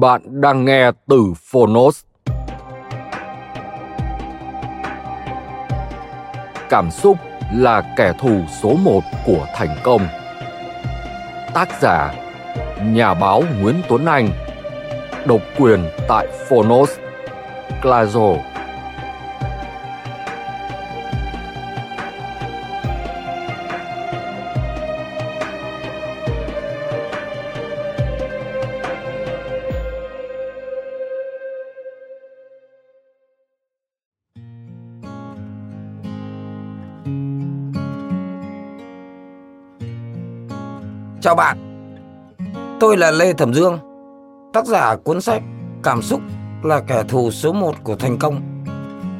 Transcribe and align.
Bạn 0.00 0.40
đang 0.40 0.64
nghe 0.64 0.90
từ 1.08 1.32
Phonos. 1.50 2.04
Cảm 6.68 6.90
xúc 6.90 7.16
là 7.54 7.94
kẻ 7.96 8.12
thù 8.20 8.40
số 8.62 8.76
một 8.84 9.00
của 9.26 9.46
thành 9.54 9.76
công. 9.82 10.00
Tác 11.54 11.68
giả, 11.80 12.14
Nhà 12.82 13.14
báo 13.14 13.42
Nguyễn 13.60 13.82
Tuấn 13.88 14.06
Anh 14.06 14.28
Độc 15.26 15.40
quyền 15.58 15.84
tại 16.08 16.26
Phonos, 16.48 16.90
Clazo 17.82 18.36
Chào 41.26 41.34
bạn, 41.34 41.58
tôi 42.80 42.96
là 42.96 43.10
Lê 43.10 43.32
Thẩm 43.32 43.54
Dương, 43.54 43.78
tác 44.52 44.66
giả 44.66 44.96
cuốn 44.96 45.20
sách 45.20 45.42
Cảm 45.82 46.02
xúc 46.02 46.20
là 46.62 46.80
kẻ 46.80 47.02
thù 47.08 47.30
số 47.30 47.52
một 47.52 47.74
của 47.84 47.96
thành 47.96 48.18
công. 48.18 48.40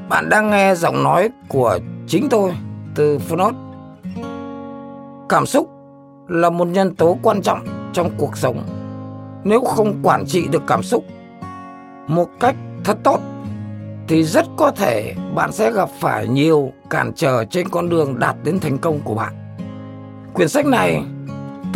Bạn 0.09 0.29
đang 0.29 0.51
nghe 0.51 0.75
giọng 0.75 1.03
nói 1.03 1.29
của 1.49 1.79
chính 2.07 2.29
tôi 2.31 2.53
từ 2.95 3.19
phonot 3.19 3.55
Cảm 5.29 5.47
xúc 5.47 5.71
là 6.29 6.51
một 6.51 6.69
nhân 6.69 6.95
tố 6.95 7.19
quan 7.23 7.43
trọng 7.43 7.67
trong 7.93 8.11
cuộc 8.19 8.37
sống. 8.37 8.63
Nếu 9.45 9.61
không 9.61 10.01
quản 10.03 10.27
trị 10.27 10.49
được 10.49 10.63
cảm 10.67 10.83
xúc 10.83 11.05
một 12.07 12.29
cách 12.41 12.57
thật 12.85 12.99
tốt 13.03 13.21
thì 14.09 14.23
rất 14.23 14.47
có 14.57 14.71
thể 14.71 15.15
bạn 15.35 15.53
sẽ 15.53 15.73
gặp 15.73 15.89
phải 16.01 16.29
nhiều 16.29 16.73
cản 16.91 17.13
trở 17.15 17.45
trên 17.45 17.69
con 17.69 17.89
đường 17.89 18.19
đạt 18.19 18.37
đến 18.45 18.61
thành 18.61 18.79
công 18.79 19.01
của 19.05 19.15
bạn. 19.15 19.57
Quyển 20.35 20.49
sách 20.49 20.67
này 20.67 21.03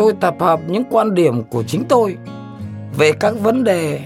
tôi 0.01 0.13
tập 0.21 0.35
hợp 0.41 0.61
những 0.67 0.85
quan 0.91 1.15
điểm 1.15 1.43
của 1.45 1.63
chính 1.63 1.85
tôi 1.89 2.17
về 2.99 3.13
các 3.13 3.35
vấn 3.41 3.65
đề 3.65 4.01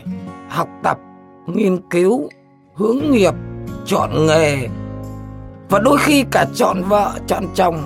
học 0.49 0.69
tập, 0.83 0.99
nghiên 1.47 1.89
cứu, 1.91 2.29
hướng 2.75 2.99
nghiệp, 3.11 3.35
chọn 3.87 4.27
nghề 4.27 4.69
và 5.69 5.79
đôi 5.79 5.99
khi 5.99 6.25
cả 6.31 6.47
chọn 6.55 6.83
vợ, 6.83 7.13
chọn 7.27 7.45
chồng 7.55 7.77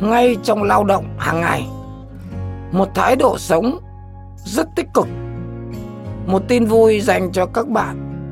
ngay 0.00 0.36
trong 0.42 0.62
lao 0.62 0.84
động 0.84 1.04
hàng 1.18 1.40
ngày. 1.40 1.66
Một 2.72 2.88
thái 2.94 3.16
độ 3.16 3.38
sống 3.38 3.78
rất 4.36 4.68
tích 4.76 4.86
cực. 4.94 5.06
Một 6.26 6.42
tin 6.48 6.64
vui 6.64 7.00
dành 7.00 7.32
cho 7.32 7.46
các 7.46 7.68
bạn 7.68 8.24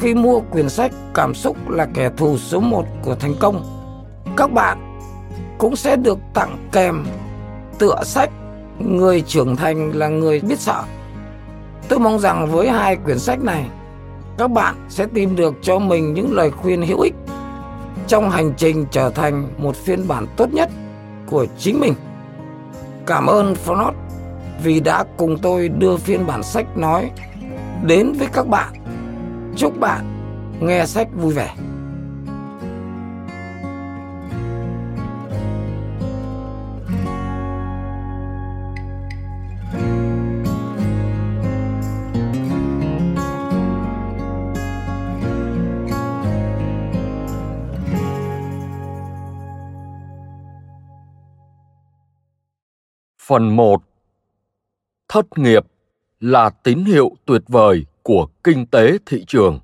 khi 0.00 0.14
mua 0.14 0.40
quyển 0.40 0.68
sách 0.68 0.92
Cảm 1.14 1.34
xúc 1.34 1.70
là 1.70 1.86
kẻ 1.94 2.10
thù 2.16 2.38
số 2.38 2.60
một 2.60 2.84
của 3.02 3.14
thành 3.14 3.34
công. 3.40 3.62
Các 4.36 4.52
bạn 4.52 4.98
cũng 5.58 5.76
sẽ 5.76 5.96
được 5.96 6.18
tặng 6.34 6.68
kèm 6.72 7.04
tựa 7.78 8.02
sách 8.04 8.30
Người 8.78 9.20
trưởng 9.20 9.56
thành 9.56 9.92
là 9.94 10.08
người 10.08 10.40
biết 10.40 10.58
sợ. 10.58 10.82
Tôi 11.88 11.98
mong 11.98 12.18
rằng 12.18 12.50
với 12.52 12.68
hai 12.70 12.96
quyển 12.96 13.18
sách 13.18 13.40
này, 13.42 13.66
các 14.38 14.50
bạn 14.50 14.74
sẽ 14.88 15.06
tìm 15.14 15.36
được 15.36 15.54
cho 15.62 15.78
mình 15.78 16.14
những 16.14 16.32
lời 16.32 16.50
khuyên 16.50 16.82
hữu 16.82 17.00
ích 17.00 17.14
trong 18.06 18.30
hành 18.30 18.52
trình 18.56 18.86
trở 18.90 19.10
thành 19.10 19.48
một 19.58 19.76
phiên 19.76 20.08
bản 20.08 20.26
tốt 20.36 20.52
nhất 20.52 20.70
của 21.30 21.46
chính 21.58 21.80
mình. 21.80 21.94
Cảm 23.06 23.26
ơn 23.26 23.54
Phonos 23.54 23.94
vì 24.62 24.80
đã 24.80 25.04
cùng 25.16 25.38
tôi 25.38 25.68
đưa 25.68 25.96
phiên 25.96 26.26
bản 26.26 26.42
sách 26.42 26.76
nói 26.76 27.10
đến 27.84 28.12
với 28.12 28.28
các 28.32 28.48
bạn. 28.48 28.72
Chúc 29.56 29.80
bạn 29.80 30.04
nghe 30.60 30.86
sách 30.86 31.08
vui 31.14 31.34
vẻ. 31.34 31.54
Phần 53.28 53.56
1 53.56 53.82
Thất 55.08 55.26
nghiệp 55.36 55.66
là 56.20 56.50
tín 56.50 56.84
hiệu 56.84 57.10
tuyệt 57.24 57.42
vời 57.48 57.86
của 58.02 58.28
kinh 58.44 58.66
tế 58.66 58.98
thị 59.06 59.24
trường. 59.26 59.60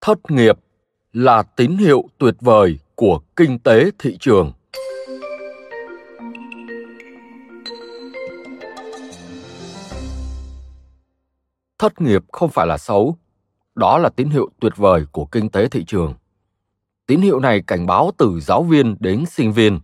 Thất 0.00 0.18
nghiệp 0.28 0.58
là 1.12 1.42
tín 1.42 1.76
hiệu 1.76 2.04
tuyệt 2.18 2.34
vời 2.40 2.78
của 2.94 3.20
kinh 3.36 3.58
tế 3.58 3.90
thị 3.98 4.16
trường. 4.20 4.52
Thất 11.82 12.00
nghiệp 12.00 12.24
không 12.32 12.50
phải 12.50 12.66
là 12.66 12.78
xấu, 12.78 13.16
đó 13.74 13.98
là 13.98 14.08
tín 14.08 14.30
hiệu 14.30 14.50
tuyệt 14.60 14.76
vời 14.76 15.06
của 15.12 15.24
kinh 15.24 15.48
tế 15.48 15.68
thị 15.68 15.84
trường. 15.84 16.14
Tín 17.06 17.20
hiệu 17.20 17.40
này 17.40 17.62
cảnh 17.66 17.86
báo 17.86 18.10
từ 18.18 18.40
giáo 18.40 18.62
viên 18.62 18.96
đến 19.00 19.24
sinh 19.26 19.52
viên. 19.52 19.80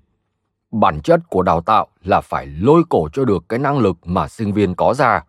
Bản 0.70 1.00
chất 1.00 1.20
của 1.30 1.42
đào 1.42 1.60
tạo 1.60 1.86
là 2.04 2.20
phải 2.20 2.46
lôi 2.46 2.82
cổ 2.88 3.08
cho 3.12 3.24
được 3.24 3.44
cái 3.48 3.58
năng 3.58 3.78
lực 3.78 3.96
mà 4.04 4.28
sinh 4.28 4.52
viên 4.52 4.74
có 4.74 4.94
ra. 4.94 5.24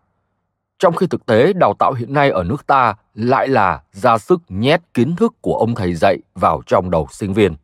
Trong 0.78 0.96
khi 0.96 1.06
thực 1.06 1.26
tế, 1.26 1.52
đào 1.52 1.74
tạo 1.78 1.92
hiện 1.92 2.12
nay 2.12 2.30
ở 2.30 2.44
nước 2.44 2.66
ta 2.66 2.94
lại 3.14 3.48
là 3.48 3.82
ra 3.92 4.18
sức 4.18 4.40
nhét 4.48 4.80
kiến 4.94 5.16
thức 5.16 5.34
của 5.40 5.54
ông 5.54 5.74
thầy 5.74 5.94
dạy 5.94 6.18
vào 6.34 6.62
trong 6.66 6.90
đầu 6.90 7.06
sinh 7.10 7.32
viên. 7.32 7.56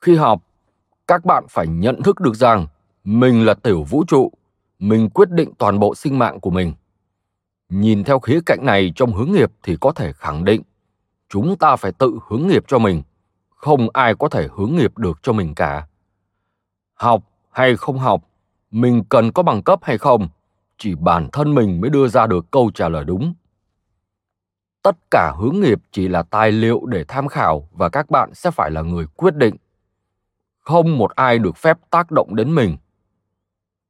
Khi 0.00 0.16
học, 0.16 0.42
các 1.06 1.24
bạn 1.24 1.44
phải 1.48 1.66
nhận 1.66 2.02
thức 2.02 2.20
được 2.20 2.34
rằng 2.34 2.66
mình 3.04 3.44
là 3.44 3.54
tiểu 3.54 3.82
vũ 3.82 4.04
trụ, 4.08 4.32
mình 4.78 5.10
quyết 5.10 5.30
định 5.30 5.52
toàn 5.58 5.78
bộ 5.78 5.94
sinh 5.94 6.18
mạng 6.18 6.40
của 6.40 6.50
mình 6.50 6.72
nhìn 7.70 8.04
theo 8.04 8.18
khía 8.18 8.40
cạnh 8.46 8.66
này 8.66 8.92
trong 8.96 9.12
hướng 9.12 9.32
nghiệp 9.32 9.52
thì 9.62 9.76
có 9.80 9.92
thể 9.92 10.12
khẳng 10.12 10.44
định 10.44 10.62
chúng 11.28 11.56
ta 11.56 11.76
phải 11.76 11.92
tự 11.92 12.18
hướng 12.28 12.48
nghiệp 12.48 12.64
cho 12.68 12.78
mình 12.78 13.02
không 13.60 13.88
ai 13.92 14.14
có 14.14 14.28
thể 14.28 14.48
hướng 14.56 14.76
nghiệp 14.76 14.98
được 14.98 15.18
cho 15.22 15.32
mình 15.32 15.54
cả. 15.54 15.86
Học 16.94 17.22
hay 17.50 17.76
không 17.76 17.98
học 17.98 18.22
mình 18.70 19.04
cần 19.08 19.32
có 19.32 19.42
bằng 19.42 19.62
cấp 19.62 19.78
hay 19.82 19.98
không 19.98 20.28
chỉ 20.78 20.94
bản 20.94 21.28
thân 21.32 21.54
mình 21.54 21.80
mới 21.80 21.90
đưa 21.90 22.08
ra 22.08 22.26
được 22.26 22.50
câu 22.50 22.70
trả 22.74 22.88
lời 22.88 23.04
đúng. 23.04 23.34
Tất 24.82 24.96
cả 25.10 25.32
hướng 25.38 25.60
nghiệp 25.60 25.78
chỉ 25.92 26.08
là 26.08 26.22
tài 26.22 26.52
liệu 26.52 26.86
để 26.86 27.04
tham 27.04 27.28
khảo 27.28 27.68
và 27.72 27.88
các 27.88 28.10
bạn 28.10 28.34
sẽ 28.34 28.50
phải 28.50 28.70
là 28.70 28.82
người 28.82 29.06
quyết 29.16 29.36
định. 29.36 29.56
Không 30.60 30.98
một 30.98 31.10
ai 31.10 31.38
được 31.38 31.56
phép 31.56 31.78
tác 31.90 32.10
động 32.10 32.36
đến 32.36 32.54
mình. 32.54 32.76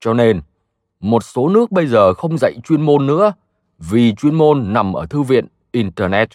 Cho 0.00 0.14
nên, 0.14 0.40
một 1.00 1.24
số 1.24 1.48
nước 1.48 1.70
bây 1.70 1.86
giờ 1.86 2.14
không 2.14 2.38
dạy 2.38 2.54
chuyên 2.64 2.82
môn 2.82 3.06
nữa 3.06 3.32
vì 3.80 4.14
chuyên 4.14 4.34
môn 4.34 4.72
nằm 4.72 4.92
ở 4.92 5.06
thư 5.06 5.22
viện 5.22 5.46
internet. 5.72 6.28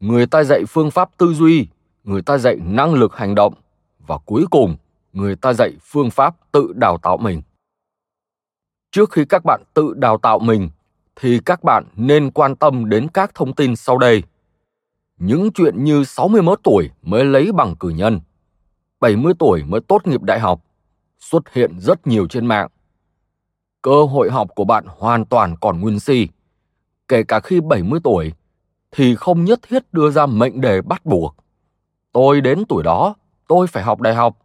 Người 0.00 0.26
ta 0.26 0.44
dạy 0.44 0.64
phương 0.68 0.90
pháp 0.90 1.10
tư 1.18 1.34
duy, 1.34 1.68
người 2.04 2.22
ta 2.22 2.38
dạy 2.38 2.56
năng 2.64 2.94
lực 2.94 3.16
hành 3.16 3.34
động 3.34 3.54
và 3.98 4.18
cuối 4.18 4.44
cùng 4.50 4.76
người 5.12 5.36
ta 5.36 5.52
dạy 5.52 5.72
phương 5.82 6.10
pháp 6.10 6.36
tự 6.52 6.72
đào 6.76 6.98
tạo 6.98 7.16
mình. 7.16 7.42
Trước 8.90 9.12
khi 9.12 9.24
các 9.24 9.44
bạn 9.44 9.62
tự 9.74 9.94
đào 9.96 10.18
tạo 10.18 10.38
mình 10.38 10.70
thì 11.16 11.40
các 11.44 11.64
bạn 11.64 11.84
nên 11.96 12.30
quan 12.30 12.56
tâm 12.56 12.88
đến 12.88 13.08
các 13.08 13.34
thông 13.34 13.54
tin 13.54 13.76
sau 13.76 13.98
đây. 13.98 14.22
Những 15.18 15.52
chuyện 15.52 15.84
như 15.84 16.04
61 16.04 16.60
tuổi 16.62 16.90
mới 17.02 17.24
lấy 17.24 17.52
bằng 17.52 17.76
cử 17.76 17.88
nhân, 17.88 18.20
70 19.00 19.32
tuổi 19.38 19.62
mới 19.64 19.80
tốt 19.80 20.06
nghiệp 20.06 20.22
đại 20.22 20.40
học 20.40 20.64
xuất 21.18 21.52
hiện 21.52 21.80
rất 21.80 22.06
nhiều 22.06 22.26
trên 22.28 22.46
mạng. 22.46 22.68
Cơ 23.82 24.04
hội 24.04 24.30
học 24.30 24.48
của 24.54 24.64
bạn 24.64 24.84
hoàn 24.88 25.24
toàn 25.24 25.56
còn 25.60 25.80
nguyên 25.80 26.00
si. 26.00 26.28
Kể 27.08 27.22
cả 27.22 27.40
khi 27.40 27.60
70 27.60 28.00
tuổi 28.04 28.32
thì 28.90 29.16
không 29.16 29.44
nhất 29.44 29.60
thiết 29.62 29.92
đưa 29.92 30.10
ra 30.10 30.26
mệnh 30.26 30.60
đề 30.60 30.82
bắt 30.82 31.06
buộc. 31.06 31.36
Tôi 32.12 32.40
đến 32.40 32.62
tuổi 32.68 32.82
đó, 32.82 33.14
tôi 33.48 33.66
phải 33.66 33.82
học 33.82 34.00
đại 34.00 34.14
học. 34.14 34.38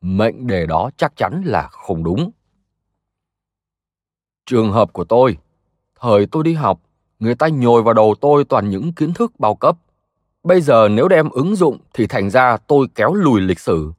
Mệnh 0.00 0.46
đề 0.46 0.66
đó 0.66 0.90
chắc 0.96 1.16
chắn 1.16 1.42
là 1.44 1.68
không 1.72 2.04
đúng. 2.04 2.30
Trường 4.46 4.72
hợp 4.72 4.92
của 4.92 5.04
tôi, 5.04 5.38
thời 6.00 6.26
tôi 6.26 6.44
đi 6.44 6.54
học, 6.54 6.80
người 7.18 7.34
ta 7.34 7.48
nhồi 7.48 7.82
vào 7.82 7.94
đầu 7.94 8.14
tôi 8.20 8.44
toàn 8.44 8.70
những 8.70 8.92
kiến 8.92 9.14
thức 9.14 9.32
bao 9.38 9.54
cấp. 9.54 9.76
Bây 10.42 10.60
giờ 10.60 10.88
nếu 10.88 11.08
đem 11.08 11.30
ứng 11.30 11.56
dụng 11.56 11.78
thì 11.94 12.06
thành 12.06 12.30
ra 12.30 12.56
tôi 12.56 12.86
kéo 12.94 13.14
lùi 13.14 13.40
lịch 13.40 13.60
sử. 13.60 13.92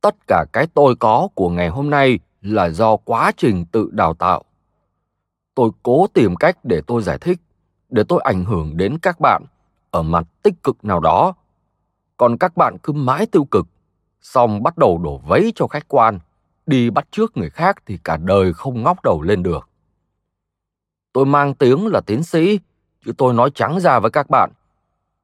Tất 0.00 0.14
cả 0.26 0.44
cái 0.52 0.66
tôi 0.74 0.96
có 0.96 1.28
của 1.34 1.48
ngày 1.48 1.68
hôm 1.68 1.90
nay 1.90 2.18
là 2.42 2.68
do 2.68 2.96
quá 2.96 3.32
trình 3.36 3.64
tự 3.64 3.88
đào 3.92 4.14
tạo. 4.14 4.44
Tôi 5.58 5.70
cố 5.82 6.06
tìm 6.14 6.36
cách 6.36 6.58
để 6.64 6.80
tôi 6.86 7.02
giải 7.02 7.18
thích, 7.18 7.38
để 7.88 8.02
tôi 8.08 8.20
ảnh 8.24 8.44
hưởng 8.44 8.76
đến 8.76 8.98
các 9.02 9.20
bạn 9.20 9.42
ở 9.90 10.02
mặt 10.02 10.26
tích 10.42 10.62
cực 10.62 10.84
nào 10.84 11.00
đó. 11.00 11.34
Còn 12.16 12.38
các 12.38 12.56
bạn 12.56 12.76
cứ 12.82 12.92
mãi 12.92 13.26
tiêu 13.26 13.44
cực, 13.44 13.66
xong 14.20 14.62
bắt 14.62 14.78
đầu 14.78 14.98
đổ 14.98 15.18
vấy 15.18 15.52
cho 15.54 15.66
khách 15.66 15.88
quan, 15.88 16.18
đi 16.66 16.90
bắt 16.90 17.08
trước 17.10 17.36
người 17.36 17.50
khác 17.50 17.76
thì 17.86 17.98
cả 18.04 18.16
đời 18.16 18.52
không 18.52 18.82
ngóc 18.82 19.02
đầu 19.04 19.22
lên 19.22 19.42
được. 19.42 19.68
Tôi 21.12 21.26
mang 21.26 21.54
tiếng 21.54 21.86
là 21.86 22.00
tiến 22.06 22.22
sĩ, 22.22 22.60
chứ 23.04 23.12
tôi 23.18 23.34
nói 23.34 23.50
trắng 23.54 23.80
ra 23.80 23.98
với 23.98 24.10
các 24.10 24.30
bạn. 24.30 24.50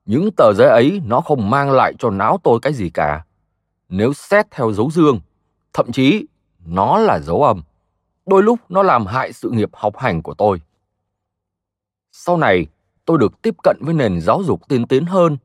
Những 0.04 0.30
tờ 0.36 0.52
giấy 0.52 0.68
ấy 0.68 1.00
nó 1.04 1.20
không 1.20 1.50
mang 1.50 1.70
lại 1.70 1.92
cho 1.98 2.10
não 2.10 2.38
tôi 2.42 2.58
cái 2.62 2.72
gì 2.72 2.90
cả. 2.90 3.24
Nếu 3.88 4.12
xét 4.12 4.50
theo 4.50 4.72
dấu 4.72 4.90
dương, 4.90 5.20
thậm 5.72 5.92
chí 5.92 6.26
nó 6.66 6.98
là 6.98 7.18
dấu 7.18 7.42
âm. 7.42 7.62
Đôi 8.26 8.42
lúc 8.42 8.60
nó 8.68 8.82
làm 8.82 9.06
hại 9.06 9.32
sự 9.32 9.50
nghiệp 9.50 9.70
học 9.72 9.96
hành 9.96 10.22
của 10.22 10.34
tôi. 10.34 10.60
Sau 12.12 12.36
này, 12.36 12.66
tôi 13.04 13.18
được 13.18 13.42
tiếp 13.42 13.54
cận 13.62 13.76
với 13.80 13.94
nền 13.94 14.20
giáo 14.20 14.42
dục 14.42 14.68
tiên 14.68 14.86
tiến 14.86 15.04
hơn, 15.04 15.36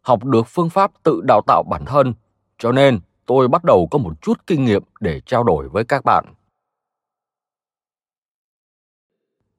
học 0.00 0.24
được 0.24 0.42
phương 0.46 0.70
pháp 0.70 0.90
tự 1.02 1.20
đào 1.24 1.42
tạo 1.46 1.62
bản 1.62 1.84
thân, 1.86 2.14
cho 2.58 2.72
nên 2.72 3.00
tôi 3.26 3.48
bắt 3.48 3.64
đầu 3.64 3.88
có 3.90 3.98
một 3.98 4.22
chút 4.22 4.46
kinh 4.46 4.64
nghiệm 4.64 4.82
để 5.00 5.20
trao 5.20 5.44
đổi 5.44 5.68
với 5.68 5.84
các 5.84 6.04
bạn. 6.04 6.24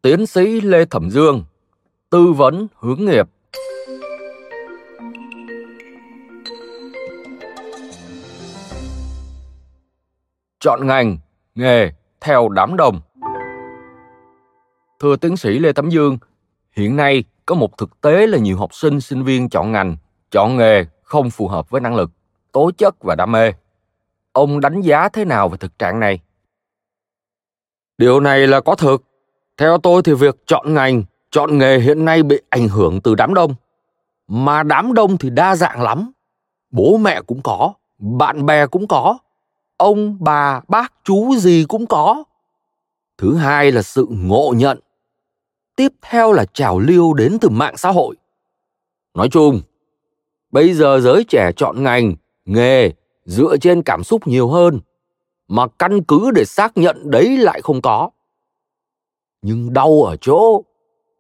Tiến 0.01 0.25
sĩ 0.25 0.61
Lê 0.61 0.85
Thẩm 0.85 1.09
Dương, 1.09 1.43
tư 2.09 2.33
vấn 2.33 2.67
hướng 2.75 3.05
nghiệp. 3.05 3.29
Chọn 10.59 10.87
ngành, 10.87 11.17
nghề 11.55 11.91
theo 12.27 12.49
đám 12.49 12.77
đông. 12.77 13.01
Thưa 14.99 15.15
tiến 15.15 15.37
sĩ 15.37 15.59
Lê 15.59 15.71
Tấm 15.71 15.89
Dương, 15.89 16.17
hiện 16.71 16.95
nay 16.95 17.23
có 17.45 17.55
một 17.55 17.77
thực 17.77 18.01
tế 18.01 18.27
là 18.27 18.37
nhiều 18.37 18.57
học 18.57 18.73
sinh 18.73 19.01
sinh 19.01 19.23
viên 19.23 19.49
chọn 19.49 19.71
ngành, 19.71 19.97
chọn 20.31 20.57
nghề 20.57 20.85
không 21.03 21.29
phù 21.29 21.47
hợp 21.47 21.69
với 21.69 21.81
năng 21.81 21.95
lực, 21.95 22.11
tố 22.51 22.71
chất 22.77 22.95
và 23.03 23.15
đam 23.15 23.31
mê. 23.31 23.51
Ông 24.31 24.59
đánh 24.59 24.81
giá 24.81 25.09
thế 25.09 25.25
nào 25.25 25.49
về 25.49 25.57
thực 25.57 25.79
trạng 25.79 25.99
này? 25.99 26.19
Điều 27.97 28.19
này 28.19 28.47
là 28.47 28.61
có 28.61 28.75
thực. 28.75 29.03
Theo 29.57 29.77
tôi 29.77 30.01
thì 30.03 30.13
việc 30.13 30.35
chọn 30.47 30.73
ngành, 30.73 31.03
chọn 31.31 31.57
nghề 31.57 31.79
hiện 31.79 32.05
nay 32.05 32.23
bị 32.23 32.41
ảnh 32.49 32.67
hưởng 32.67 33.01
từ 33.01 33.15
đám 33.15 33.33
đông. 33.33 33.55
Mà 34.27 34.63
đám 34.63 34.93
đông 34.93 35.17
thì 35.17 35.29
đa 35.29 35.55
dạng 35.55 35.81
lắm. 35.81 36.11
Bố 36.71 36.97
mẹ 36.97 37.21
cũng 37.21 37.41
có, 37.43 37.73
bạn 37.99 38.45
bè 38.45 38.67
cũng 38.67 38.87
có, 38.87 39.17
ông, 39.77 40.17
bà, 40.19 40.61
bác, 40.67 40.93
chú 41.03 41.35
gì 41.37 41.65
cũng 41.67 41.85
có. 41.87 42.23
Thứ 43.17 43.35
hai 43.35 43.71
là 43.71 43.81
sự 43.81 44.07
ngộ 44.09 44.53
nhận. 44.57 44.79
Tiếp 45.75 45.93
theo 46.01 46.31
là 46.31 46.45
trào 46.45 46.79
lưu 46.79 47.13
đến 47.13 47.37
từ 47.41 47.49
mạng 47.49 47.77
xã 47.77 47.91
hội. 47.91 48.15
Nói 49.13 49.29
chung, 49.29 49.61
bây 50.51 50.73
giờ 50.73 50.99
giới 50.99 51.23
trẻ 51.23 51.51
chọn 51.55 51.83
ngành, 51.83 52.15
nghề 52.45 52.91
dựa 53.25 53.57
trên 53.57 53.81
cảm 53.81 54.03
xúc 54.03 54.27
nhiều 54.27 54.47
hơn 54.47 54.79
mà 55.47 55.67
căn 55.67 56.03
cứ 56.03 56.31
để 56.31 56.45
xác 56.45 56.77
nhận 56.77 57.11
đấy 57.11 57.37
lại 57.37 57.61
không 57.61 57.81
có. 57.81 58.09
Nhưng 59.41 59.73
đau 59.73 60.03
ở 60.03 60.17
chỗ, 60.21 60.63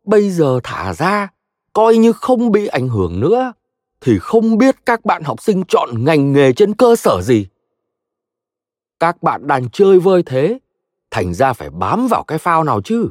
bây 0.03 0.29
giờ 0.29 0.59
thả 0.63 0.93
ra, 0.93 1.27
coi 1.73 1.97
như 1.97 2.11
không 2.11 2.51
bị 2.51 2.67
ảnh 2.67 2.89
hưởng 2.89 3.19
nữa, 3.19 3.53
thì 4.01 4.19
không 4.19 4.57
biết 4.57 4.85
các 4.85 5.05
bạn 5.05 5.23
học 5.23 5.41
sinh 5.41 5.63
chọn 5.67 5.89
ngành 6.05 6.33
nghề 6.33 6.53
trên 6.53 6.73
cơ 6.73 6.95
sở 6.95 7.21
gì 7.21 7.47
các 8.99 9.23
bạn 9.23 9.47
đàn 9.47 9.69
chơi 9.69 9.99
vơi 9.99 10.23
thế, 10.25 10.59
thành 11.11 11.33
ra 11.33 11.53
phải 11.53 11.69
bám 11.69 12.07
vào 12.07 12.23
cái 12.23 12.37
phao 12.37 12.63
nào 12.63 12.81
chứ? 12.81 13.09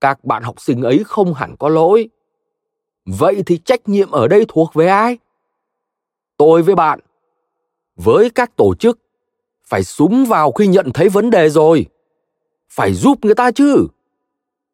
Các 0.00 0.24
bạn 0.24 0.42
học 0.42 0.60
sinh 0.60 0.82
ấy 0.82 1.02
không 1.06 1.34
hẳn 1.34 1.56
có 1.58 1.68
lỗi. 1.68 2.08
Vậy 3.06 3.42
thì 3.46 3.58
trách 3.58 3.88
nhiệm 3.88 4.10
ở 4.10 4.28
đây 4.28 4.44
thuộc 4.48 4.74
về 4.74 4.86
ai? 4.86 5.18
Tôi 6.36 6.62
với 6.62 6.74
bạn. 6.74 7.00
Với 7.96 8.30
các 8.30 8.56
tổ 8.56 8.74
chức, 8.74 8.98
phải 9.64 9.84
súng 9.84 10.24
vào 10.24 10.52
khi 10.52 10.66
nhận 10.66 10.90
thấy 10.94 11.08
vấn 11.08 11.30
đề 11.30 11.50
rồi. 11.50 11.86
Phải 12.68 12.94
giúp 12.94 13.18
người 13.24 13.34
ta 13.34 13.50
chứ. 13.50 13.86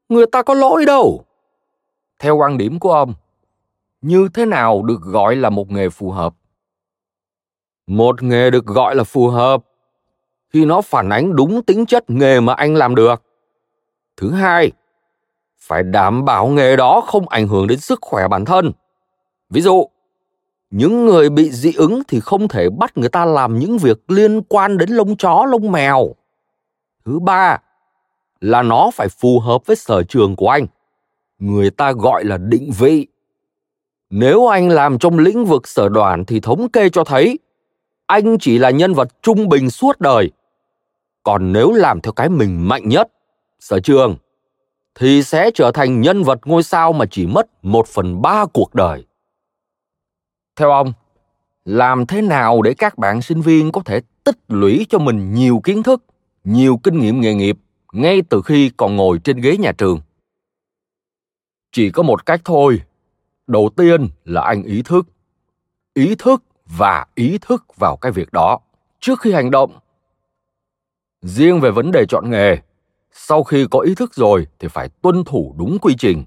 Người 0.09 0.27
ta 0.27 0.43
có 0.43 0.55
lỗi 0.55 0.85
đâu. 0.87 1.25
Theo 2.19 2.37
quan 2.37 2.59
điểm 2.59 2.79
của 2.79 2.93
ông, 2.93 3.15
như 4.01 4.29
thế 4.35 4.47
nào 4.47 4.83
được 4.83 5.01
gọi 5.01 5.37
là 5.37 5.51
một 5.51 5.71
nghề 5.71 5.89
phù 5.89 6.11
hợp? 6.11 6.35
Một 7.87 8.23
nghề 8.23 8.51
được 8.51 8.67
gọi 8.67 8.97
là 8.97 9.05
phù 9.05 9.29
hợp 9.29 9.65
khi 10.53 10.65
nó 10.65 10.81
phản 10.81 11.09
ánh 11.09 11.37
đúng 11.37 11.63
tính 11.63 11.87
chất 11.87 12.11
nghề 12.11 12.41
mà 12.41 12.55
anh 12.55 12.75
làm 12.75 12.95
được. 12.95 13.23
Thứ 14.17 14.31
hai, 14.31 14.73
phải 15.59 15.83
đảm 15.83 16.25
bảo 16.25 16.47
nghề 16.47 16.77
đó 16.77 17.01
không 17.01 17.29
ảnh 17.29 17.49
hưởng 17.49 17.67
đến 17.67 17.79
sức 17.79 17.99
khỏe 18.03 18.29
bản 18.29 18.45
thân. 18.45 18.73
Ví 19.51 19.61
dụ, 19.61 19.89
những 20.71 21.07
người 21.07 21.31
bị 21.31 21.51
dị 21.51 21.73
ứng 21.73 22.03
thì 22.09 22.21
không 22.21 22.49
thể 22.49 22.71
bắt 22.71 22.99
người 22.99 23.09
ta 23.09 23.25
làm 23.25 23.59
những 23.59 23.79
việc 23.79 24.11
liên 24.11 24.43
quan 24.43 24.79
đến 24.79 24.91
lông 24.91 25.17
chó, 25.17 25.47
lông 25.51 25.73
mèo. 25.73 26.15
Thứ 27.05 27.19
ba, 27.19 27.59
là 28.41 28.63
nó 28.63 28.91
phải 28.95 29.09
phù 29.09 29.41
hợp 29.41 29.67
với 29.67 29.77
sở 29.77 30.03
trường 30.03 30.37
của 30.37 30.49
anh. 30.49 30.67
Người 31.39 31.71
ta 31.71 31.93
gọi 31.93 32.25
là 32.25 32.37
định 32.37 32.71
vị. 32.79 33.07
Nếu 34.11 34.47
anh 34.47 34.69
làm 34.69 34.99
trong 34.99 35.19
lĩnh 35.19 35.45
vực 35.45 35.69
sở 35.69 35.89
đoàn 35.89 36.25
thì 36.25 36.41
thống 36.41 36.69
kê 36.69 36.89
cho 36.89 37.05
thấy 37.05 37.39
anh 38.07 38.39
chỉ 38.39 38.59
là 38.59 38.71
nhân 38.71 38.95
vật 38.95 39.09
trung 39.23 39.49
bình 39.49 39.71
suốt 39.71 40.01
đời 40.01 40.31
còn 41.29 41.53
nếu 41.53 41.73
làm 41.73 42.01
theo 42.01 42.13
cái 42.13 42.29
mình 42.29 42.69
mạnh 42.69 42.89
nhất, 42.89 43.09
sở 43.61 43.81
trường, 43.81 44.17
thì 44.95 45.23
sẽ 45.23 45.51
trở 45.55 45.71
thành 45.75 46.01
nhân 46.01 46.23
vật 46.23 46.39
ngôi 46.45 46.63
sao 46.63 46.93
mà 46.93 47.05
chỉ 47.11 47.27
mất 47.27 47.65
một 47.65 47.87
phần 47.89 48.23
ba 48.23 48.47
cuộc 48.47 48.75
đời. 48.75 49.07
Theo 50.57 50.71
ông, 50.71 50.93
làm 51.65 52.07
thế 52.07 52.23
nào 52.23 52.63
để 52.63 52.75
các 52.75 52.99
bạn 52.99 53.23
sinh 53.23 53.41
viên 53.41 53.73
có 53.73 53.81
thể 53.85 54.01
tích 54.25 54.39
lũy 54.49 54.87
cho 54.89 54.99
mình 54.99 55.35
nhiều 55.35 55.61
kiến 55.65 55.83
thức, 55.83 56.05
nhiều 56.45 56.81
kinh 56.83 56.99
nghiệm 56.99 57.21
nghề 57.21 57.35
nghiệp 57.35 57.59
ngay 57.93 58.23
từ 58.29 58.43
khi 58.45 58.71
còn 58.77 58.97
ngồi 58.97 59.19
trên 59.25 59.41
ghế 59.41 59.57
nhà 59.57 59.73
trường? 59.73 60.01
Chỉ 61.73 61.91
có 61.91 62.03
một 62.03 62.27
cách 62.27 62.41
thôi. 62.45 62.81
Đầu 63.47 63.71
tiên 63.77 64.09
là 64.25 64.43
anh 64.43 64.63
ý 64.63 64.83
thức. 64.83 65.07
Ý 65.95 66.15
thức 66.15 66.43
và 66.67 67.07
ý 67.15 67.39
thức 67.41 67.77
vào 67.77 67.97
cái 67.97 68.13
việc 68.13 68.33
đó. 68.33 68.61
Trước 69.01 69.21
khi 69.21 69.33
hành 69.33 69.51
động 69.51 69.79
riêng 71.23 71.61
về 71.61 71.71
vấn 71.71 71.91
đề 71.91 72.07
chọn 72.09 72.31
nghề 72.31 72.57
sau 73.13 73.43
khi 73.45 73.67
có 73.71 73.81
ý 73.81 73.95
thức 73.95 74.15
rồi 74.15 74.47
thì 74.59 74.69
phải 74.69 74.89
tuân 74.89 75.25
thủ 75.25 75.55
đúng 75.59 75.79
quy 75.79 75.95
trình 75.99 76.25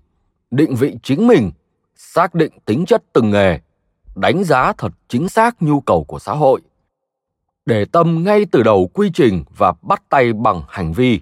định 0.52 0.76
vị 0.76 0.96
chính 1.04 1.28
mình 1.28 1.52
xác 1.96 2.36
định 2.36 2.52
tính 2.66 2.86
chất 2.86 3.04
từng 3.14 3.30
nghề 3.30 3.60
đánh 4.16 4.44
giá 4.44 4.74
thật 4.78 4.94
chính 5.08 5.30
xác 5.30 5.62
nhu 5.62 5.82
cầu 5.82 6.04
của 6.04 6.20
xã 6.20 6.34
hội. 6.34 6.62
Để 7.66 7.86
tâm 7.86 8.24
ngay 8.24 8.46
từ 8.52 8.64
đầu 8.64 8.90
quy 8.94 9.12
trình 9.14 9.44
và 9.58 9.74
bắt 9.82 10.04
tay 10.10 10.34
bằng 10.34 10.62
hành 10.70 10.94
vi 10.94 11.22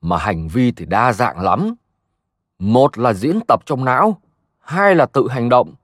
mà 0.00 0.18
hành 0.18 0.48
vi 0.48 0.72
thì 0.72 0.84
đa 0.84 1.12
dạng 1.12 1.40
lắm. 1.40 1.74
Một 2.58 2.98
là 2.98 3.12
diễn 3.12 3.40
tập 3.48 3.60
trong 3.66 3.84
não 3.84 4.16
hai 4.60 4.94
là 4.94 5.06
tự 5.06 5.28
hành 5.30 5.48
động 5.48 5.74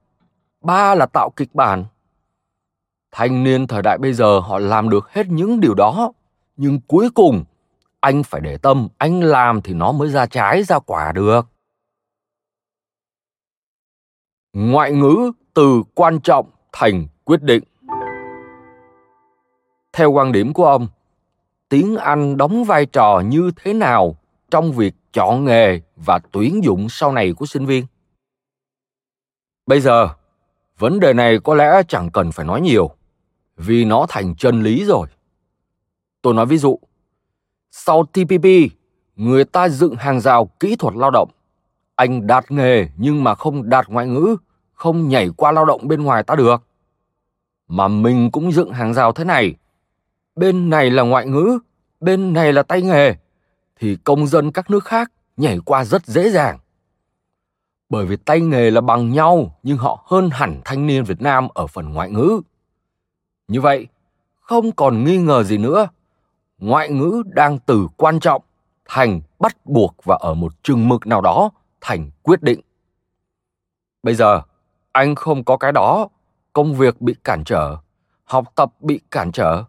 ba 0.61 0.95
là 0.95 1.07
tạo 1.07 1.31
kịch 1.37 1.55
bản. 1.55 1.85
Thanh 3.13 3.45
niên 3.45 3.67
thời 3.67 3.83
đại 3.83 3.99
bây 3.99 4.13
giờ 4.13 4.39
họ 4.39 4.59
làm 4.59 4.91
được 4.91 5.11
hết 5.11 5.27
những 5.29 5.61
điều 5.61 5.75
đó, 5.75 6.13
nhưng 6.59 6.81
cuối 6.81 7.11
cùng 7.15 7.45
anh 8.01 8.23
phải 8.23 8.41
để 8.41 8.59
tâm, 8.59 8.89
anh 8.99 9.21
làm 9.21 9.63
thì 9.63 9.75
nó 9.75 9.93
mới 9.93 10.09
ra 10.09 10.27
trái 10.27 10.63
ra 10.63 10.79
quả 10.79 11.13
được. 11.13 11.47
Ngoại 14.53 14.93
ngữ 14.93 15.33
từ 15.55 15.83
quan 15.95 16.21
trọng 16.21 16.51
thành 16.73 17.07
quyết 17.25 17.43
định. 17.43 17.63
Theo 19.93 20.11
quan 20.11 20.33
điểm 20.33 20.53
của 20.53 20.67
ông, 20.67 20.89
tiếng 21.69 21.97
Anh 21.97 22.37
đóng 22.37 22.65
vai 22.65 22.87
trò 22.87 23.23
như 23.27 23.51
thế 23.57 23.75
nào 23.75 24.17
trong 24.51 24.73
việc 24.73 24.95
chọn 25.13 25.45
nghề 25.45 25.81
và 25.97 26.19
tuyển 26.33 26.65
dụng 26.65 26.89
sau 26.89 27.13
này 27.13 27.33
của 27.33 27.47
sinh 27.47 27.67
viên? 27.67 27.87
Bây 29.67 29.81
giờ, 29.81 30.09
vấn 30.79 31.01
đề 31.01 31.13
này 31.13 31.39
có 31.45 31.55
lẽ 31.55 31.83
chẳng 31.89 32.11
cần 32.11 32.33
phải 32.33 32.47
nói 32.47 32.61
nhiều, 32.61 32.91
vì 33.57 33.85
nó 33.85 34.07
thành 34.09 34.35
chân 34.37 34.63
lý 34.63 34.85
rồi. 34.85 35.07
Tôi 36.23 36.35
nói 36.35 36.47
ví 36.47 36.59
dụ, 36.59 36.79
sau 37.71 38.05
TPP, 38.05 38.47
người 39.17 39.45
ta 39.45 39.69
dựng 39.69 39.97
hàng 39.97 40.21
rào 40.21 40.47
kỹ 40.61 40.77
thuật 40.77 40.95
lao 40.97 41.11
động. 41.11 41.31
Anh 41.97 42.27
đạt 42.27 42.51
nghề 42.51 42.89
nhưng 42.97 43.25
mà 43.25 43.35
không 43.35 43.69
đạt 43.69 43.89
ngoại 43.89 44.07
ngữ, 44.07 44.37
không 44.73 45.09
nhảy 45.09 45.31
qua 45.37 45.53
lao 45.53 45.65
động 45.65 45.89
bên 45.89 46.03
ngoài 46.03 46.23
ta 46.23 46.35
được. 46.35 46.63
Mà 47.69 47.89
mình 47.89 48.31
cũng 48.31 48.53
dựng 48.53 48.73
hàng 48.73 48.95
rào 48.95 49.13
thế 49.13 49.25
này. 49.25 49.55
Bên 50.37 50.71
này 50.71 50.91
là 50.91 51.03
ngoại 51.03 51.27
ngữ, 51.27 51.59
bên 52.01 52.33
này 52.33 52.53
là 52.53 52.63
tay 52.63 52.83
nghề, 52.83 53.15
thì 53.77 53.97
công 53.97 54.27
dân 54.27 54.53
các 54.53 54.71
nước 54.71 54.85
khác 54.85 55.13
nhảy 55.37 55.59
qua 55.65 55.85
rất 55.85 56.07
dễ 56.07 56.31
dàng. 56.31 56.59
Bởi 57.89 58.07
vì 58.07 58.17
tay 58.17 58.41
nghề 58.41 58.71
là 58.71 58.81
bằng 58.81 59.11
nhau 59.11 59.59
nhưng 59.63 59.79
họ 59.79 60.05
hơn 60.07 60.31
hẳn 60.33 60.61
thanh 60.65 60.87
niên 60.87 61.05
Việt 61.05 61.23
Nam 61.23 61.49
ở 61.55 61.67
phần 61.67 61.93
ngoại 61.93 62.11
ngữ. 62.11 62.41
Như 63.49 63.61
vậy, 63.61 63.87
không 64.41 64.73
còn 64.73 65.05
nghi 65.05 65.19
ngờ 65.19 65.43
gì 65.43 65.59
nữa, 65.59 65.89
ngoại 66.59 66.91
ngữ 66.91 67.23
đang 67.27 67.59
từ 67.59 67.89
quan 67.97 68.21
trọng 68.21 68.43
thành 68.85 69.21
bắt 69.39 69.57
buộc 69.67 69.95
và 70.05 70.17
ở 70.21 70.35
một 70.35 70.63
chừng 70.63 70.89
mực 70.89 71.07
nào 71.07 71.21
đó 71.21 71.51
thành 71.81 72.11
quyết 72.23 72.43
định. 72.43 72.61
Bây 74.03 74.15
giờ, 74.15 74.43
anh 74.93 75.15
không 75.15 75.45
có 75.45 75.57
cái 75.57 75.73
đó, 75.73 76.09
công 76.53 76.75
việc 76.75 77.01
bị 77.01 77.15
cản 77.25 77.45
trở, 77.45 77.77
học 78.25 78.53
tập 78.55 78.73
bị 78.81 79.01
cản 79.11 79.33
trở. 79.33 79.65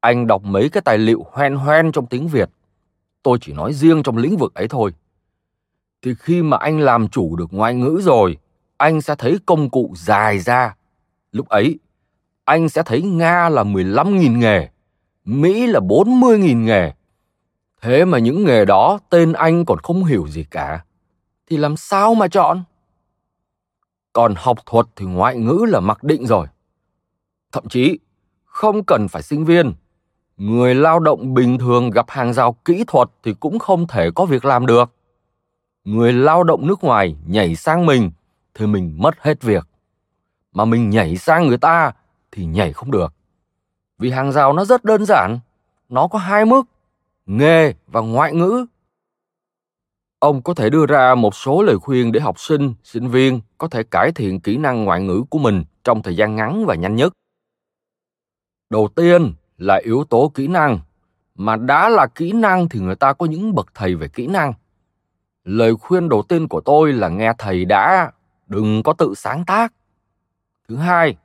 Anh 0.00 0.26
đọc 0.26 0.42
mấy 0.44 0.68
cái 0.68 0.80
tài 0.80 0.98
liệu 0.98 1.26
hoen 1.32 1.54
hoen 1.54 1.92
trong 1.92 2.06
tiếng 2.06 2.28
Việt. 2.28 2.50
Tôi 3.22 3.38
chỉ 3.40 3.52
nói 3.52 3.72
riêng 3.72 4.02
trong 4.02 4.16
lĩnh 4.16 4.36
vực 4.36 4.54
ấy 4.54 4.68
thôi. 4.68 4.92
Thì 6.02 6.14
khi 6.14 6.42
mà 6.42 6.56
anh 6.56 6.80
làm 6.80 7.08
chủ 7.08 7.36
được 7.36 7.52
ngoại 7.52 7.74
ngữ 7.74 8.00
rồi, 8.02 8.36
anh 8.76 9.00
sẽ 9.00 9.14
thấy 9.18 9.38
công 9.46 9.70
cụ 9.70 9.92
dài 9.96 10.38
ra. 10.38 10.76
Lúc 11.32 11.48
ấy, 11.48 11.78
anh 12.44 12.68
sẽ 12.68 12.82
thấy 12.82 13.02
Nga 13.02 13.48
là 13.48 13.64
15.000 13.64 14.38
nghề, 14.38 14.68
Mỹ 15.28 15.66
là 15.66 15.80
40.000 15.80 16.64
nghề. 16.64 16.92
Thế 17.82 18.04
mà 18.04 18.18
những 18.18 18.44
nghề 18.44 18.64
đó 18.64 18.98
tên 19.10 19.32
anh 19.32 19.64
còn 19.64 19.78
không 19.78 20.04
hiểu 20.04 20.28
gì 20.28 20.44
cả. 20.50 20.84
Thì 21.46 21.56
làm 21.56 21.76
sao 21.76 22.14
mà 22.14 22.28
chọn? 22.28 22.62
Còn 24.12 24.34
học 24.36 24.58
thuật 24.66 24.86
thì 24.96 25.06
ngoại 25.06 25.36
ngữ 25.36 25.66
là 25.68 25.80
mặc 25.80 26.04
định 26.04 26.26
rồi. 26.26 26.46
Thậm 27.52 27.68
chí, 27.68 27.98
không 28.44 28.84
cần 28.84 29.08
phải 29.08 29.22
sinh 29.22 29.44
viên. 29.44 29.72
Người 30.36 30.74
lao 30.74 31.00
động 31.00 31.34
bình 31.34 31.58
thường 31.58 31.90
gặp 31.90 32.06
hàng 32.08 32.32
rào 32.32 32.52
kỹ 32.52 32.84
thuật 32.86 33.08
thì 33.22 33.34
cũng 33.40 33.58
không 33.58 33.86
thể 33.86 34.10
có 34.14 34.24
việc 34.26 34.44
làm 34.44 34.66
được. 34.66 34.94
Người 35.84 36.12
lao 36.12 36.44
động 36.44 36.66
nước 36.66 36.84
ngoài 36.84 37.16
nhảy 37.26 37.56
sang 37.56 37.86
mình 37.86 38.10
thì 38.54 38.66
mình 38.66 38.94
mất 38.98 39.14
hết 39.20 39.42
việc. 39.42 39.66
Mà 40.52 40.64
mình 40.64 40.90
nhảy 40.90 41.16
sang 41.16 41.46
người 41.46 41.58
ta 41.58 41.92
thì 42.32 42.44
nhảy 42.44 42.72
không 42.72 42.90
được. 42.90 43.14
Vì 43.98 44.10
hàng 44.10 44.32
rào 44.32 44.52
nó 44.52 44.64
rất 44.64 44.84
đơn 44.84 45.04
giản, 45.04 45.38
nó 45.88 46.08
có 46.08 46.18
hai 46.18 46.44
mức, 46.44 46.62
nghề 47.26 47.74
và 47.86 48.00
ngoại 48.00 48.34
ngữ. 48.34 48.66
Ông 50.18 50.42
có 50.42 50.54
thể 50.54 50.70
đưa 50.70 50.86
ra 50.86 51.14
một 51.14 51.34
số 51.34 51.62
lời 51.62 51.78
khuyên 51.78 52.12
để 52.12 52.20
học 52.20 52.40
sinh, 52.40 52.74
sinh 52.84 53.08
viên 53.08 53.40
có 53.58 53.68
thể 53.68 53.82
cải 53.82 54.12
thiện 54.12 54.40
kỹ 54.40 54.56
năng 54.56 54.84
ngoại 54.84 55.02
ngữ 55.02 55.22
của 55.30 55.38
mình 55.38 55.64
trong 55.84 56.02
thời 56.02 56.16
gian 56.16 56.36
ngắn 56.36 56.66
và 56.66 56.74
nhanh 56.74 56.96
nhất. 56.96 57.12
Đầu 58.70 58.88
tiên 58.94 59.34
là 59.58 59.80
yếu 59.84 60.04
tố 60.04 60.32
kỹ 60.34 60.46
năng, 60.46 60.78
mà 61.34 61.56
đã 61.56 61.88
là 61.88 62.06
kỹ 62.06 62.32
năng 62.32 62.68
thì 62.68 62.80
người 62.80 62.96
ta 62.96 63.12
có 63.12 63.26
những 63.26 63.54
bậc 63.54 63.66
thầy 63.74 63.94
về 63.94 64.08
kỹ 64.08 64.26
năng. 64.26 64.52
Lời 65.44 65.74
khuyên 65.76 66.08
đầu 66.08 66.22
tiên 66.22 66.48
của 66.48 66.60
tôi 66.60 66.92
là 66.92 67.08
nghe 67.08 67.32
thầy 67.38 67.64
đã, 67.64 68.12
đừng 68.46 68.82
có 68.82 68.92
tự 68.92 69.14
sáng 69.16 69.44
tác. 69.44 69.72
Thứ 70.68 70.76
hai, 70.76 71.16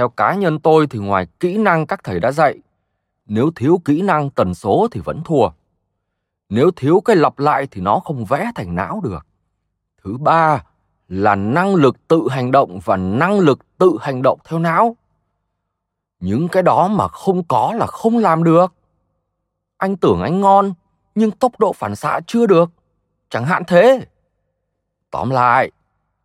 theo 0.00 0.08
cá 0.08 0.34
nhân 0.34 0.60
tôi 0.60 0.86
thì 0.86 0.98
ngoài 0.98 1.26
kỹ 1.40 1.58
năng 1.58 1.86
các 1.86 2.04
thầy 2.04 2.20
đã 2.20 2.32
dạy, 2.32 2.58
nếu 3.26 3.50
thiếu 3.56 3.80
kỹ 3.84 4.02
năng 4.02 4.30
tần 4.30 4.54
số 4.54 4.88
thì 4.90 5.00
vẫn 5.00 5.22
thua. 5.24 5.48
Nếu 6.48 6.70
thiếu 6.76 7.00
cái 7.04 7.16
lặp 7.16 7.38
lại 7.38 7.68
thì 7.70 7.80
nó 7.80 7.98
không 7.98 8.24
vẽ 8.24 8.50
thành 8.54 8.74
não 8.74 9.00
được. 9.04 9.26
Thứ 10.04 10.16
ba 10.16 10.64
là 11.08 11.34
năng 11.34 11.74
lực 11.74 12.08
tự 12.08 12.28
hành 12.30 12.50
động 12.50 12.80
và 12.84 12.96
năng 12.96 13.38
lực 13.38 13.78
tự 13.78 13.96
hành 14.00 14.22
động 14.22 14.38
theo 14.44 14.58
não. 14.58 14.96
Những 16.20 16.48
cái 16.48 16.62
đó 16.62 16.88
mà 16.88 17.08
không 17.08 17.44
có 17.44 17.72
là 17.76 17.86
không 17.86 18.18
làm 18.18 18.44
được. 18.44 18.72
Anh 19.76 19.96
tưởng 19.96 20.22
anh 20.22 20.40
ngon, 20.40 20.74
nhưng 21.14 21.30
tốc 21.30 21.52
độ 21.58 21.72
phản 21.72 21.96
xạ 21.96 22.20
chưa 22.26 22.46
được. 22.46 22.70
Chẳng 23.30 23.44
hạn 23.44 23.62
thế. 23.66 24.06
Tóm 25.10 25.30
lại, 25.30 25.70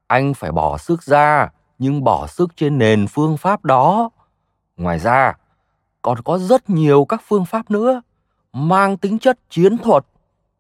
anh 0.08 0.34
phải 0.34 0.52
bỏ 0.52 0.78
sức 0.78 1.04
ra 1.04 1.50
nhưng 1.80 2.04
bỏ 2.04 2.28
sức 2.28 2.56
trên 2.56 2.78
nền 2.78 3.08
phương 3.08 3.38
pháp 3.38 3.66
đó. 3.66 4.10
Ngoài 4.78 5.00
ra, 5.00 5.34
còn 6.02 6.22
có 6.22 6.38
rất 6.38 6.70
nhiều 6.70 7.06
các 7.06 7.22
phương 7.26 7.46
pháp 7.46 7.72
nữa 7.72 8.02
mang 8.54 8.98
tính 8.98 9.20
chất 9.20 9.40
chiến 9.50 9.78
thuật 9.78 10.06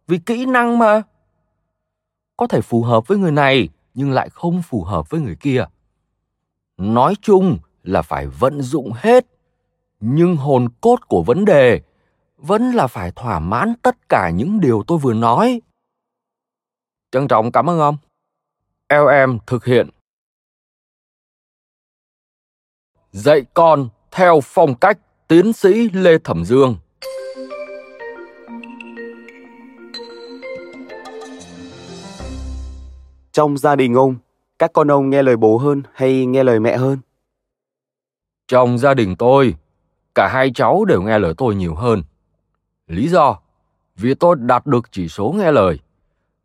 vì 0.07 0.17
kỹ 0.17 0.45
năng 0.45 0.79
mà. 0.79 1.01
Có 2.37 2.47
thể 2.47 2.61
phù 2.61 2.83
hợp 2.83 3.07
với 3.07 3.17
người 3.17 3.31
này 3.31 3.69
nhưng 3.93 4.11
lại 4.11 4.29
không 4.29 4.61
phù 4.61 4.83
hợp 4.83 5.09
với 5.09 5.21
người 5.21 5.35
kia. 5.35 5.65
Nói 6.77 7.15
chung 7.21 7.57
là 7.83 8.01
phải 8.01 8.27
vận 8.27 8.61
dụng 8.61 8.91
hết, 8.95 9.25
nhưng 9.99 10.35
hồn 10.35 10.67
cốt 10.81 10.99
của 11.07 11.23
vấn 11.23 11.45
đề 11.45 11.81
vẫn 12.37 12.71
là 12.71 12.87
phải 12.87 13.11
thỏa 13.11 13.39
mãn 13.39 13.73
tất 13.81 14.09
cả 14.09 14.29
những 14.29 14.59
điều 14.59 14.83
tôi 14.87 14.97
vừa 14.97 15.13
nói. 15.13 15.61
Trân 17.11 17.27
trọng 17.27 17.51
cảm 17.51 17.69
ơn 17.69 17.79
ông. 17.79 17.97
LM 18.89 19.37
thực 19.47 19.65
hiện 19.65 19.89
dạy 23.15 23.45
con 23.53 23.89
theo 24.11 24.39
phong 24.43 24.75
cách 24.75 24.99
tiến 25.27 25.53
sĩ 25.53 25.89
Lê 25.89 26.17
Thẩm 26.17 26.45
Dương. 26.45 26.75
Trong 33.31 33.57
gia 33.57 33.75
đình 33.75 33.93
ông, 33.93 34.15
các 34.59 34.73
con 34.73 34.91
ông 34.91 35.09
nghe 35.09 35.23
lời 35.23 35.37
bố 35.37 35.57
hơn 35.57 35.83
hay 35.93 36.25
nghe 36.25 36.43
lời 36.43 36.59
mẹ 36.59 36.77
hơn? 36.77 36.97
Trong 38.47 38.77
gia 38.77 38.93
đình 38.93 39.15
tôi, 39.15 39.55
cả 40.15 40.27
hai 40.27 40.51
cháu 40.55 40.85
đều 40.85 41.01
nghe 41.01 41.19
lời 41.19 41.33
tôi 41.37 41.55
nhiều 41.55 41.75
hơn. 41.75 42.03
Lý 42.87 43.07
do? 43.07 43.39
Vì 43.95 44.13
tôi 44.13 44.35
đạt 44.39 44.65
được 44.65 44.91
chỉ 44.91 45.07
số 45.07 45.35
nghe 45.37 45.51
lời. 45.51 45.79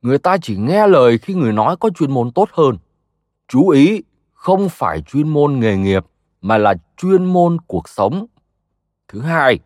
Người 0.03 0.19
ta 0.19 0.37
chỉ 0.43 0.57
nghe 0.57 0.87
lời 0.87 1.19
khi 1.19 1.35
người 1.35 1.53
nói 1.53 1.77
có 1.81 1.91
chuyên 1.91 2.11
môn 2.11 2.33
tốt 2.33 2.49
hơn. 2.53 2.79
Chú 3.49 3.69
ý, 3.69 4.03
không 4.33 4.69
phải 4.69 5.03
chuyên 5.03 5.29
môn 5.29 5.61
nghề 5.61 5.77
nghiệp 5.77 6.07
mà 6.41 6.59
là 6.59 6.75
chuyên 6.97 7.25
môn 7.25 7.57
cuộc 7.67 7.89
sống. 7.89 8.27
Thứ 9.09 9.21
hai 9.21 9.59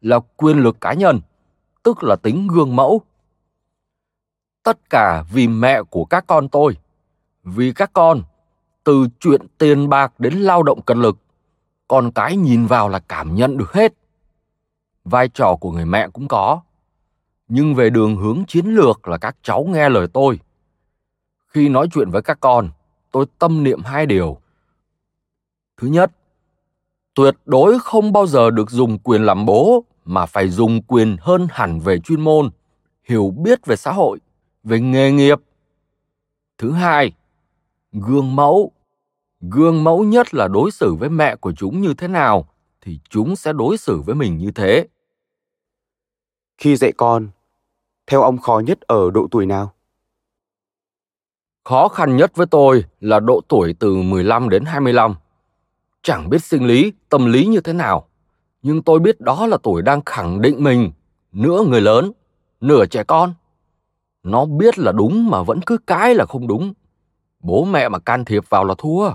là 0.00 0.20
quyền 0.36 0.58
lực 0.58 0.80
cá 0.80 0.92
nhân, 0.92 1.20
tức 1.82 2.04
là 2.04 2.16
tính 2.16 2.48
gương 2.48 2.76
mẫu. 2.76 3.02
Tất 4.62 4.90
cả 4.90 5.24
vì 5.32 5.48
mẹ 5.48 5.82
của 5.82 6.04
các 6.04 6.24
con 6.26 6.48
tôi, 6.48 6.76
vì 7.44 7.72
các 7.72 7.90
con, 7.92 8.22
từ 8.84 9.06
chuyện 9.20 9.40
tiền 9.58 9.88
bạc 9.88 10.12
đến 10.18 10.34
lao 10.34 10.62
động 10.62 10.82
cần 10.82 11.02
lực, 11.02 11.18
con 11.88 12.10
cái 12.10 12.36
nhìn 12.36 12.66
vào 12.66 12.88
là 12.88 12.98
cảm 12.98 13.34
nhận 13.34 13.56
được 13.56 13.72
hết. 13.72 13.94
Vai 15.04 15.28
trò 15.28 15.56
của 15.60 15.70
người 15.70 15.84
mẹ 15.84 16.08
cũng 16.08 16.28
có, 16.28 16.60
nhưng 17.48 17.74
về 17.74 17.90
đường 17.90 18.16
hướng 18.16 18.44
chiến 18.48 18.66
lược 18.66 19.08
là 19.08 19.18
các 19.18 19.36
cháu 19.42 19.64
nghe 19.64 19.88
lời 19.88 20.06
tôi. 20.12 20.40
Khi 21.46 21.68
nói 21.68 21.88
chuyện 21.92 22.10
với 22.10 22.22
các 22.22 22.40
con, 22.40 22.70
tôi 23.10 23.26
tâm 23.38 23.64
niệm 23.64 23.82
hai 23.82 24.06
điều. 24.06 24.38
Thứ 25.76 25.88
nhất, 25.88 26.12
tuyệt 27.14 27.34
đối 27.44 27.78
không 27.78 28.12
bao 28.12 28.26
giờ 28.26 28.50
được 28.50 28.70
dùng 28.70 28.98
quyền 28.98 29.22
làm 29.22 29.46
bố 29.46 29.84
mà 30.04 30.26
phải 30.26 30.48
dùng 30.48 30.82
quyền 30.82 31.16
hơn 31.20 31.46
hẳn 31.50 31.80
về 31.80 31.98
chuyên 31.98 32.20
môn, 32.20 32.50
hiểu 33.04 33.30
biết 33.30 33.66
về 33.66 33.76
xã 33.76 33.92
hội, 33.92 34.18
về 34.62 34.80
nghề 34.80 35.12
nghiệp. 35.12 35.38
Thứ 36.58 36.72
hai, 36.72 37.12
gương 37.92 38.36
mẫu. 38.36 38.72
Gương 39.40 39.84
mẫu 39.84 40.04
nhất 40.04 40.34
là 40.34 40.48
đối 40.48 40.70
xử 40.70 40.94
với 40.94 41.08
mẹ 41.08 41.36
của 41.36 41.52
chúng 41.52 41.80
như 41.80 41.94
thế 41.94 42.08
nào 42.08 42.48
thì 42.80 42.98
chúng 43.10 43.36
sẽ 43.36 43.52
đối 43.52 43.76
xử 43.76 44.00
với 44.00 44.14
mình 44.14 44.38
như 44.38 44.50
thế. 44.50 44.88
Khi 46.58 46.76
dạy 46.76 46.92
con, 46.92 47.28
theo 48.06 48.22
ông 48.22 48.38
khó 48.38 48.62
nhất 48.66 48.80
ở 48.80 49.10
độ 49.10 49.26
tuổi 49.30 49.46
nào? 49.46 49.74
Khó 51.64 51.88
khăn 51.88 52.16
nhất 52.16 52.32
với 52.36 52.46
tôi 52.46 52.84
là 53.00 53.20
độ 53.20 53.40
tuổi 53.48 53.74
từ 53.78 53.94
15 53.94 54.48
đến 54.48 54.64
25 54.64 55.14
chẳng 56.04 56.30
biết 56.30 56.44
sinh 56.44 56.66
lý, 56.66 56.92
tâm 57.08 57.26
lý 57.32 57.46
như 57.46 57.60
thế 57.60 57.72
nào. 57.72 58.08
Nhưng 58.62 58.82
tôi 58.82 59.00
biết 59.00 59.20
đó 59.20 59.46
là 59.46 59.56
tuổi 59.62 59.82
đang 59.82 60.00
khẳng 60.06 60.40
định 60.40 60.64
mình, 60.64 60.92
nửa 61.32 61.62
người 61.62 61.80
lớn, 61.80 62.12
nửa 62.60 62.86
trẻ 62.86 63.04
con. 63.04 63.34
Nó 64.22 64.44
biết 64.44 64.78
là 64.78 64.92
đúng 64.92 65.30
mà 65.30 65.42
vẫn 65.42 65.60
cứ 65.66 65.78
cái 65.86 66.14
là 66.14 66.26
không 66.26 66.46
đúng. 66.46 66.72
Bố 67.40 67.64
mẹ 67.64 67.88
mà 67.88 67.98
can 67.98 68.24
thiệp 68.24 68.48
vào 68.48 68.64
là 68.64 68.74
thua. 68.78 69.10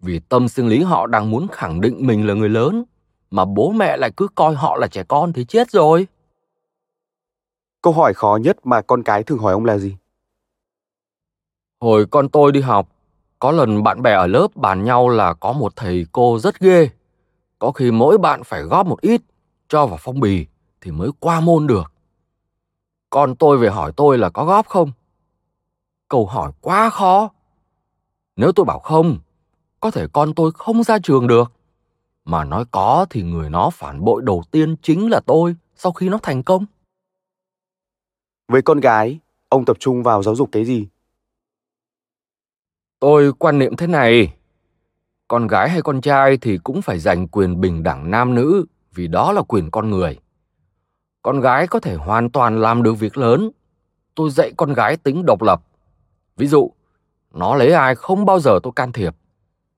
Vì 0.00 0.18
tâm 0.18 0.48
sinh 0.48 0.68
lý 0.68 0.82
họ 0.82 1.06
đang 1.06 1.30
muốn 1.30 1.46
khẳng 1.52 1.80
định 1.80 2.06
mình 2.06 2.26
là 2.26 2.34
người 2.34 2.48
lớn, 2.48 2.84
mà 3.30 3.44
bố 3.44 3.70
mẹ 3.70 3.96
lại 3.96 4.10
cứ 4.16 4.28
coi 4.34 4.54
họ 4.54 4.76
là 4.76 4.86
trẻ 4.86 5.04
con 5.08 5.32
thì 5.32 5.44
chết 5.44 5.70
rồi. 5.70 6.06
Câu 7.82 7.92
hỏi 7.92 8.14
khó 8.14 8.38
nhất 8.42 8.66
mà 8.66 8.82
con 8.82 9.02
cái 9.02 9.22
thường 9.22 9.38
hỏi 9.38 9.52
ông 9.52 9.64
là 9.64 9.78
gì? 9.78 9.96
Hồi 11.80 12.06
con 12.10 12.28
tôi 12.28 12.52
đi 12.52 12.60
học, 12.60 12.88
có 13.38 13.52
lần 13.52 13.82
bạn 13.82 14.02
bè 14.02 14.12
ở 14.12 14.26
lớp 14.26 14.56
bàn 14.56 14.84
nhau 14.84 15.08
là 15.08 15.34
có 15.34 15.52
một 15.52 15.76
thầy 15.76 16.06
cô 16.12 16.38
rất 16.38 16.60
ghê. 16.60 16.90
Có 17.58 17.72
khi 17.72 17.90
mỗi 17.90 18.18
bạn 18.18 18.44
phải 18.44 18.62
góp 18.62 18.86
một 18.86 19.00
ít, 19.00 19.22
cho 19.68 19.86
vào 19.86 19.98
phong 20.00 20.20
bì 20.20 20.46
thì 20.80 20.90
mới 20.90 21.10
qua 21.20 21.40
môn 21.40 21.66
được. 21.66 21.92
Con 23.10 23.36
tôi 23.36 23.58
về 23.58 23.68
hỏi 23.68 23.92
tôi 23.96 24.18
là 24.18 24.30
có 24.30 24.44
góp 24.44 24.66
không? 24.66 24.92
Câu 26.08 26.26
hỏi 26.26 26.52
quá 26.60 26.90
khó. 26.90 27.30
Nếu 28.36 28.52
tôi 28.52 28.64
bảo 28.64 28.78
không, 28.78 29.18
có 29.80 29.90
thể 29.90 30.06
con 30.12 30.34
tôi 30.34 30.50
không 30.54 30.82
ra 30.82 30.98
trường 31.02 31.26
được. 31.26 31.52
Mà 32.24 32.44
nói 32.44 32.64
có 32.70 33.06
thì 33.10 33.22
người 33.22 33.50
nó 33.50 33.70
phản 33.70 34.04
bội 34.04 34.22
đầu 34.24 34.42
tiên 34.50 34.76
chính 34.82 35.10
là 35.10 35.20
tôi 35.26 35.56
sau 35.76 35.92
khi 35.92 36.08
nó 36.08 36.18
thành 36.22 36.42
công. 36.42 36.66
Với 38.48 38.62
con 38.62 38.80
gái, 38.80 39.18
ông 39.48 39.64
tập 39.64 39.76
trung 39.80 40.02
vào 40.02 40.22
giáo 40.22 40.34
dục 40.34 40.48
cái 40.52 40.64
gì? 40.64 40.88
Tôi 43.00 43.32
quan 43.32 43.58
niệm 43.58 43.76
thế 43.76 43.86
này, 43.86 44.34
con 45.28 45.46
gái 45.46 45.70
hay 45.70 45.82
con 45.82 46.00
trai 46.00 46.36
thì 46.36 46.58
cũng 46.58 46.82
phải 46.82 46.98
giành 46.98 47.28
quyền 47.28 47.60
bình 47.60 47.82
đẳng 47.82 48.10
nam 48.10 48.34
nữ 48.34 48.64
vì 48.94 49.08
đó 49.08 49.32
là 49.32 49.42
quyền 49.42 49.70
con 49.70 49.90
người. 49.90 50.18
Con 51.22 51.40
gái 51.40 51.66
có 51.66 51.80
thể 51.80 51.94
hoàn 51.94 52.30
toàn 52.30 52.60
làm 52.60 52.82
được 52.82 52.94
việc 52.94 53.16
lớn. 53.16 53.50
Tôi 54.14 54.30
dạy 54.30 54.52
con 54.56 54.72
gái 54.72 54.96
tính 54.96 55.26
độc 55.26 55.42
lập. 55.42 55.62
Ví 56.36 56.46
dụ, 56.46 56.72
nó 57.30 57.54
lấy 57.54 57.72
ai 57.72 57.94
không 57.94 58.24
bao 58.24 58.40
giờ 58.40 58.58
tôi 58.62 58.72
can 58.76 58.92
thiệp. 58.92 59.16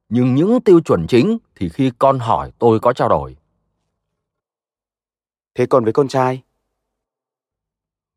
Nhưng 0.09 0.35
những 0.35 0.61
tiêu 0.61 0.81
chuẩn 0.81 1.07
chính 1.07 1.39
thì 1.55 1.69
khi 1.69 1.93
con 1.99 2.19
hỏi 2.19 2.53
tôi 2.59 2.81
có 2.81 2.93
trao 2.93 3.09
đổi. 3.09 3.37
Thế 5.55 5.67
còn 5.67 5.85
với 5.85 5.93
con 5.93 6.09
trai? 6.09 6.43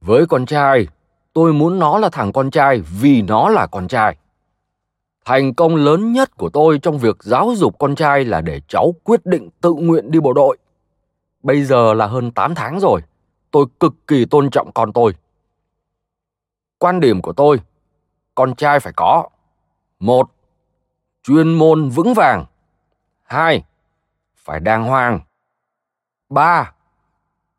Với 0.02 0.26
con 0.26 0.46
trai, 0.46 0.88
tôi 1.34 1.54
muốn 1.54 1.80
nó 1.80 1.98
là 1.98 2.10
thằng 2.10 2.34
con 2.34 2.52
trai 2.52 2.82
vì 2.82 3.22
nó 3.22 3.50
là 3.50 3.68
con 3.68 3.88
trai. 3.88 4.18
Thành 5.26 5.54
công 5.54 5.76
lớn 5.76 6.12
nhất 6.12 6.38
của 6.38 6.50
tôi 6.50 6.80
trong 6.80 6.98
việc 6.98 7.24
giáo 7.24 7.54
dục 7.56 7.80
con 7.80 7.96
trai 7.96 8.26
là 8.26 8.42
để 8.42 8.62
cháu 8.68 8.96
quyết 9.04 9.26
định 9.26 9.50
tự 9.62 9.74
nguyện 9.74 10.12
đi 10.12 10.20
bộ 10.20 10.34
đội. 10.34 10.58
Bây 11.44 11.64
giờ 11.64 11.94
là 11.94 12.08
hơn 12.08 12.32
8 12.32 12.56
tháng 12.56 12.80
rồi, 12.80 13.02
tôi 13.52 13.66
cực 13.80 13.94
kỳ 14.08 14.26
tôn 14.26 14.50
trọng 14.50 14.72
con 14.72 14.94
tôi. 14.94 15.16
Quan 16.78 17.00
điểm 17.00 17.22
của 17.22 17.34
tôi, 17.34 17.60
con 18.36 18.56
trai 18.56 18.80
phải 18.80 18.94
có 18.96 19.30
một 20.00 20.32
chuyên 21.24 21.54
môn 21.54 21.90
vững 21.90 22.14
vàng 22.14 22.46
hai 23.24 23.64
phải 24.36 24.60
đàng 24.60 24.84
hoàng 24.84 25.20
ba 26.30 26.74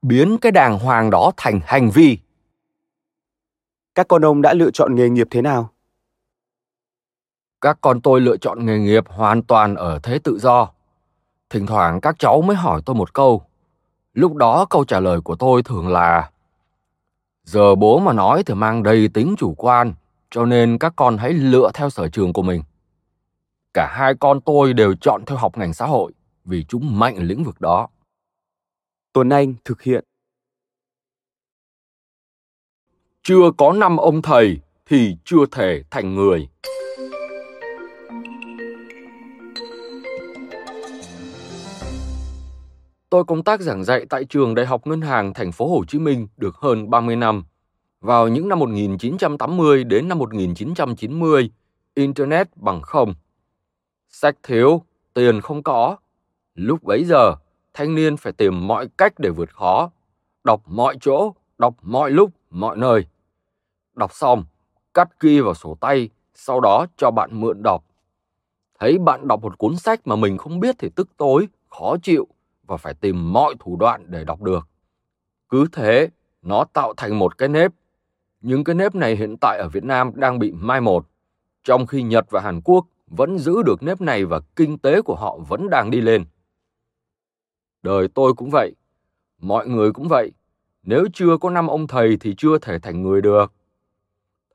biến 0.03 0.39
cái 0.41 0.53
đàng 0.53 0.79
hoàng 0.79 1.11
đó 1.11 1.33
thành 1.37 1.61
hành 1.65 1.91
vi 1.91 2.19
các 3.95 4.09
con 4.09 4.25
ông 4.25 4.43
đã 4.43 4.55
lựa 4.55 4.71
chọn 4.71 4.95
nghề 4.95 5.09
nghiệp 5.09 5.27
thế 5.31 5.43
nào 5.43 5.74
các 7.65 7.79
con 7.81 8.01
tôi 8.01 8.21
lựa 8.21 8.37
chọn 8.37 8.67
nghề 8.67 8.79
nghiệp 8.79 9.05
hoàn 9.09 9.43
toàn 9.43 9.75
ở 9.75 9.99
thế 10.03 10.19
tự 10.19 10.39
do. 10.39 10.71
Thỉnh 11.51 11.67
thoảng 11.67 12.01
các 12.01 12.17
cháu 12.19 12.43
mới 12.43 12.57
hỏi 12.57 12.81
tôi 12.87 12.97
một 12.97 13.15
câu. 13.15 13.43
Lúc 14.15 14.35
đó 14.35 14.67
câu 14.71 14.85
trả 14.85 15.01
lời 15.01 15.21
của 15.21 15.37
tôi 15.37 15.63
thường 15.63 15.89
là 15.89 16.31
giờ 17.45 17.75
bố 17.75 17.99
mà 17.99 18.13
nói 18.13 18.43
thì 18.47 18.55
mang 18.55 18.83
đầy 18.83 19.09
tính 19.09 19.35
chủ 19.39 19.55
quan 19.55 19.95
cho 20.31 20.45
nên 20.45 20.79
các 20.79 20.93
con 20.97 21.17
hãy 21.17 21.33
lựa 21.33 21.71
theo 21.75 21.91
sở 21.91 22.09
trường 22.09 22.33
của 22.33 22.43
mình. 22.43 22.63
Cả 23.75 23.95
hai 23.97 24.15
con 24.15 24.41
tôi 24.41 24.73
đều 24.73 24.95
chọn 25.01 25.25
theo 25.27 25.39
học 25.39 25.59
ngành 25.59 25.75
xã 25.75 25.87
hội 25.87 26.13
vì 26.45 26.65
chúng 26.65 26.99
mạnh 26.99 27.17
lĩnh 27.19 27.45
vực 27.45 27.61
đó. 27.61 27.89
Tuấn 29.13 29.29
anh 29.29 29.55
thực 29.65 29.83
hiện. 29.83 30.05
Chưa 33.23 33.51
có 33.59 33.73
năm 33.73 33.97
ông 33.97 34.23
thầy 34.23 34.61
thì 34.87 35.17
chưa 35.25 35.47
thể 35.53 35.83
thành 35.91 36.15
người 36.15 36.49
Tôi 43.15 43.25
công 43.25 43.45
tác 43.45 43.61
giảng 43.61 43.85
dạy 43.85 44.07
tại 44.11 44.25
trường 44.25 44.55
Đại 44.55 44.67
học 44.67 44.87
Ngân 44.87 45.01
hàng 45.01 45.35
Thành 45.35 45.53
phố 45.53 45.69
Hồ 45.69 45.85
Chí 45.89 45.99
Minh 45.99 46.29
được 46.37 46.57
hơn 46.57 46.91
30 46.91 47.17
năm. 47.17 47.45
Vào 48.01 48.29
những 48.29 48.49
năm 48.49 48.59
1980 48.59 49.85
đến 49.85 50.09
năm 50.09 50.19
1990, 50.19 51.51
internet 51.95 52.57
bằng 52.57 52.83
không. 52.83 53.15
Sách 54.09 54.37
thiếu, 54.43 54.83
tiền 55.13 55.41
không 55.41 55.63
có. 55.63 55.97
Lúc 56.55 56.83
bấy 56.83 57.05
giờ, 57.05 57.37
thanh 57.75 57.95
niên 57.95 58.17
phải 58.17 58.33
tìm 58.33 58.67
mọi 58.67 58.89
cách 58.99 59.13
để 59.19 59.31
vượt 59.31 59.55
khó, 59.55 59.91
đọc 60.45 60.63
mọi 60.67 60.97
chỗ, 61.01 61.35
đọc 61.59 61.75
mọi 61.83 62.11
lúc, 62.11 62.31
mọi 62.51 62.77
nơi. 62.77 63.07
Đọc 63.95 64.15
xong, 64.15 64.45
cắt 64.95 65.21
ghi 65.21 65.41
vào 65.41 65.55
sổ 65.55 65.77
tay, 65.81 66.09
sau 66.35 66.61
đó 66.61 66.87
cho 66.97 67.11
bạn 67.11 67.41
mượn 67.41 67.63
đọc. 67.63 67.85
Thấy 68.79 68.99
bạn 68.99 69.29
đọc 69.29 69.43
một 69.43 69.59
cuốn 69.59 69.77
sách 69.77 70.07
mà 70.07 70.17
mình 70.17 70.39
không 70.39 70.61
biết 70.61 70.75
thì 70.79 70.89
tức 70.97 71.09
tối, 71.17 71.49
khó 71.71 71.97
chịu 72.03 72.29
và 72.67 72.77
phải 72.77 72.95
tìm 72.95 73.33
mọi 73.33 73.55
thủ 73.61 73.77
đoạn 73.77 74.05
để 74.09 74.25
đọc 74.25 74.43
được. 74.43 74.69
Cứ 75.49 75.67
thế, 75.73 76.09
nó 76.43 76.65
tạo 76.65 76.95
thành 76.97 77.19
một 77.19 77.39
cái 77.39 77.49
nếp. 77.49 77.73
Những 78.41 78.65
cái 78.65 78.75
nếp 78.75 78.95
này 78.95 79.17
hiện 79.17 79.37
tại 79.41 79.59
ở 79.59 79.69
Việt 79.69 79.85
Nam 79.85 80.11
đang 80.15 80.39
bị 80.39 80.53
mai 80.53 80.81
một, 80.81 81.07
trong 81.65 81.87
khi 81.87 82.03
Nhật 82.03 82.27
và 82.31 82.41
Hàn 82.41 82.61
Quốc 82.61 82.87
vẫn 83.07 83.39
giữ 83.39 83.63
được 83.63 83.83
nếp 83.83 84.01
này 84.01 84.25
và 84.25 84.41
kinh 84.57 84.79
tế 84.79 85.03
của 85.03 85.15
họ 85.15 85.39
vẫn 85.49 85.71
đang 85.71 85.91
đi 85.91 86.01
lên. 86.01 86.25
Đời 87.83 88.09
tôi 88.15 88.35
cũng 88.35 88.51
vậy, 88.51 88.75
mọi 89.39 89.69
người 89.69 89.93
cũng 89.93 90.09
vậy. 90.09 90.33
Nếu 90.83 91.07
chưa 91.13 91.37
có 91.41 91.51
năm 91.51 91.67
ông 91.67 91.87
thầy 91.87 92.17
thì 92.21 92.35
chưa 92.39 92.59
thể 92.59 92.79
thành 92.79 93.03
người 93.03 93.23
được. 93.23 93.53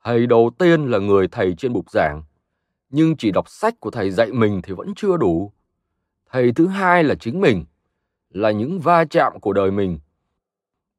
Thầy 0.04 0.26
đầu 0.26 0.50
tiên 0.58 0.90
là 0.90 0.98
người 0.98 1.28
thầy 1.28 1.54
trên 1.54 1.72
bục 1.72 1.90
giảng, 1.90 2.22
nhưng 2.90 3.16
chỉ 3.16 3.30
đọc 3.30 3.48
sách 3.48 3.80
của 3.80 3.90
thầy 3.90 4.10
dạy 4.10 4.32
mình 4.32 4.60
thì 4.62 4.72
vẫn 4.72 4.92
chưa 4.96 5.16
đủ. 5.16 5.52
Thầy 6.30 6.52
thứ 6.52 6.66
hai 6.66 7.04
là 7.04 7.14
chính 7.14 7.40
mình, 7.40 7.64
là 8.30 8.50
những 8.50 8.80
va 8.80 9.04
chạm 9.04 9.40
của 9.40 9.52
đời 9.52 9.70
mình. 9.70 9.98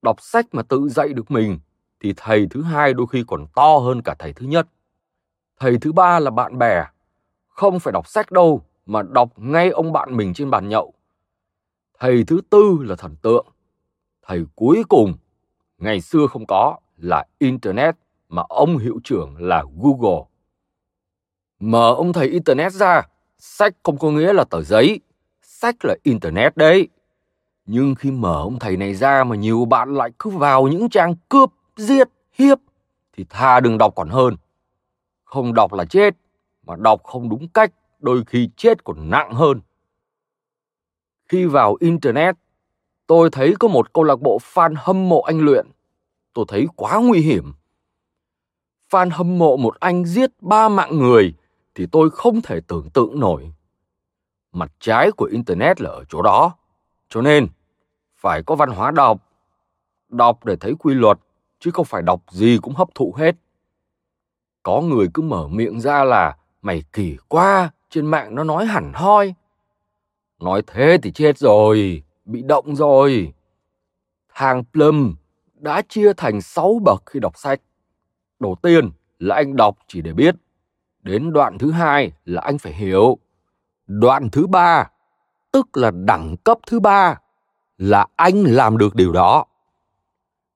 Đọc 0.01 0.21
sách 0.21 0.45
mà 0.51 0.63
tự 0.63 0.89
dạy 0.89 1.13
được 1.13 1.31
mình 1.31 1.59
thì 1.99 2.13
thầy 2.17 2.47
thứ 2.49 2.61
hai 2.61 2.93
đôi 2.93 3.07
khi 3.11 3.23
còn 3.27 3.47
to 3.55 3.77
hơn 3.77 4.01
cả 4.01 4.15
thầy 4.19 4.33
thứ 4.33 4.45
nhất. 4.45 4.67
Thầy 5.59 5.77
thứ 5.77 5.91
ba 5.91 6.19
là 6.19 6.31
bạn 6.31 6.57
bè, 6.57 6.83
không 7.47 7.79
phải 7.79 7.91
đọc 7.91 8.07
sách 8.07 8.31
đâu 8.31 8.61
mà 8.85 9.01
đọc 9.01 9.39
ngay 9.39 9.69
ông 9.69 9.93
bạn 9.93 10.17
mình 10.17 10.33
trên 10.33 10.49
bàn 10.49 10.69
nhậu. 10.69 10.93
Thầy 11.99 12.23
thứ 12.23 12.41
tư 12.49 12.77
là 12.81 12.95
thần 12.95 13.15
tượng. 13.15 13.45
Thầy 14.21 14.45
cuối 14.55 14.83
cùng, 14.89 15.13
ngày 15.77 16.01
xưa 16.01 16.27
không 16.27 16.45
có, 16.47 16.77
là 16.97 17.25
Internet 17.37 17.95
mà 18.29 18.43
ông 18.49 18.77
hiệu 18.77 18.99
trưởng 19.03 19.35
là 19.39 19.63
Google. 19.81 20.23
Mở 21.59 21.93
ông 21.97 22.13
thầy 22.13 22.27
Internet 22.27 22.73
ra, 22.73 23.01
sách 23.37 23.73
không 23.83 23.97
có 23.97 24.11
nghĩa 24.11 24.33
là 24.33 24.43
tờ 24.43 24.61
giấy, 24.61 24.99
sách 25.41 25.75
là 25.85 25.95
Internet 26.03 26.57
đấy. 26.57 26.87
Nhưng 27.65 27.95
khi 27.95 28.11
mở 28.11 28.35
ông 28.41 28.59
thầy 28.59 28.77
này 28.77 28.93
ra 28.93 29.23
mà 29.23 29.35
nhiều 29.35 29.65
bạn 29.65 29.95
lại 29.95 30.11
cứ 30.19 30.29
vào 30.29 30.67
những 30.67 30.89
trang 30.89 31.15
cướp, 31.29 31.49
giết, 31.75 32.07
hiếp 32.33 32.57
thì 33.13 33.25
tha 33.29 33.59
đừng 33.59 33.77
đọc 33.77 33.93
còn 33.95 34.09
hơn. 34.09 34.35
Không 35.23 35.53
đọc 35.53 35.73
là 35.73 35.85
chết, 35.85 36.15
mà 36.63 36.75
đọc 36.75 37.03
không 37.03 37.29
đúng 37.29 37.47
cách 37.47 37.71
đôi 37.99 38.23
khi 38.27 38.49
chết 38.57 38.83
còn 38.83 39.09
nặng 39.09 39.33
hơn. 39.33 39.61
Khi 41.29 41.45
vào 41.45 41.77
Internet, 41.79 42.35
tôi 43.07 43.29
thấy 43.31 43.55
có 43.59 43.67
một 43.67 43.93
câu 43.93 44.03
lạc 44.03 44.21
bộ 44.21 44.37
fan 44.53 44.73
hâm 44.77 45.09
mộ 45.09 45.21
anh 45.21 45.39
luyện. 45.39 45.67
Tôi 46.33 46.45
thấy 46.47 46.67
quá 46.75 46.97
nguy 46.97 47.19
hiểm. 47.19 47.53
Fan 48.89 49.09
hâm 49.11 49.37
mộ 49.37 49.57
một 49.57 49.79
anh 49.79 50.05
giết 50.05 50.29
ba 50.41 50.69
mạng 50.69 50.97
người 50.97 51.33
thì 51.75 51.85
tôi 51.91 52.09
không 52.09 52.41
thể 52.41 52.59
tưởng 52.67 52.89
tượng 52.89 53.19
nổi. 53.19 53.53
Mặt 54.51 54.71
trái 54.79 55.11
của 55.11 55.25
Internet 55.25 55.81
là 55.81 55.89
ở 55.89 56.03
chỗ 56.09 56.21
đó. 56.21 56.55
Cho 57.11 57.21
nên, 57.21 57.47
phải 58.17 58.43
có 58.43 58.55
văn 58.55 58.69
hóa 58.69 58.91
đọc. 58.91 59.17
Đọc 60.09 60.45
để 60.45 60.55
thấy 60.55 60.75
quy 60.79 60.93
luật, 60.93 61.19
chứ 61.59 61.71
không 61.71 61.85
phải 61.85 62.01
đọc 62.01 62.21
gì 62.31 62.59
cũng 62.61 62.73
hấp 62.73 62.95
thụ 62.95 63.13
hết. 63.17 63.35
Có 64.63 64.81
người 64.81 65.07
cứ 65.13 65.21
mở 65.21 65.47
miệng 65.47 65.79
ra 65.79 66.03
là 66.03 66.37
mày 66.61 66.83
kỳ 66.93 67.17
quá, 67.27 67.71
trên 67.89 68.05
mạng 68.05 68.35
nó 68.35 68.43
nói 68.43 68.65
hẳn 68.65 68.91
hoi. 68.95 69.33
Nói 70.39 70.61
thế 70.67 70.97
thì 71.03 71.11
chết 71.11 71.37
rồi, 71.37 72.03
bị 72.25 72.41
động 72.41 72.75
rồi. 72.75 73.33
Thang 74.33 74.63
Plum 74.73 75.15
đã 75.55 75.81
chia 75.81 76.13
thành 76.17 76.41
6 76.41 76.79
bậc 76.83 77.03
khi 77.05 77.19
đọc 77.19 77.37
sách. 77.37 77.61
Đầu 78.39 78.55
tiên 78.61 78.91
là 79.19 79.35
anh 79.35 79.55
đọc 79.55 79.77
chỉ 79.87 80.01
để 80.01 80.13
biết. 80.13 80.35
Đến 81.01 81.33
đoạn 81.33 81.57
thứ 81.57 81.71
hai 81.71 82.11
là 82.25 82.41
anh 82.41 82.57
phải 82.57 82.73
hiểu. 82.73 83.17
Đoạn 83.87 84.29
thứ 84.29 84.47
ba, 84.47 84.90
tức 85.51 85.77
là 85.77 85.91
đẳng 85.91 86.35
cấp 86.43 86.57
thứ 86.67 86.79
ba, 86.79 87.19
là 87.77 88.05
anh 88.15 88.43
làm 88.43 88.77
được 88.77 88.95
điều 88.95 89.11
đó. 89.11 89.45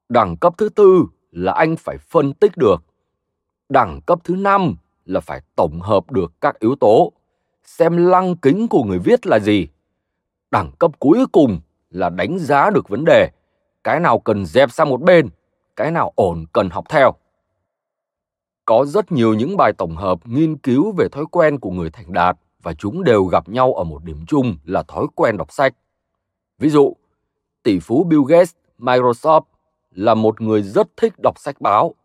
Đẳng 0.09 0.37
cấp 0.37 0.53
thứ 0.57 0.69
tư 0.69 1.05
là 1.31 1.51
anh 1.53 1.75
phải 1.75 1.97
phân 1.97 2.33
tích 2.33 2.57
được. 2.57 2.83
Đẳng 3.69 4.01
cấp 4.05 4.19
thứ 4.23 4.35
năm 4.35 4.75
là 5.05 5.19
phải 5.19 5.41
tổng 5.55 5.81
hợp 5.81 6.11
được 6.11 6.33
các 6.41 6.59
yếu 6.59 6.75
tố, 6.75 7.11
xem 7.63 7.97
lăng 7.97 8.35
kính 8.35 8.67
của 8.67 8.83
người 8.83 8.99
viết 8.99 9.27
là 9.27 9.39
gì. 9.39 9.67
Đẳng 10.51 10.71
cấp 10.79 10.91
cuối 10.99 11.25
cùng 11.31 11.59
là 11.89 12.09
đánh 12.09 12.39
giá 12.39 12.69
được 12.69 12.89
vấn 12.89 13.05
đề, 13.05 13.29
cái 13.83 13.99
nào 13.99 14.19
cần 14.19 14.45
dẹp 14.45 14.71
sang 14.71 14.89
một 14.89 15.01
bên, 15.01 15.29
cái 15.75 15.91
nào 15.91 16.11
ổn 16.15 16.45
cần 16.53 16.69
học 16.69 16.85
theo. 16.89 17.11
Có 18.65 18.85
rất 18.85 19.11
nhiều 19.11 19.33
những 19.33 19.57
bài 19.57 19.73
tổng 19.77 19.95
hợp 19.95 20.27
nghiên 20.27 20.57
cứu 20.57 20.91
về 20.91 21.09
thói 21.09 21.25
quen 21.31 21.59
của 21.59 21.71
người 21.71 21.89
thành 21.89 22.13
đạt 22.13 22.37
và 22.65 22.73
chúng 22.73 23.03
đều 23.03 23.25
gặp 23.25 23.49
nhau 23.49 23.73
ở 23.73 23.83
một 23.83 24.03
điểm 24.03 24.25
chung 24.27 24.57
là 24.63 24.83
thói 24.83 25.05
quen 25.15 25.37
đọc 25.37 25.51
sách. 25.51 25.73
Ví 26.59 26.69
dụ, 26.69 26.93
tỷ 27.63 27.79
phú 27.79 28.03
Bill 28.03 28.21
Gates, 28.27 28.53
Microsoft 28.79 29.41
là 29.91 30.13
một 30.13 30.41
người 30.41 30.61
rất 30.61 30.87
thích 30.97 31.13
đọc 31.23 31.39
sách 31.39 31.61
báo. 31.61 31.95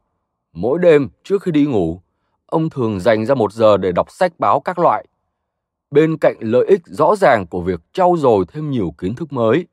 Mỗi 0.53 0.79
đêm 0.79 1.09
trước 1.25 1.43
khi 1.43 1.51
đi 1.51 1.67
ngủ, 1.67 2.01
ông 2.47 2.71
thường 2.71 3.01
dành 3.01 3.27
ra 3.27 3.35
một 3.35 3.53
giờ 3.53 3.77
để 3.77 3.93
đọc 3.93 4.11
sách 4.11 4.33
báo 4.39 4.61
các 4.61 4.79
loại. 4.79 5.07
Bên 5.91 6.17
cạnh 6.19 6.37
lợi 6.41 6.67
ích 6.67 6.81
rõ 6.87 7.17
ràng 7.17 7.47
của 7.47 7.61
việc 7.61 7.81
trau 7.93 8.17
dồi 8.19 8.45
thêm 8.49 8.71
nhiều 8.71 8.95
kiến 8.99 9.15
thức 9.15 9.33
mới, 9.33 9.67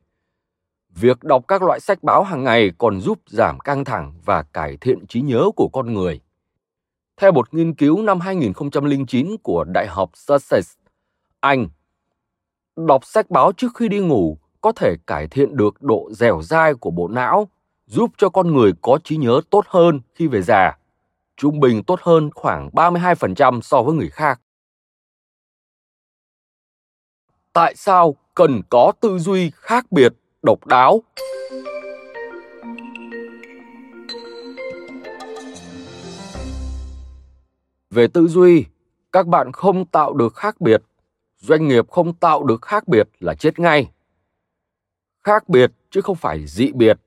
việc 0.96 1.24
đọc 1.24 1.44
các 1.48 1.64
loại 1.64 1.80
sách 1.80 2.04
báo 2.04 2.24
hàng 2.24 2.44
ngày 2.44 2.72
còn 2.78 3.02
giúp 3.02 3.20
giảm 3.28 3.60
căng 3.60 3.86
thẳng 3.86 4.14
và 4.26 4.44
cải 4.44 4.78
thiện 4.82 5.08
trí 5.08 5.22
nhớ 5.22 5.50
của 5.56 5.70
con 5.74 5.94
người. 5.94 6.22
Theo 7.22 7.32
một 7.32 7.54
nghiên 7.54 7.74
cứu 7.74 8.02
năm 8.02 8.20
2009 8.20 9.38
của 9.44 9.64
Đại 9.64 9.88
học 9.88 10.10
Sussex, 10.14 10.72
Anh, 11.40 11.68
đọc 12.76 13.06
sách 13.06 13.30
báo 13.30 13.52
trước 13.52 13.68
khi 13.76 13.88
đi 13.88 14.00
ngủ 14.00 14.38
có 14.62 14.72
thể 14.72 14.96
cải 15.08 15.28
thiện 15.28 15.58
được 15.58 15.82
độ 15.82 16.10
dẻo 16.12 16.42
dai 16.42 16.74
của 16.74 16.92
bộ 16.92 17.08
não, 17.08 17.50
giúp 17.86 18.12
cho 18.18 18.30
con 18.30 18.54
người 18.54 18.74
có 18.82 19.00
trí 19.04 19.18
nhớ 19.18 19.42
tốt 19.50 19.66
hơn 19.68 20.02
khi 20.16 20.28
về 20.28 20.42
già, 20.42 20.78
trung 21.38 21.60
bình 21.60 21.84
tốt 21.84 22.00
hơn 22.02 22.30
khoảng 22.36 22.70
32% 22.70 23.62
so 23.62 23.84
với 23.84 23.96
người 23.96 24.10
khác. 24.10 24.42
Tại 27.54 27.76
sao 27.76 28.16
cần 28.36 28.62
có 28.70 28.92
tư 29.00 29.20
duy 29.20 29.52
khác 29.56 29.92
biệt, 29.92 30.14
độc 30.44 30.68
đáo? 30.68 31.02
Về 37.98 38.08
tư 38.08 38.28
duy, 38.28 38.66
các 39.12 39.28
bạn 39.28 39.52
không 39.52 39.86
tạo 39.86 40.14
được 40.14 40.36
khác 40.36 40.62
biệt, 40.62 40.84
doanh 41.38 41.68
nghiệp 41.68 41.90
không 41.90 42.14
tạo 42.14 42.44
được 42.44 42.62
khác 42.62 42.88
biệt 42.88 43.10
là 43.20 43.36
chết 43.36 43.60
ngay. 43.60 43.92
Khác 45.24 45.50
biệt 45.50 45.72
chứ 45.90 46.02
không 46.02 46.16
phải 46.16 46.48
dị 46.48 46.72
biệt. 46.72 47.00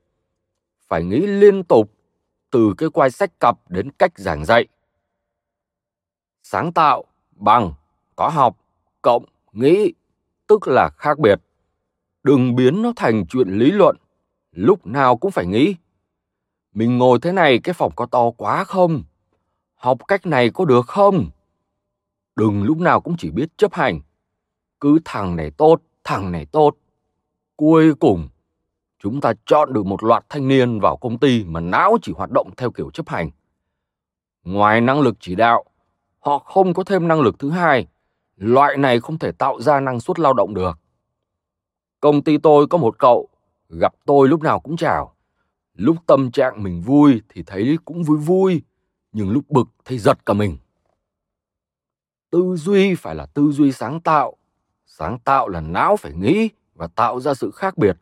Phải 0.87 1.03
nghĩ 1.03 1.27
liên 1.27 1.63
tục 1.63 1.91
từ 2.49 2.73
cái 2.77 2.89
quay 2.89 3.11
sách 3.11 3.39
cặp 3.39 3.57
đến 3.69 3.91
cách 3.91 4.11
giảng 4.15 4.45
dạy. 4.45 4.67
Sáng 6.43 6.73
tạo 6.73 7.05
bằng 7.31 7.73
có 8.15 8.29
học 8.29 8.57
cộng 9.01 9.25
nghĩ 9.51 9.93
tức 10.47 10.67
là 10.67 10.89
khác 10.97 11.19
biệt. 11.19 11.41
Đừng 12.23 12.55
biến 12.55 12.81
nó 12.81 12.93
thành 12.95 13.25
chuyện 13.29 13.49
lý 13.49 13.71
luận, 13.71 13.95
lúc 14.51 14.87
nào 14.87 15.17
cũng 15.17 15.31
phải 15.31 15.45
nghĩ. 15.45 15.75
Mình 16.73 16.97
ngồi 16.97 17.19
thế 17.21 17.31
này 17.31 17.59
cái 17.63 17.73
phòng 17.73 17.91
có 17.95 18.05
to 18.05 18.31
quá 18.37 18.63
không? 18.63 19.03
Học 19.81 19.97
cách 20.07 20.25
này 20.25 20.49
có 20.49 20.65
được 20.65 20.87
không? 20.87 21.29
Đừng 22.35 22.63
lúc 22.63 22.77
nào 22.77 23.01
cũng 23.01 23.15
chỉ 23.17 23.31
biết 23.31 23.57
chấp 23.57 23.73
hành. 23.73 24.01
Cứ 24.79 24.99
thằng 25.05 25.35
này 25.35 25.51
tốt, 25.51 25.81
thằng 26.03 26.31
này 26.31 26.45
tốt. 26.45 26.75
Cuối 27.55 27.93
cùng, 27.95 28.29
chúng 28.99 29.21
ta 29.21 29.33
chọn 29.45 29.73
được 29.73 29.85
một 29.85 30.03
loạt 30.03 30.25
thanh 30.29 30.47
niên 30.47 30.79
vào 30.79 30.97
công 30.97 31.17
ty 31.17 31.43
mà 31.43 31.59
não 31.59 31.97
chỉ 32.01 32.13
hoạt 32.15 32.31
động 32.31 32.49
theo 32.57 32.71
kiểu 32.71 32.91
chấp 32.91 33.09
hành. 33.09 33.29
Ngoài 34.43 34.81
năng 34.81 35.01
lực 35.01 35.15
chỉ 35.19 35.35
đạo, 35.35 35.65
họ 36.19 36.39
không 36.39 36.73
có 36.73 36.83
thêm 36.83 37.07
năng 37.07 37.21
lực 37.21 37.39
thứ 37.39 37.49
hai. 37.49 37.87
Loại 38.37 38.77
này 38.77 38.99
không 38.99 39.17
thể 39.17 39.31
tạo 39.31 39.61
ra 39.61 39.79
năng 39.79 39.99
suất 39.99 40.19
lao 40.19 40.33
động 40.33 40.53
được. 40.53 40.79
Công 41.99 42.23
ty 42.23 42.37
tôi 42.37 42.67
có 42.67 42.77
một 42.77 42.99
cậu, 42.99 43.29
gặp 43.69 43.93
tôi 44.05 44.27
lúc 44.27 44.41
nào 44.41 44.59
cũng 44.59 44.77
chào. 44.77 45.15
Lúc 45.73 45.95
tâm 46.07 46.31
trạng 46.31 46.63
mình 46.63 46.81
vui 46.81 47.21
thì 47.29 47.43
thấy 47.43 47.77
cũng 47.85 48.03
vui 48.03 48.17
vui, 48.17 48.61
nhưng 49.11 49.29
lúc 49.29 49.49
bực 49.49 49.67
thấy 49.85 49.97
giật 49.97 50.25
cả 50.25 50.33
mình. 50.33 50.57
Tư 52.29 52.55
duy 52.55 52.95
phải 52.95 53.15
là 53.15 53.25
tư 53.25 53.51
duy 53.51 53.71
sáng 53.71 54.01
tạo. 54.01 54.37
Sáng 54.85 55.19
tạo 55.19 55.47
là 55.47 55.61
não 55.61 55.97
phải 55.97 56.13
nghĩ 56.13 56.49
và 56.75 56.87
tạo 56.87 57.19
ra 57.19 57.33
sự 57.33 57.51
khác 57.51 57.77
biệt. 57.77 57.97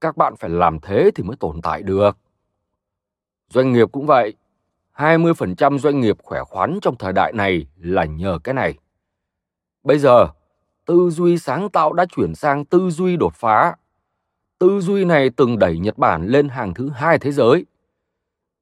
Các 0.00 0.16
bạn 0.16 0.36
phải 0.36 0.50
làm 0.50 0.80
thế 0.80 1.10
thì 1.14 1.24
mới 1.24 1.36
tồn 1.36 1.62
tại 1.62 1.82
được. 1.82 2.18
Doanh 3.48 3.72
nghiệp 3.72 3.88
cũng 3.92 4.06
vậy. 4.06 4.34
20% 4.96 5.78
doanh 5.78 6.00
nghiệp 6.00 6.16
khỏe 6.22 6.44
khoắn 6.44 6.78
trong 6.82 6.96
thời 6.98 7.12
đại 7.12 7.32
này 7.32 7.66
là 7.76 8.04
nhờ 8.04 8.38
cái 8.44 8.54
này. 8.54 8.74
Bây 9.82 9.98
giờ, 9.98 10.28
tư 10.86 11.10
duy 11.10 11.38
sáng 11.38 11.70
tạo 11.70 11.92
đã 11.92 12.06
chuyển 12.16 12.34
sang 12.34 12.64
tư 12.64 12.90
duy 12.90 13.16
đột 13.16 13.34
phá. 13.34 13.74
Tư 14.58 14.80
duy 14.80 15.04
này 15.04 15.30
từng 15.30 15.58
đẩy 15.58 15.78
Nhật 15.78 15.98
Bản 15.98 16.26
lên 16.26 16.48
hàng 16.48 16.74
thứ 16.74 16.88
hai 16.88 17.18
thế 17.18 17.32
giới 17.32 17.66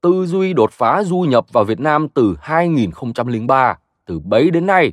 tư 0.00 0.26
duy 0.26 0.52
đột 0.52 0.72
phá 0.72 1.02
du 1.04 1.18
nhập 1.20 1.46
vào 1.52 1.64
Việt 1.64 1.80
Nam 1.80 2.08
từ 2.08 2.36
2003, 2.40 3.78
từ 4.04 4.18
bấy 4.18 4.50
đến 4.50 4.66
nay, 4.66 4.92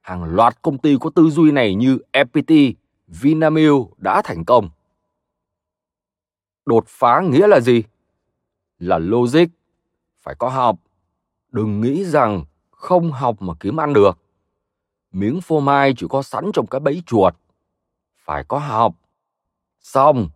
hàng 0.00 0.24
loạt 0.24 0.62
công 0.62 0.78
ty 0.78 0.96
có 1.00 1.10
tư 1.10 1.30
duy 1.30 1.50
này 1.50 1.74
như 1.74 1.98
FPT, 2.12 2.72
Vinamilk 3.06 3.98
đã 3.98 4.22
thành 4.24 4.44
công. 4.44 4.70
Đột 6.66 6.84
phá 6.88 7.20
nghĩa 7.20 7.46
là 7.46 7.60
gì? 7.60 7.82
Là 8.78 8.98
logic, 8.98 9.46
phải 10.20 10.34
có 10.34 10.48
học. 10.48 10.78
Đừng 11.50 11.80
nghĩ 11.80 12.04
rằng 12.04 12.44
không 12.70 13.12
học 13.12 13.42
mà 13.42 13.54
kiếm 13.60 13.80
ăn 13.80 13.92
được. 13.92 14.18
Miếng 15.12 15.40
phô 15.40 15.60
mai 15.60 15.94
chỉ 15.96 16.06
có 16.10 16.22
sẵn 16.22 16.50
trong 16.54 16.66
cái 16.66 16.80
bẫy 16.80 17.02
chuột. 17.06 17.34
Phải 18.16 18.44
có 18.48 18.58
học. 18.58 18.94
Xong, 19.80 20.28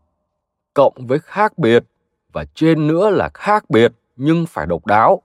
cộng 0.75 0.95
với 1.07 1.19
khác 1.19 1.59
biệt 1.59 1.85
và 2.33 2.45
trên 2.55 2.87
nữa 2.87 3.11
là 3.11 3.31
khác 3.35 3.71
biệt 3.71 3.93
nhưng 4.17 4.47
phải 4.47 4.67
độc 4.67 4.87
đáo. 4.87 5.23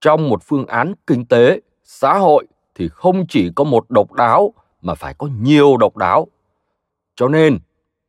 Trong 0.00 0.28
một 0.28 0.42
phương 0.42 0.66
án 0.66 0.94
kinh 1.06 1.26
tế, 1.26 1.60
xã 1.82 2.18
hội 2.18 2.46
thì 2.74 2.88
không 2.88 3.26
chỉ 3.28 3.52
có 3.56 3.64
một 3.64 3.90
độc 3.90 4.12
đáo 4.12 4.54
mà 4.82 4.94
phải 4.94 5.14
có 5.14 5.28
nhiều 5.40 5.76
độc 5.76 5.96
đáo. 5.96 6.26
Cho 7.14 7.28
nên, 7.28 7.58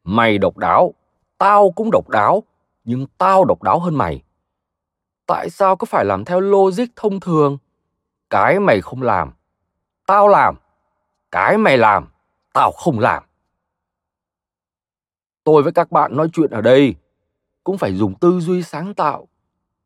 mày 0.04 0.38
độc 0.38 0.58
đáo, 0.58 0.94
tao 1.38 1.72
cũng 1.72 1.92
độc 1.92 2.10
đáo, 2.10 2.44
nhưng 2.84 3.06
tao 3.18 3.46
độc 3.46 3.64
đáo 3.64 3.80
hơn 3.80 3.96
mày. 3.96 4.24
Tại 5.26 5.50
sao 5.50 5.76
cứ 5.76 5.86
phải 5.86 6.06
làm 6.06 6.26
theo 6.26 6.40
logic 6.40 6.86
thông 6.96 7.20
thường? 7.20 7.58
Cái 8.30 8.60
mày 8.60 8.82
không 8.82 9.02
làm, 9.02 9.32
tao 10.06 10.28
làm. 10.28 10.56
Cái 11.32 11.58
mày 11.58 11.78
làm, 11.78 12.08
tao 12.54 12.72
không 12.72 13.00
làm. 13.00 13.24
Tôi 15.44 15.64
với 15.64 15.72
các 15.72 15.92
bạn 15.92 16.16
nói 16.18 16.30
chuyện 16.34 16.52
ở 16.52 16.62
đây 16.62 16.96
cũng 17.64 17.78
phải 17.78 17.94
dùng 17.96 18.16
tư 18.20 18.40
duy 18.40 18.64
sáng 18.64 18.94
tạo 18.94 19.28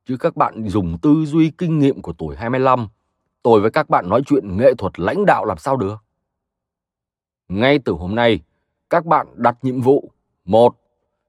chứ 0.06 0.18
các 0.18 0.36
bạn 0.36 0.70
dùng 0.70 0.98
tư 1.02 1.26
duy 1.26 1.52
kinh 1.58 1.80
nghiệm 1.80 2.02
của 2.02 2.14
tuổi 2.14 2.36
25, 2.36 2.88
tôi 3.44 3.62
với 3.62 3.72
các 3.72 3.90
bạn 3.90 4.10
nói 4.10 4.22
chuyện 4.26 4.58
nghệ 4.58 4.74
thuật 4.78 5.00
lãnh 5.00 5.26
đạo 5.26 5.46
làm 5.46 5.58
sao 5.58 5.78
được. 5.78 5.96
Ngay 7.48 7.80
từ 7.80 7.94
hôm 7.94 8.16
nay, 8.16 8.40
các 8.90 9.06
bạn 9.06 9.28
đặt 9.36 9.58
nhiệm 9.62 9.82
vụ 9.82 10.12
một 10.46 10.76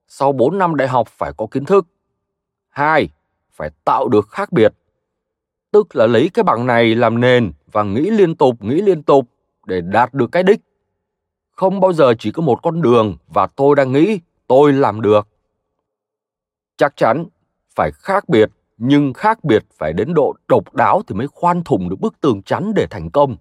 Sau 0.09 0.33
4 0.33 0.59
năm 0.59 0.77
đại 0.77 0.89
học 0.89 1.09
phải 1.09 1.33
có 1.37 1.47
kiến 1.51 1.65
thức. 1.65 1.87
hai 2.69 3.09
Phải 3.53 3.71
tạo 3.85 4.09
được 4.09 4.29
khác 4.29 4.53
biệt. 4.53 4.75
Tức 5.71 5.97
là 5.97 6.07
lấy 6.07 6.31
cái 6.35 6.43
bằng 6.43 6.67
này 6.67 6.95
làm 6.95 7.21
nền 7.21 7.53
và 7.73 7.83
nghĩ 7.83 8.11
liên 8.11 8.37
tục, 8.37 8.65
nghĩ 8.65 8.83
liên 8.83 9.03
tục 9.03 9.29
để 9.67 9.81
đạt 9.81 10.15
được 10.15 10.33
cái 10.33 10.43
đích. 10.43 10.61
Không 11.51 11.81
bao 11.81 11.93
giờ 11.93 12.15
chỉ 12.19 12.33
có 12.33 12.43
một 12.43 12.63
con 12.63 12.83
đường 12.83 13.17
và 13.29 13.47
tôi 13.47 13.77
đang 13.77 13.93
nghĩ 13.93 14.21
tôi 14.47 14.73
làm 14.73 15.01
được. 15.01 15.29
Chắc 16.77 16.97
chắn 16.97 17.27
phải 17.75 17.91
khác 17.93 18.29
biệt 18.29 18.51
nhưng 18.77 19.13
khác 19.13 19.45
biệt 19.45 19.65
phải 19.79 19.93
đến 19.93 20.15
độ 20.15 20.35
độc 20.49 20.75
đáo 20.75 21.03
thì 21.07 21.15
mới 21.15 21.27
khoan 21.27 21.65
thủng 21.65 21.89
được 21.89 22.01
bức 22.01 22.21
tường 22.21 22.43
chắn 22.43 22.73
để 22.75 22.87
thành 22.91 23.11
công. 23.11 23.37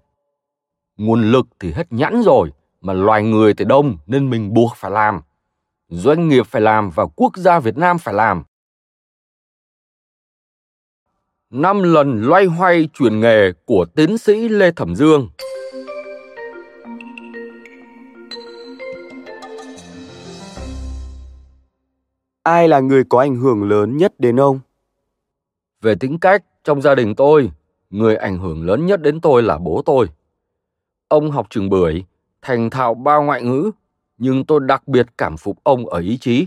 Nguồn 0.97 1.31
lực 1.31 1.47
thì 1.59 1.71
hết 1.71 1.87
nhãn 1.89 2.21
rồi, 2.23 2.51
mà 2.81 2.93
loài 2.93 3.23
người 3.23 3.53
thì 3.53 3.65
đông 3.65 3.97
nên 4.05 4.29
mình 4.29 4.53
buộc 4.53 4.71
phải 4.75 4.91
làm. 4.91 5.21
Doanh 5.87 6.27
nghiệp 6.27 6.47
phải 6.47 6.61
làm 6.61 6.89
và 6.89 7.05
quốc 7.15 7.37
gia 7.37 7.59
Việt 7.59 7.77
Nam 7.77 7.97
phải 7.97 8.13
làm. 8.13 8.43
Năm 11.49 11.83
lần 11.83 12.21
loay 12.21 12.45
hoay 12.45 12.89
chuyển 12.93 13.19
nghề 13.19 13.51
của 13.65 13.85
tiến 13.95 14.17
sĩ 14.17 14.49
Lê 14.49 14.71
Thẩm 14.71 14.95
Dương. 14.95 15.29
Ai 22.43 22.67
là 22.67 22.79
người 22.79 23.03
có 23.09 23.19
ảnh 23.19 23.35
hưởng 23.35 23.63
lớn 23.63 23.97
nhất 23.97 24.13
đến 24.19 24.39
ông? 24.39 24.59
Về 25.85 25.95
tính 25.95 26.19
cách, 26.19 26.43
trong 26.63 26.81
gia 26.81 26.95
đình 26.95 27.15
tôi, 27.15 27.51
người 27.89 28.15
ảnh 28.15 28.39
hưởng 28.39 28.65
lớn 28.65 28.85
nhất 28.85 29.01
đến 29.01 29.21
tôi 29.21 29.43
là 29.43 29.57
bố 29.57 29.81
tôi. 29.85 30.07
Ông 31.07 31.31
học 31.31 31.47
trường 31.49 31.69
bưởi 31.69 32.03
thành 32.41 32.69
thạo 32.69 32.93
ba 32.93 33.17
ngoại 33.17 33.43
ngữ, 33.43 33.71
nhưng 34.17 34.45
tôi 34.45 34.59
đặc 34.63 34.87
biệt 34.87 35.05
cảm 35.17 35.37
phục 35.37 35.63
ông 35.63 35.85
ở 35.85 35.99
ý 35.99 36.17
chí. 36.17 36.45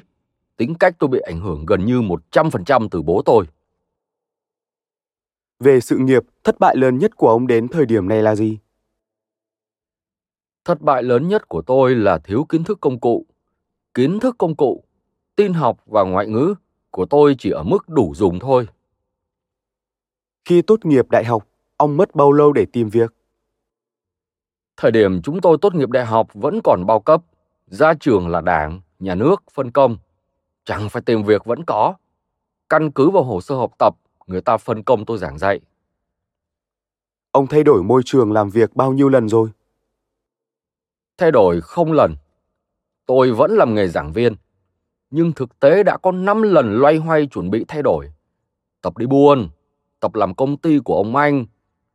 Tính 0.56 0.74
cách 0.74 0.94
tôi 0.98 1.08
bị 1.08 1.20
ảnh 1.20 1.40
hưởng 1.40 1.66
gần 1.66 1.84
như 1.84 2.00
100% 2.00 2.88
từ 2.90 3.02
bố 3.02 3.22
tôi. 3.24 3.44
Về 5.60 5.80
sự 5.80 5.98
nghiệp, 5.98 6.22
thất 6.44 6.58
bại 6.58 6.76
lớn 6.76 6.98
nhất 6.98 7.16
của 7.16 7.28
ông 7.28 7.46
đến 7.46 7.68
thời 7.68 7.86
điểm 7.86 8.08
này 8.08 8.22
là 8.22 8.34
gì? 8.34 8.58
Thất 10.64 10.80
bại 10.80 11.02
lớn 11.02 11.28
nhất 11.28 11.48
của 11.48 11.62
tôi 11.62 11.94
là 11.94 12.18
thiếu 12.18 12.46
kiến 12.48 12.64
thức 12.64 12.78
công 12.80 13.00
cụ. 13.00 13.26
Kiến 13.94 14.20
thức 14.20 14.34
công 14.38 14.56
cụ, 14.56 14.84
tin 15.36 15.52
học 15.52 15.78
và 15.86 16.02
ngoại 16.02 16.26
ngữ 16.26 16.54
của 16.90 17.06
tôi 17.06 17.34
chỉ 17.38 17.50
ở 17.50 17.62
mức 17.62 17.88
đủ 17.88 18.14
dùng 18.14 18.38
thôi. 18.38 18.66
Khi 20.48 20.62
tốt 20.62 20.84
nghiệp 20.84 21.10
đại 21.10 21.24
học, 21.24 21.48
ông 21.76 21.96
mất 21.96 22.14
bao 22.14 22.32
lâu 22.32 22.52
để 22.52 22.66
tìm 22.72 22.88
việc? 22.88 23.14
Thời 24.76 24.90
điểm 24.90 25.22
chúng 25.22 25.40
tôi 25.40 25.58
tốt 25.60 25.74
nghiệp 25.74 25.90
đại 25.90 26.04
học 26.06 26.28
vẫn 26.34 26.60
còn 26.64 26.86
bao 26.86 27.00
cấp, 27.00 27.22
ra 27.66 27.94
trường 28.00 28.28
là 28.28 28.40
đảng, 28.40 28.80
nhà 28.98 29.14
nước, 29.14 29.42
phân 29.52 29.70
công. 29.70 29.96
Chẳng 30.64 30.88
phải 30.88 31.02
tìm 31.02 31.22
việc 31.22 31.44
vẫn 31.44 31.64
có. 31.64 31.94
Căn 32.68 32.90
cứ 32.90 33.10
vào 33.10 33.22
hồ 33.22 33.40
sơ 33.40 33.54
học 33.54 33.72
tập, 33.78 33.94
người 34.26 34.40
ta 34.40 34.56
phân 34.56 34.82
công 34.82 35.04
tôi 35.04 35.18
giảng 35.18 35.38
dạy. 35.38 35.60
Ông 37.30 37.46
thay 37.46 37.64
đổi 37.64 37.82
môi 37.82 38.02
trường 38.04 38.32
làm 38.32 38.50
việc 38.50 38.76
bao 38.76 38.92
nhiêu 38.92 39.08
lần 39.08 39.28
rồi? 39.28 39.48
Thay 41.18 41.30
đổi 41.30 41.60
không 41.60 41.92
lần. 41.92 42.16
Tôi 43.06 43.32
vẫn 43.32 43.50
làm 43.50 43.74
nghề 43.74 43.88
giảng 43.88 44.12
viên, 44.12 44.34
nhưng 45.10 45.32
thực 45.32 45.60
tế 45.60 45.82
đã 45.82 45.96
có 45.96 46.12
5 46.12 46.42
lần 46.42 46.78
loay 46.78 46.96
hoay 46.96 47.26
chuẩn 47.26 47.50
bị 47.50 47.64
thay 47.68 47.82
đổi. 47.82 48.12
Tập 48.82 48.98
đi 48.98 49.06
buôn, 49.06 49.48
tập 50.00 50.14
làm 50.14 50.34
công 50.34 50.56
ty 50.56 50.78
của 50.84 50.96
ông 50.96 51.16
anh, 51.16 51.46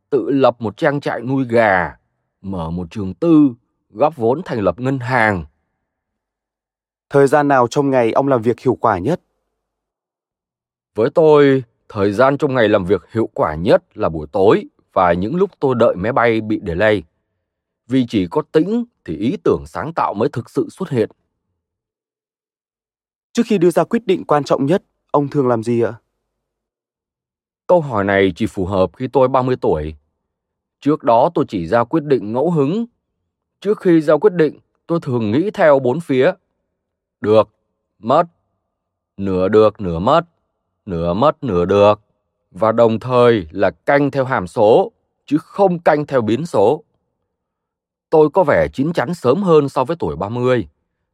tự 0.10 0.30
lập 0.30 0.56
một 0.60 0.78
trang 0.78 1.02
trại 1.02 1.22
nuôi 1.22 1.46
gà, 1.50 1.98
mở 2.42 2.70
một 2.70 2.88
trường 2.92 3.14
tư, 3.14 3.54
góp 3.90 4.16
vốn 4.16 4.42
thành 4.46 4.60
lập 4.60 4.80
ngân 4.80 5.00
hàng. 5.00 5.46
Thời 7.10 7.28
gian 7.28 7.48
nào 7.48 7.68
trong 7.68 7.90
ngày 7.90 8.12
ông 8.12 8.28
làm 8.28 8.42
việc 8.42 8.60
hiệu 8.60 8.76
quả 8.76 8.98
nhất? 8.98 9.22
Với 10.96 11.10
tôi, 11.10 11.64
thời 11.90 12.12
gian 12.12 12.38
trong 12.38 12.54
ngày 12.54 12.70
làm 12.70 12.86
việc 12.86 13.12
hiệu 13.12 13.30
quả 13.34 13.56
nhất 13.56 13.84
là 13.98 14.10
buổi 14.10 14.28
tối 14.32 14.66
và 14.94 15.14
những 15.14 15.36
lúc 15.36 15.52
tôi 15.60 15.76
đợi 15.76 15.96
máy 15.96 16.14
bay 16.14 16.42
bị 16.42 16.62
delay. 16.68 17.04
Vì 17.88 18.06
chỉ 18.10 18.28
có 18.32 18.42
tĩnh 18.52 18.86
thì 19.06 19.18
ý 19.18 19.38
tưởng 19.44 19.64
sáng 19.68 19.94
tạo 19.94 20.14
mới 20.14 20.30
thực 20.30 20.50
sự 20.50 20.68
xuất 20.70 20.90
hiện. 20.90 21.10
Trước 23.34 23.44
khi 23.46 23.58
đưa 23.58 23.72
ra 23.72 23.84
quyết 23.84 24.06
định 24.06 24.26
quan 24.26 24.44
trọng 24.44 24.66
nhất, 24.66 24.84
ông 25.12 25.28
thường 25.28 25.48
làm 25.48 25.64
gì 25.64 25.82
ạ? 25.82 25.94
Câu 27.68 27.82
hỏi 27.82 28.04
này 28.04 28.34
chỉ 28.36 28.46
phù 28.48 28.66
hợp 28.66 28.90
khi 28.98 29.08
tôi 29.08 29.28
30 29.28 29.56
tuổi. 29.62 29.96
Trước 30.80 31.04
đó 31.04 31.30
tôi 31.34 31.46
chỉ 31.48 31.68
ra 31.68 31.84
quyết 31.84 32.04
định 32.04 32.34
ngẫu 32.34 32.52
hứng. 32.52 32.86
Trước 33.60 33.80
khi 33.82 34.02
ra 34.02 34.18
quyết 34.18 34.34
định, 34.34 34.60
tôi 34.88 35.00
thường 35.02 35.32
nghĩ 35.32 35.52
theo 35.52 35.80
bốn 35.80 36.00
phía. 36.00 36.32
Được, 37.22 37.50
mất, 38.00 38.24
nửa 39.18 39.48
được, 39.48 39.82
nửa 39.82 40.00
mất, 40.00 40.22
nửa 40.86 41.14
mất, 41.14 41.44
nửa 41.44 41.66
được. 41.66 42.02
Và 42.52 42.72
đồng 42.72 43.00
thời 43.00 43.48
là 43.52 43.72
canh 43.72 44.12
theo 44.12 44.26
hàm 44.26 44.48
số, 44.48 44.92
chứ 45.26 45.38
không 45.38 45.80
canh 45.80 46.06
theo 46.06 46.22
biến 46.22 46.46
số. 46.46 46.84
Tôi 48.10 48.30
có 48.30 48.44
vẻ 48.44 48.68
chín 48.74 48.94
chắn 48.94 49.14
sớm 49.14 49.44
hơn 49.44 49.70
so 49.70 49.84
với 49.84 49.98
tuổi 50.00 50.16
30. 50.16 50.68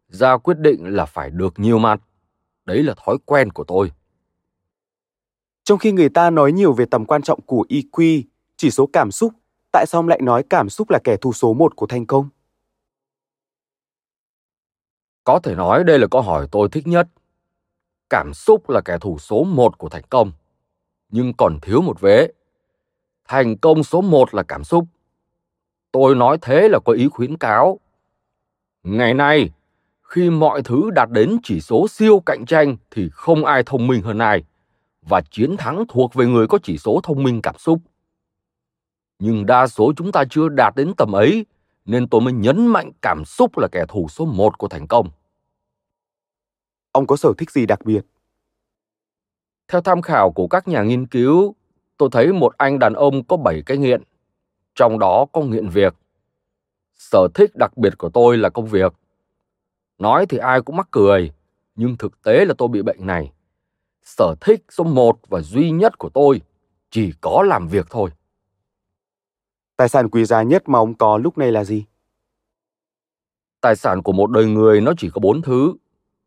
Ra 0.07 0.37
quyết 0.37 0.59
định 0.59 0.85
là 0.95 1.05
phải 1.05 1.29
được 1.29 1.53
nhiều 1.57 1.79
mặt. 1.79 2.01
Đấy 2.65 2.83
là 2.83 2.93
thói 3.05 3.17
quen 3.25 3.51
của 3.51 3.63
tôi. 3.63 3.91
Trong 5.69 5.79
khi 5.79 5.91
người 5.91 6.09
ta 6.09 6.29
nói 6.29 6.51
nhiều 6.51 6.73
về 6.73 6.85
tầm 6.85 7.05
quan 7.05 7.21
trọng 7.21 7.41
của 7.41 7.65
EQ, 7.69 8.23
chỉ 8.57 8.71
số 8.71 8.89
cảm 8.93 9.11
xúc, 9.11 9.33
tại 9.71 9.85
sao 9.87 9.99
ông 9.99 10.07
lại 10.07 10.19
nói 10.23 10.43
cảm 10.49 10.69
xúc 10.69 10.89
là 10.89 10.99
kẻ 11.03 11.17
thù 11.17 11.33
số 11.33 11.53
một 11.53 11.75
của 11.75 11.85
thành 11.87 12.05
công? 12.05 12.29
Có 15.23 15.39
thể 15.39 15.55
nói 15.55 15.83
đây 15.83 15.99
là 15.99 16.07
câu 16.11 16.21
hỏi 16.21 16.47
tôi 16.51 16.69
thích 16.71 16.87
nhất. 16.87 17.07
Cảm 18.09 18.33
xúc 18.33 18.69
là 18.69 18.81
kẻ 18.85 18.97
thù 19.01 19.17
số 19.19 19.43
một 19.43 19.77
của 19.77 19.89
thành 19.89 20.03
công. 20.09 20.31
Nhưng 21.09 21.33
còn 21.33 21.59
thiếu 21.61 21.81
một 21.81 22.01
vế. 22.01 22.27
Thành 23.27 23.57
công 23.57 23.83
số 23.83 24.01
một 24.01 24.33
là 24.33 24.43
cảm 24.43 24.63
xúc. 24.63 24.85
Tôi 25.91 26.15
nói 26.15 26.37
thế 26.41 26.69
là 26.69 26.79
có 26.85 26.93
ý 26.93 27.07
khuyến 27.07 27.37
cáo. 27.37 27.79
Ngày 28.83 29.13
nay, 29.13 29.49
khi 30.01 30.29
mọi 30.29 30.61
thứ 30.63 30.89
đạt 30.91 31.09
đến 31.11 31.37
chỉ 31.43 31.61
số 31.61 31.87
siêu 31.87 32.19
cạnh 32.25 32.45
tranh 32.45 32.77
thì 32.91 33.09
không 33.13 33.45
ai 33.45 33.63
thông 33.65 33.87
minh 33.87 34.01
hơn 34.01 34.17
ai 34.17 34.43
và 35.09 35.21
chiến 35.31 35.57
thắng 35.57 35.83
thuộc 35.89 36.13
về 36.13 36.25
người 36.25 36.47
có 36.47 36.59
chỉ 36.63 36.77
số 36.77 36.99
thông 37.03 37.23
minh 37.23 37.41
cảm 37.41 37.57
xúc. 37.57 37.79
Nhưng 39.19 39.45
đa 39.45 39.67
số 39.67 39.93
chúng 39.97 40.11
ta 40.11 40.23
chưa 40.29 40.49
đạt 40.49 40.75
đến 40.75 40.93
tầm 40.97 41.11
ấy, 41.11 41.45
nên 41.85 42.07
tôi 42.07 42.21
mới 42.21 42.33
nhấn 42.33 42.67
mạnh 42.67 42.91
cảm 43.01 43.25
xúc 43.25 43.57
là 43.57 43.67
kẻ 43.71 43.85
thù 43.87 44.07
số 44.09 44.25
một 44.25 44.57
của 44.57 44.67
thành 44.67 44.87
công. 44.87 45.09
Ông 46.91 47.07
có 47.07 47.15
sở 47.15 47.33
thích 47.37 47.51
gì 47.51 47.65
đặc 47.65 47.85
biệt? 47.85 48.05
Theo 49.67 49.81
tham 49.81 50.01
khảo 50.01 50.31
của 50.31 50.47
các 50.47 50.67
nhà 50.67 50.83
nghiên 50.83 51.07
cứu, 51.07 51.55
tôi 51.97 52.09
thấy 52.11 52.33
một 52.33 52.57
anh 52.57 52.79
đàn 52.79 52.93
ông 52.93 53.23
có 53.23 53.37
7 53.37 53.61
cái 53.65 53.77
nghiện, 53.77 54.03
trong 54.75 54.99
đó 54.99 55.25
có 55.31 55.41
nghiện 55.41 55.69
việc. 55.69 55.95
Sở 56.95 57.27
thích 57.33 57.55
đặc 57.55 57.77
biệt 57.77 57.97
của 57.97 58.09
tôi 58.09 58.37
là 58.37 58.49
công 58.49 58.67
việc. 58.67 58.93
Nói 59.97 60.25
thì 60.25 60.37
ai 60.37 60.61
cũng 60.61 60.75
mắc 60.75 60.87
cười, 60.91 61.31
nhưng 61.75 61.97
thực 61.97 62.21
tế 62.21 62.45
là 62.45 62.53
tôi 62.57 62.67
bị 62.67 62.81
bệnh 62.81 63.07
này 63.07 63.31
sở 64.17 64.35
thích 64.41 64.63
số 64.69 64.83
một 64.83 65.19
và 65.27 65.41
duy 65.41 65.71
nhất 65.71 65.97
của 65.97 66.09
tôi 66.09 66.41
chỉ 66.89 67.13
có 67.21 67.43
làm 67.43 67.67
việc 67.67 67.87
thôi. 67.89 68.09
Tài 69.77 69.89
sản 69.89 70.09
quý 70.09 70.25
giá 70.25 70.43
nhất 70.43 70.69
mà 70.69 70.79
ông 70.79 70.93
có 70.93 71.17
lúc 71.17 71.37
này 71.37 71.51
là 71.51 71.63
gì? 71.63 71.85
Tài 73.61 73.75
sản 73.75 74.03
của 74.03 74.11
một 74.11 74.31
đời 74.31 74.45
người 74.45 74.81
nó 74.81 74.93
chỉ 74.97 75.09
có 75.09 75.19
bốn 75.19 75.41
thứ. 75.41 75.73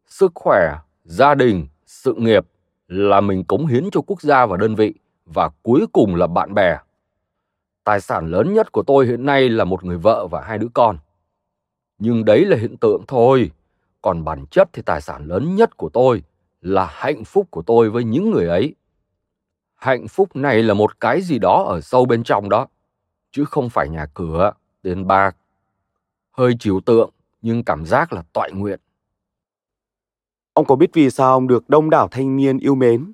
Sức 0.06 0.32
khỏe, 0.34 0.78
gia 1.04 1.34
đình, 1.34 1.66
sự 1.86 2.14
nghiệp 2.14 2.46
là 2.88 3.20
mình 3.20 3.44
cống 3.44 3.66
hiến 3.66 3.90
cho 3.92 4.00
quốc 4.00 4.22
gia 4.22 4.46
và 4.46 4.56
đơn 4.56 4.74
vị 4.74 4.94
và 5.26 5.50
cuối 5.62 5.86
cùng 5.92 6.14
là 6.14 6.26
bạn 6.26 6.54
bè. 6.54 6.78
Tài 7.84 8.00
sản 8.00 8.26
lớn 8.26 8.54
nhất 8.54 8.72
của 8.72 8.82
tôi 8.82 9.06
hiện 9.06 9.26
nay 9.26 9.48
là 9.48 9.64
một 9.64 9.84
người 9.84 9.98
vợ 9.98 10.26
và 10.26 10.42
hai 10.42 10.58
đứa 10.58 10.68
con. 10.74 10.98
Nhưng 11.98 12.24
đấy 12.24 12.44
là 12.44 12.56
hiện 12.56 12.76
tượng 12.76 13.02
thôi, 13.08 13.50
còn 14.02 14.24
bản 14.24 14.46
chất 14.50 14.68
thì 14.72 14.82
tài 14.82 15.00
sản 15.00 15.26
lớn 15.26 15.56
nhất 15.56 15.76
của 15.76 15.88
tôi 15.88 16.22
là 16.62 16.86
hạnh 16.90 17.24
phúc 17.24 17.46
của 17.50 17.62
tôi 17.62 17.90
với 17.90 18.04
những 18.04 18.30
người 18.30 18.46
ấy. 18.46 18.74
Hạnh 19.74 20.08
phúc 20.08 20.36
này 20.36 20.62
là 20.62 20.74
một 20.74 21.00
cái 21.00 21.22
gì 21.22 21.38
đó 21.38 21.64
ở 21.68 21.80
sâu 21.80 22.04
bên 22.04 22.24
trong 22.24 22.48
đó 22.48 22.66
chứ 23.30 23.44
không 23.44 23.70
phải 23.70 23.88
nhà 23.88 24.06
cửa 24.14 24.52
tiền 24.82 25.06
bạc 25.06 25.36
hơi 26.30 26.56
trừu 26.60 26.80
tượng 26.80 27.10
nhưng 27.42 27.64
cảm 27.64 27.86
giác 27.86 28.12
là 28.12 28.22
toại 28.32 28.52
nguyện. 28.52 28.80
Ông 30.52 30.66
có 30.66 30.76
biết 30.76 30.90
vì 30.92 31.10
sao 31.10 31.32
ông 31.32 31.48
được 31.48 31.68
đông 31.68 31.90
đảo 31.90 32.08
thanh 32.10 32.36
niên 32.36 32.58
yêu 32.58 32.74
mến? 32.74 33.12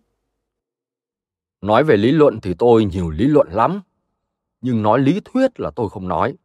Nói 1.60 1.84
về 1.84 1.96
lý 1.96 2.12
luận 2.12 2.40
thì 2.40 2.54
tôi 2.54 2.84
nhiều 2.84 3.10
lý 3.10 3.24
luận 3.24 3.48
lắm 3.50 3.80
nhưng 4.60 4.82
nói 4.82 4.98
lý 4.98 5.20
thuyết 5.24 5.60
là 5.60 5.70
tôi 5.70 5.88
không 5.88 6.08
nói. 6.08 6.36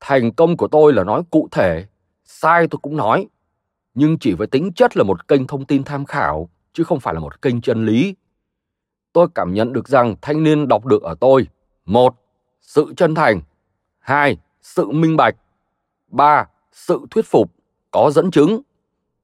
Thành 0.00 0.32
công 0.32 0.56
của 0.56 0.68
tôi 0.68 0.92
là 0.92 1.04
nói 1.04 1.22
cụ 1.30 1.48
thể 1.50 1.86
sai 2.24 2.68
tôi 2.70 2.78
cũng 2.82 2.96
nói 2.96 3.28
nhưng 3.98 4.18
chỉ 4.18 4.32
với 4.32 4.46
tính 4.46 4.72
chất 4.72 4.96
là 4.96 5.04
một 5.04 5.28
kênh 5.28 5.46
thông 5.46 5.64
tin 5.64 5.84
tham 5.84 6.04
khảo, 6.04 6.48
chứ 6.72 6.84
không 6.84 7.00
phải 7.00 7.14
là 7.14 7.20
một 7.20 7.42
kênh 7.42 7.60
chân 7.60 7.86
lý. 7.86 8.14
Tôi 9.12 9.28
cảm 9.34 9.54
nhận 9.54 9.72
được 9.72 9.88
rằng 9.88 10.14
thanh 10.22 10.42
niên 10.42 10.68
đọc 10.68 10.86
được 10.86 11.02
ở 11.02 11.14
tôi, 11.20 11.46
một, 11.84 12.14
sự 12.60 12.92
chân 12.96 13.14
thành, 13.14 13.40
hai, 13.98 14.36
sự 14.62 14.90
minh 14.90 15.16
bạch, 15.16 15.36
ba, 16.08 16.46
sự 16.72 17.00
thuyết 17.10 17.26
phục, 17.26 17.52
có 17.90 18.10
dẫn 18.14 18.30
chứng, 18.30 18.60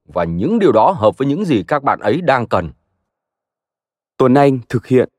và 0.05 0.23
những 0.23 0.59
điều 0.59 0.71
đó 0.71 0.91
hợp 0.91 1.17
với 1.17 1.27
những 1.27 1.45
gì 1.45 1.63
các 1.67 1.83
bạn 1.83 1.99
ấy 1.99 2.21
đang 2.21 2.47
cần. 2.47 2.71
Tuấn 4.17 4.33
Anh 4.33 4.59
thực 4.69 4.87
hiện 4.87 5.09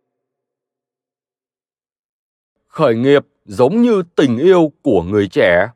Khởi 2.66 2.96
nghiệp 2.96 3.26
giống 3.44 3.82
như 3.82 4.02
tình 4.16 4.38
yêu 4.38 4.72
của 4.82 5.02
người 5.02 5.28
trẻ. 5.28 5.68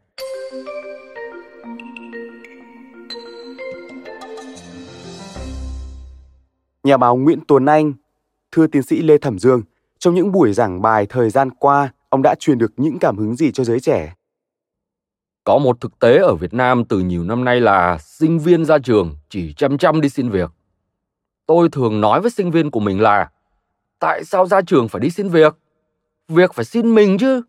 Nhà 6.84 6.96
báo 6.96 7.16
Nguyễn 7.16 7.40
Tuấn 7.48 7.66
Anh, 7.66 7.92
thưa 8.52 8.66
tiến 8.66 8.82
sĩ 8.82 9.02
Lê 9.02 9.18
Thẩm 9.18 9.38
Dương, 9.38 9.62
trong 9.98 10.14
những 10.14 10.32
buổi 10.32 10.52
giảng 10.52 10.82
bài 10.82 11.06
thời 11.06 11.30
gian 11.30 11.50
qua, 11.50 11.92
ông 12.08 12.22
đã 12.22 12.34
truyền 12.38 12.58
được 12.58 12.72
những 12.76 12.98
cảm 12.98 13.16
hứng 13.16 13.36
gì 13.36 13.52
cho 13.52 13.64
giới 13.64 13.80
trẻ? 13.80 14.14
Có 15.44 15.58
một 15.58 15.80
thực 15.80 15.98
tế 15.98 16.18
ở 16.18 16.34
Việt 16.34 16.54
Nam 16.54 16.84
từ 16.84 16.98
nhiều 16.98 17.24
năm 17.24 17.44
nay 17.44 17.60
là 17.60 17.98
sinh 17.98 18.38
viên 18.38 18.64
ra 18.64 18.78
trường 18.78 19.16
chỉ 19.28 19.52
chăm 19.52 19.78
chăm 19.78 20.00
đi 20.00 20.08
xin 20.08 20.30
việc. 20.30 20.50
Tôi 21.46 21.68
thường 21.68 22.00
nói 22.00 22.20
với 22.20 22.30
sinh 22.30 22.50
viên 22.50 22.70
của 22.70 22.80
mình 22.80 23.00
là 23.00 23.30
tại 23.98 24.24
sao 24.24 24.46
ra 24.46 24.60
trường 24.62 24.88
phải 24.88 25.00
đi 25.00 25.10
xin 25.10 25.28
việc? 25.28 25.56
Việc 26.28 26.54
phải 26.54 26.64
xin 26.64 26.94
mình 26.94 27.18
chứ. 27.18 27.42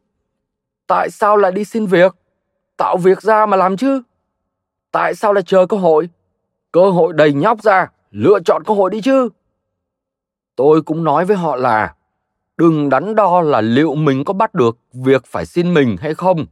Tại 0.87 1.09
sao 1.09 1.37
lại 1.37 1.51
đi 1.51 1.65
xin 1.65 1.85
việc? 1.85 2.15
Tạo 2.77 2.97
việc 2.97 3.21
ra 3.21 3.45
mà 3.45 3.57
làm 3.57 3.77
chứ. 3.77 4.01
Tại 4.91 5.15
sao 5.15 5.33
lại 5.33 5.43
chờ 5.43 5.65
cơ 5.65 5.77
hội? 5.77 6.09
Cơ 6.71 6.89
hội 6.89 7.13
đầy 7.13 7.33
nhóc 7.33 7.61
ra 7.63 7.87
lựa 8.11 8.39
chọn 8.45 8.63
cơ 8.63 8.73
hội 8.73 8.89
đi 8.89 9.01
chứ. 9.01 9.29
Tôi 10.55 10.81
cũng 10.81 11.03
nói 11.03 11.25
với 11.25 11.37
họ 11.37 11.55
là 11.55 11.95
đừng 12.57 12.89
đắn 12.89 13.15
đo 13.15 13.41
là 13.41 13.61
liệu 13.61 13.95
mình 13.95 14.23
có 14.23 14.33
bắt 14.33 14.53
được 14.53 14.77
việc 14.93 15.25
phải 15.25 15.45
xin 15.45 15.73
mình 15.73 15.97
hay 15.99 16.13
không, 16.13 16.45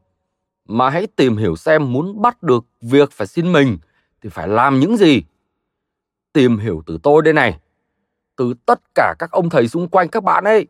mà 0.65 0.89
hãy 0.89 1.07
tìm 1.07 1.37
hiểu 1.37 1.55
xem 1.55 1.93
muốn 1.93 2.21
bắt 2.21 2.43
được 2.43 2.65
việc 2.81 3.11
phải 3.11 3.27
xin 3.27 3.51
mình 3.51 3.77
thì 4.21 4.29
phải 4.29 4.47
làm 4.47 4.79
những 4.79 4.97
gì. 4.97 5.23
Tìm 6.33 6.57
hiểu 6.57 6.83
từ 6.85 6.97
tôi 7.03 7.21
đây 7.21 7.33
này, 7.33 7.59
từ 8.35 8.53
tất 8.65 8.79
cả 8.95 9.15
các 9.19 9.31
ông 9.31 9.49
thầy 9.49 9.67
xung 9.67 9.87
quanh 9.87 10.07
các 10.07 10.23
bạn 10.23 10.43
ấy. 10.43 10.67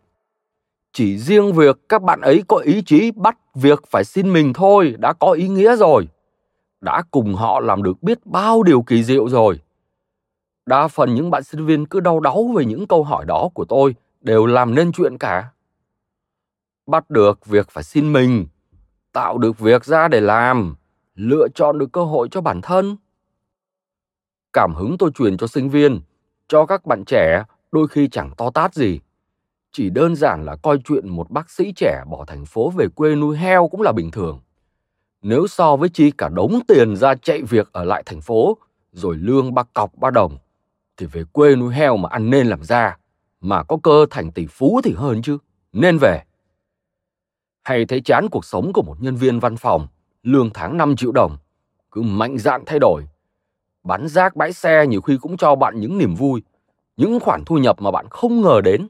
Chỉ 0.94 1.18
riêng 1.18 1.54
việc 1.54 1.80
các 1.90 2.02
bạn 2.02 2.22
ấy 2.22 2.44
có 2.48 2.58
ý 2.58 2.82
chí 2.86 3.12
bắt 3.12 3.38
việc 3.56 3.88
phải 3.88 4.04
xin 4.04 4.34
mình 4.34 4.54
thôi 4.54 4.96
đã 5.00 5.14
có 5.14 5.32
ý 5.32 5.48
nghĩa 5.48 5.76
rồi. 5.76 6.08
Đã 6.82 7.04
cùng 7.12 7.36
họ 7.36 7.60
làm 7.60 7.84
được 7.84 8.04
biết 8.04 8.26
bao 8.26 8.64
điều 8.64 8.82
kỳ 8.82 9.04
diệu 9.04 9.30
rồi. 9.30 9.60
Đa 10.70 10.88
phần 10.88 11.16
những 11.16 11.32
bạn 11.32 11.44
sinh 11.44 11.66
viên 11.66 11.86
cứ 11.86 12.00
đau 12.00 12.20
đáu 12.20 12.54
về 12.56 12.66
những 12.66 12.88
câu 12.88 13.04
hỏi 13.04 13.26
đó 13.26 13.50
của 13.54 13.66
tôi 13.66 13.96
đều 14.22 14.46
làm 14.46 14.76
nên 14.76 14.92
chuyện 14.92 15.18
cả. 15.18 15.52
Bắt 16.88 17.10
được 17.10 17.46
việc 17.46 17.70
phải 17.70 17.84
xin 17.84 18.14
mình, 18.14 18.48
tạo 19.12 19.38
được 19.38 19.60
việc 19.60 19.86
ra 19.86 20.08
để 20.08 20.22
làm, 20.22 20.76
lựa 21.16 21.48
chọn 21.56 21.78
được 21.78 21.92
cơ 21.92 22.04
hội 22.04 22.28
cho 22.32 22.42
bản 22.42 22.62
thân. 22.62 22.98
Cảm 24.54 24.76
hứng 24.76 24.98
tôi 24.98 25.12
truyền 25.16 25.38
cho 25.38 25.48
sinh 25.48 25.70
viên, 25.70 26.02
cho 26.48 26.66
các 26.66 26.86
bạn 26.86 27.04
trẻ 27.06 27.44
đôi 27.72 27.88
khi 27.88 28.08
chẳng 28.08 28.32
to 28.38 28.50
tát 28.50 28.74
gì. 28.74 29.00
Chỉ 29.72 29.90
đơn 29.90 30.16
giản 30.16 30.46
là 30.46 30.56
coi 30.56 30.78
chuyện 30.86 31.10
một 31.10 31.32
bác 31.32 31.50
sĩ 31.50 31.74
trẻ 31.76 32.04
bỏ 32.10 32.26
thành 32.26 32.46
phố 32.46 32.70
về 32.70 32.88
quê 32.96 33.16
nuôi 33.16 33.38
heo 33.38 33.68
cũng 33.68 33.82
là 33.82 33.92
bình 33.92 34.12
thường. 34.12 34.40
Nếu 35.22 35.48
so 35.48 35.76
với 35.76 35.90
chi 35.90 36.12
cả 36.12 36.30
đống 36.30 36.60
tiền 36.68 36.96
ra 36.96 37.16
chạy 37.16 37.42
việc 37.42 37.70
ở 37.72 37.84
lại 37.84 38.04
thành 38.06 38.22
phố, 38.22 38.58
rồi 38.92 39.16
lương 39.16 39.54
ba 39.54 39.64
cọc 39.64 39.96
ba 39.98 40.12
đồng, 40.12 40.38
thì 41.00 41.06
về 41.06 41.24
quê 41.32 41.56
nuôi 41.56 41.74
heo 41.74 41.98
mà 41.98 42.10
ăn 42.10 42.30
nên 42.30 42.48
làm 42.48 42.64
ra, 42.64 42.98
mà 43.42 43.64
có 43.64 43.78
cơ 43.84 44.06
thành 44.10 44.32
tỷ 44.32 44.48
phú 44.48 44.82
thì 44.84 44.94
hơn 44.94 45.22
chứ, 45.22 45.38
nên 45.74 45.98
về. 45.98 46.24
Hay 47.64 47.86
thấy 47.86 48.02
chán 48.02 48.28
cuộc 48.32 48.46
sống 48.46 48.74
của 48.74 48.82
một 48.82 48.96
nhân 49.00 49.16
viên 49.16 49.40
văn 49.40 49.58
phòng, 49.58 49.88
lương 50.24 50.50
tháng 50.54 50.78
5 50.78 50.96
triệu 50.96 51.12
đồng, 51.12 51.38
cứ 51.92 52.02
mạnh 52.02 52.38
dạn 52.38 52.64
thay 52.66 52.80
đổi. 52.80 53.08
Bán 53.84 54.08
rác 54.08 54.36
bãi 54.36 54.54
xe 54.54 54.88
nhiều 54.88 55.02
khi 55.02 55.18
cũng 55.22 55.38
cho 55.38 55.56
bạn 55.56 55.80
những 55.80 55.98
niềm 55.98 56.16
vui, 56.16 56.42
những 56.98 57.20
khoản 57.20 57.44
thu 57.46 57.58
nhập 57.58 57.82
mà 57.82 57.92
bạn 57.92 58.06
không 58.10 58.42
ngờ 58.42 58.62
đến. 58.64 58.88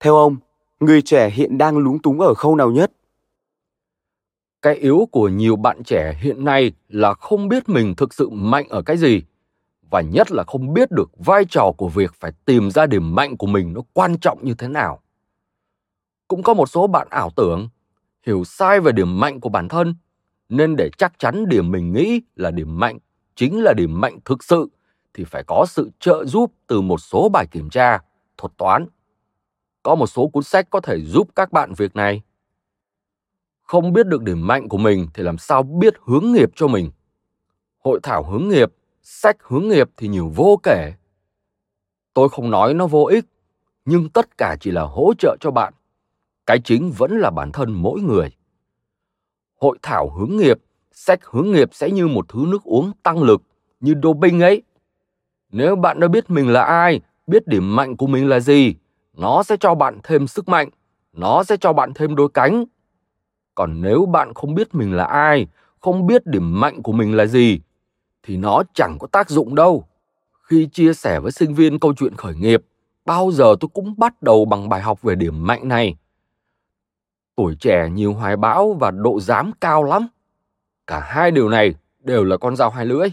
Theo 0.00 0.16
ông, 0.16 0.36
người 0.80 1.02
trẻ 1.02 1.30
hiện 1.30 1.58
đang 1.58 1.78
lúng 1.78 2.02
túng 2.02 2.20
ở 2.20 2.34
khâu 2.34 2.56
nào 2.56 2.70
nhất? 2.70 2.92
Cái 4.62 4.74
yếu 4.74 5.08
của 5.12 5.28
nhiều 5.28 5.56
bạn 5.56 5.84
trẻ 5.84 6.14
hiện 6.20 6.44
nay 6.44 6.72
là 6.88 7.14
không 7.14 7.48
biết 7.48 7.68
mình 7.68 7.94
thực 7.96 8.14
sự 8.14 8.30
mạnh 8.30 8.68
ở 8.68 8.82
cái 8.82 8.96
gì 8.96 9.22
và 9.90 10.00
nhất 10.00 10.30
là 10.30 10.44
không 10.46 10.74
biết 10.74 10.90
được 10.90 11.10
vai 11.16 11.44
trò 11.44 11.72
của 11.76 11.88
việc 11.88 12.14
phải 12.14 12.32
tìm 12.44 12.70
ra 12.70 12.86
điểm 12.86 13.14
mạnh 13.14 13.36
của 13.36 13.46
mình 13.46 13.72
nó 13.72 13.80
quan 13.92 14.18
trọng 14.18 14.44
như 14.44 14.54
thế 14.54 14.68
nào. 14.68 15.00
Cũng 16.28 16.42
có 16.42 16.54
một 16.54 16.66
số 16.66 16.86
bạn 16.86 17.08
ảo 17.10 17.30
tưởng 17.36 17.68
hiểu 18.26 18.44
sai 18.44 18.80
về 18.80 18.92
điểm 18.92 19.20
mạnh 19.20 19.40
của 19.40 19.48
bản 19.48 19.68
thân 19.68 19.94
nên 20.48 20.76
để 20.76 20.90
chắc 20.98 21.18
chắn 21.18 21.48
điểm 21.48 21.70
mình 21.70 21.92
nghĩ 21.92 22.20
là 22.36 22.50
điểm 22.50 22.78
mạnh 22.78 22.98
chính 23.34 23.62
là 23.62 23.72
điểm 23.72 24.00
mạnh 24.00 24.18
thực 24.24 24.44
sự 24.44 24.68
thì 25.14 25.24
phải 25.24 25.44
có 25.46 25.66
sự 25.68 25.90
trợ 26.00 26.24
giúp 26.24 26.52
từ 26.66 26.80
một 26.80 26.98
số 26.98 27.28
bài 27.28 27.46
kiểm 27.50 27.70
tra, 27.70 27.98
thuật 28.36 28.52
toán. 28.56 28.86
Có 29.82 29.94
một 29.94 30.06
số 30.06 30.28
cuốn 30.28 30.42
sách 30.42 30.66
có 30.70 30.80
thể 30.80 31.00
giúp 31.00 31.28
các 31.34 31.52
bạn 31.52 31.72
việc 31.76 31.96
này. 31.96 32.22
Không 33.62 33.92
biết 33.92 34.06
được 34.06 34.22
điểm 34.22 34.46
mạnh 34.46 34.68
của 34.68 34.78
mình 34.78 35.06
thì 35.14 35.22
làm 35.22 35.38
sao 35.38 35.62
biết 35.62 35.94
hướng 36.06 36.32
nghiệp 36.32 36.50
cho 36.56 36.66
mình. 36.66 36.90
Hội 37.78 38.00
thảo 38.02 38.24
hướng 38.30 38.48
nghiệp, 38.48 38.72
sách 39.02 39.36
hướng 39.42 39.68
nghiệp 39.68 39.90
thì 39.96 40.08
nhiều 40.08 40.32
vô 40.34 40.60
kể. 40.62 40.92
Tôi 42.14 42.28
không 42.28 42.50
nói 42.50 42.74
nó 42.74 42.86
vô 42.86 43.04
ích, 43.04 43.24
nhưng 43.84 44.08
tất 44.08 44.38
cả 44.38 44.56
chỉ 44.60 44.70
là 44.70 44.82
hỗ 44.82 45.14
trợ 45.18 45.36
cho 45.40 45.50
bạn. 45.50 45.74
Cái 46.46 46.60
chính 46.64 46.90
vẫn 46.90 47.18
là 47.18 47.30
bản 47.30 47.52
thân 47.52 47.72
mỗi 47.72 48.00
người. 48.00 48.36
Hội 49.60 49.78
thảo 49.82 50.10
hướng 50.10 50.36
nghiệp, 50.36 50.58
sách 50.92 51.24
hướng 51.24 51.50
nghiệp 51.52 51.68
sẽ 51.72 51.90
như 51.90 52.08
một 52.08 52.28
thứ 52.28 52.44
nước 52.48 52.62
uống 52.64 52.92
tăng 53.02 53.22
lực, 53.22 53.42
như 53.80 53.94
doping 54.02 54.40
ấy 54.40 54.62
nếu 55.52 55.76
bạn 55.76 56.00
đã 56.00 56.08
biết 56.08 56.30
mình 56.30 56.48
là 56.48 56.62
ai, 56.62 57.00
biết 57.26 57.46
điểm 57.46 57.76
mạnh 57.76 57.96
của 57.96 58.06
mình 58.06 58.28
là 58.28 58.40
gì, 58.40 58.74
nó 59.16 59.42
sẽ 59.42 59.56
cho 59.60 59.74
bạn 59.74 59.98
thêm 60.02 60.26
sức 60.26 60.48
mạnh, 60.48 60.68
nó 61.12 61.44
sẽ 61.44 61.56
cho 61.56 61.72
bạn 61.72 61.92
thêm 61.94 62.16
đôi 62.16 62.28
cánh. 62.34 62.64
Còn 63.54 63.80
nếu 63.80 64.06
bạn 64.06 64.34
không 64.34 64.54
biết 64.54 64.74
mình 64.74 64.92
là 64.92 65.04
ai, 65.04 65.46
không 65.80 66.06
biết 66.06 66.26
điểm 66.26 66.60
mạnh 66.60 66.82
của 66.82 66.92
mình 66.92 67.14
là 67.14 67.26
gì, 67.26 67.60
thì 68.22 68.36
nó 68.36 68.62
chẳng 68.74 68.96
có 69.00 69.06
tác 69.06 69.30
dụng 69.30 69.54
đâu. 69.54 69.84
Khi 70.42 70.68
chia 70.72 70.94
sẻ 70.94 71.20
với 71.20 71.32
sinh 71.32 71.54
viên 71.54 71.78
câu 71.78 71.94
chuyện 71.94 72.14
khởi 72.16 72.34
nghiệp, 72.34 72.64
bao 73.04 73.30
giờ 73.32 73.54
tôi 73.60 73.68
cũng 73.74 73.94
bắt 73.96 74.22
đầu 74.22 74.44
bằng 74.44 74.68
bài 74.68 74.80
học 74.80 75.02
về 75.02 75.14
điểm 75.14 75.46
mạnh 75.46 75.68
này. 75.68 75.96
Tuổi 77.36 77.56
trẻ 77.60 77.88
nhiều 77.90 78.12
hoài 78.12 78.36
bão 78.36 78.72
và 78.72 78.90
độ 78.90 79.20
dám 79.20 79.50
cao 79.60 79.84
lắm. 79.84 80.08
Cả 80.86 81.00
hai 81.00 81.30
điều 81.30 81.48
này 81.48 81.74
đều 82.00 82.24
là 82.24 82.36
con 82.36 82.56
dao 82.56 82.70
hai 82.70 82.86
lưỡi. 82.86 83.08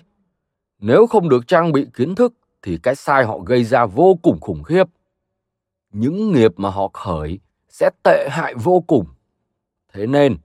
Nếu 0.80 1.08
không 1.08 1.30
được 1.30 1.48
trang 1.48 1.72
bị 1.72 1.86
kiến 1.94 2.16
thức 2.16 2.34
thì 2.62 2.78
cái 2.84 2.96
sai 2.96 3.26
họ 3.26 3.40
gây 3.40 3.64
ra 3.64 3.86
vô 3.86 4.20
cùng 4.22 4.40
khủng 4.40 4.64
khiếp. 4.64 4.84
Những 5.92 6.32
nghiệp 6.32 6.54
mà 6.58 6.70
họ 6.70 6.90
khởi 6.94 7.40
sẽ 7.70 7.90
tệ 8.04 8.28
hại 8.32 8.54
vô 8.56 8.84
cùng. 8.88 9.06
Thế 9.94 10.08
nên, 10.08 10.38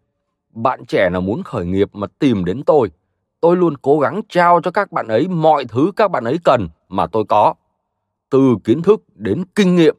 bạn 0.50 0.84
trẻ 0.88 1.08
nào 1.12 1.20
muốn 1.20 1.42
khởi 1.42 1.66
nghiệp 1.66 1.90
mà 1.92 2.06
tìm 2.18 2.44
đến 2.44 2.62
tôi, 2.66 2.90
tôi 3.42 3.56
luôn 3.56 3.76
cố 3.76 3.98
gắng 3.98 4.20
trao 4.28 4.60
cho 4.60 4.70
các 4.70 4.92
bạn 4.92 5.08
ấy 5.08 5.28
mọi 5.28 5.64
thứ 5.64 5.92
các 5.96 6.10
bạn 6.10 6.24
ấy 6.24 6.38
cần 6.44 6.68
mà 6.88 7.06
tôi 7.06 7.24
có, 7.28 7.54
từ 8.30 8.56
kiến 8.64 8.82
thức 8.82 9.02
đến 9.14 9.44
kinh 9.54 9.76
nghiệm. 9.76 9.96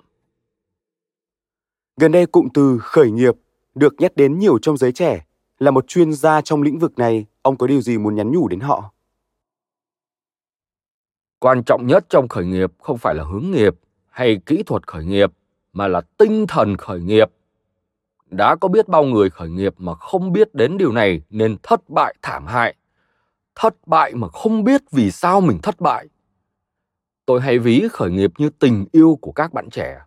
Gần 1.97 2.11
đây 2.11 2.25
cụm 2.25 2.47
từ 2.53 2.79
khởi 2.81 3.11
nghiệp 3.11 3.33
được 3.75 3.93
nhắc 3.97 4.15
đến 4.15 4.39
nhiều 4.39 4.59
trong 4.61 4.77
giới 4.77 4.91
trẻ. 4.91 5.25
Là 5.59 5.71
một 5.71 5.87
chuyên 5.87 6.13
gia 6.13 6.41
trong 6.41 6.61
lĩnh 6.61 6.79
vực 6.79 6.97
này, 6.97 7.25
ông 7.41 7.57
có 7.57 7.67
điều 7.67 7.81
gì 7.81 7.97
muốn 7.97 8.15
nhắn 8.15 8.31
nhủ 8.31 8.47
đến 8.47 8.59
họ? 8.59 8.93
quan 11.43 11.63
trọng 11.63 11.87
nhất 11.87 12.05
trong 12.09 12.27
khởi 12.27 12.45
nghiệp 12.45 12.71
không 12.79 12.97
phải 12.97 13.15
là 13.15 13.23
hướng 13.23 13.51
nghiệp 13.51 13.75
hay 14.09 14.39
kỹ 14.45 14.63
thuật 14.63 14.87
khởi 14.87 15.05
nghiệp 15.05 15.31
mà 15.73 15.87
là 15.87 16.01
tinh 16.17 16.45
thần 16.47 16.77
khởi 16.77 16.99
nghiệp 17.01 17.31
đã 18.29 18.55
có 18.55 18.67
biết 18.67 18.87
bao 18.87 19.03
người 19.03 19.29
khởi 19.29 19.49
nghiệp 19.49 19.73
mà 19.77 19.93
không 19.93 20.31
biết 20.31 20.55
đến 20.55 20.77
điều 20.77 20.91
này 20.91 21.21
nên 21.29 21.57
thất 21.63 21.89
bại 21.89 22.15
thảm 22.21 22.47
hại 22.47 22.75
thất 23.55 23.87
bại 23.87 24.13
mà 24.15 24.27
không 24.27 24.63
biết 24.63 24.81
vì 24.91 25.11
sao 25.11 25.41
mình 25.41 25.59
thất 25.63 25.81
bại 25.81 26.07
tôi 27.25 27.41
hay 27.41 27.59
ví 27.59 27.87
khởi 27.91 28.11
nghiệp 28.11 28.31
như 28.37 28.49
tình 28.49 28.85
yêu 28.91 29.17
của 29.21 29.31
các 29.31 29.53
bạn 29.53 29.69
trẻ 29.69 30.01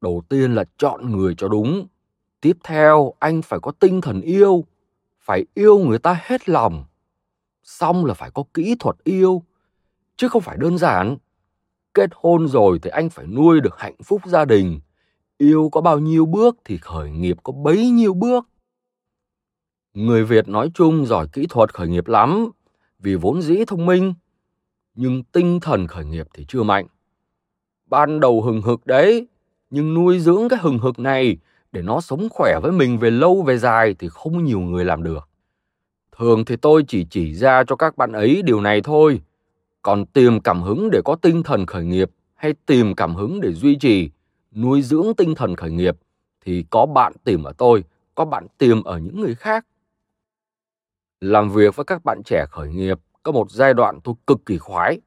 đầu 0.00 0.22
tiên 0.28 0.54
là 0.54 0.64
chọn 0.78 1.10
người 1.10 1.34
cho 1.38 1.48
đúng 1.48 1.86
tiếp 2.40 2.56
theo 2.64 3.12
anh 3.18 3.42
phải 3.42 3.60
có 3.62 3.72
tinh 3.72 4.00
thần 4.00 4.20
yêu 4.20 4.64
phải 5.20 5.46
yêu 5.54 5.78
người 5.78 5.98
ta 5.98 6.20
hết 6.22 6.48
lòng 6.48 6.84
xong 7.64 8.04
là 8.04 8.14
phải 8.14 8.30
có 8.30 8.44
kỹ 8.54 8.76
thuật 8.78 8.96
yêu 9.04 9.42
chứ 10.20 10.28
không 10.28 10.42
phải 10.42 10.56
đơn 10.56 10.78
giản. 10.78 11.16
Kết 11.94 12.10
hôn 12.14 12.48
rồi 12.48 12.78
thì 12.82 12.90
anh 12.90 13.10
phải 13.10 13.26
nuôi 13.26 13.60
được 13.60 13.78
hạnh 13.78 13.96
phúc 14.04 14.22
gia 14.26 14.44
đình. 14.44 14.80
Yêu 15.38 15.68
có 15.72 15.80
bao 15.80 15.98
nhiêu 15.98 16.26
bước 16.26 16.56
thì 16.64 16.78
khởi 16.78 17.10
nghiệp 17.10 17.36
có 17.42 17.52
bấy 17.52 17.90
nhiêu 17.90 18.14
bước. 18.14 18.48
Người 19.94 20.24
Việt 20.24 20.48
nói 20.48 20.70
chung 20.74 21.06
giỏi 21.06 21.26
kỹ 21.32 21.46
thuật 21.48 21.74
khởi 21.74 21.88
nghiệp 21.88 22.06
lắm, 22.06 22.50
vì 23.00 23.14
vốn 23.14 23.42
dĩ 23.42 23.64
thông 23.66 23.86
minh, 23.86 24.14
nhưng 24.94 25.22
tinh 25.22 25.60
thần 25.60 25.86
khởi 25.86 26.04
nghiệp 26.04 26.26
thì 26.34 26.44
chưa 26.48 26.62
mạnh. 26.62 26.86
Ban 27.86 28.20
đầu 28.20 28.42
hừng 28.42 28.62
hực 28.62 28.86
đấy, 28.86 29.26
nhưng 29.70 29.94
nuôi 29.94 30.20
dưỡng 30.20 30.48
cái 30.48 30.58
hừng 30.62 30.78
hực 30.78 30.98
này 30.98 31.36
để 31.72 31.82
nó 31.82 32.00
sống 32.00 32.28
khỏe 32.30 32.58
với 32.62 32.72
mình 32.72 32.98
về 32.98 33.10
lâu 33.10 33.42
về 33.42 33.58
dài 33.58 33.94
thì 33.98 34.08
không 34.08 34.44
nhiều 34.44 34.60
người 34.60 34.84
làm 34.84 35.02
được. 35.02 35.28
Thường 36.18 36.44
thì 36.44 36.56
tôi 36.56 36.84
chỉ 36.88 37.06
chỉ 37.10 37.34
ra 37.34 37.64
cho 37.64 37.76
các 37.76 37.96
bạn 37.96 38.12
ấy 38.12 38.42
điều 38.42 38.60
này 38.60 38.80
thôi, 38.80 39.20
còn 39.82 40.06
tìm 40.06 40.40
cảm 40.40 40.62
hứng 40.62 40.90
để 40.90 41.00
có 41.04 41.16
tinh 41.16 41.42
thần 41.42 41.66
khởi 41.66 41.84
nghiệp 41.84 42.10
hay 42.34 42.54
tìm 42.66 42.94
cảm 42.94 43.14
hứng 43.14 43.40
để 43.40 43.52
duy 43.52 43.76
trì 43.76 44.10
nuôi 44.52 44.82
dưỡng 44.82 45.06
tinh 45.16 45.34
thần 45.34 45.56
khởi 45.56 45.70
nghiệp 45.70 45.96
thì 46.40 46.64
có 46.70 46.86
bạn 46.86 47.12
tìm 47.24 47.42
ở 47.42 47.52
tôi 47.52 47.84
có 48.14 48.24
bạn 48.24 48.46
tìm 48.58 48.82
ở 48.82 48.98
những 48.98 49.20
người 49.20 49.34
khác 49.34 49.66
làm 51.20 51.50
việc 51.50 51.76
với 51.76 51.84
các 51.84 52.04
bạn 52.04 52.22
trẻ 52.22 52.46
khởi 52.50 52.68
nghiệp 52.68 52.98
có 53.22 53.32
một 53.32 53.50
giai 53.50 53.74
đoạn 53.74 54.00
tôi 54.04 54.14
cực 54.26 54.46
kỳ 54.46 54.58
khoái. 54.58 55.00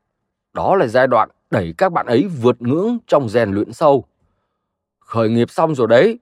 Đó 0.54 0.76
là 0.76 0.88
giai 0.88 1.08
đoạn 1.08 1.30
đẩy 1.52 1.74
các 1.78 1.92
bạn 1.92 2.06
ấy 2.06 2.28
vượt 2.28 2.62
ngưỡng 2.62 2.98
trong 3.08 3.30
rèn 3.30 3.52
luyện 3.52 3.74
sâu. 3.74 4.06
Khởi 5.00 5.30
nghiệp 5.30 5.50
xong 5.50 5.76
rồi 5.76 5.88
đấy, 5.88 6.20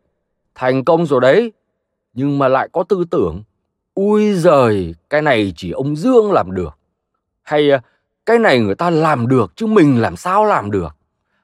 thành 0.56 0.86
công 0.86 1.06
rồi 1.06 1.22
đấy, 1.22 1.52
nhưng 2.14 2.40
mà 2.40 2.48
lại 2.48 2.70
có 2.72 2.84
tư 2.84 3.06
tưởng. 3.12 3.44
Ui 3.94 4.34
giời, 4.34 4.96
cái 5.10 5.22
này 5.22 5.54
chỉ 5.56 5.72
ông 5.72 5.96
dương 5.96 6.32
làm 6.32 6.52
được. 6.52 6.78
Hay 7.42 7.72
à, 7.72 7.82
cái 8.26 8.40
này 8.40 8.60
người 8.60 8.76
ta 8.76 8.90
làm 8.90 9.28
được 9.28 9.52
chứ 9.56 9.66
mình 9.68 10.02
làm 10.02 10.16
sao 10.16 10.46
làm 10.46 10.72
được? 10.72 10.96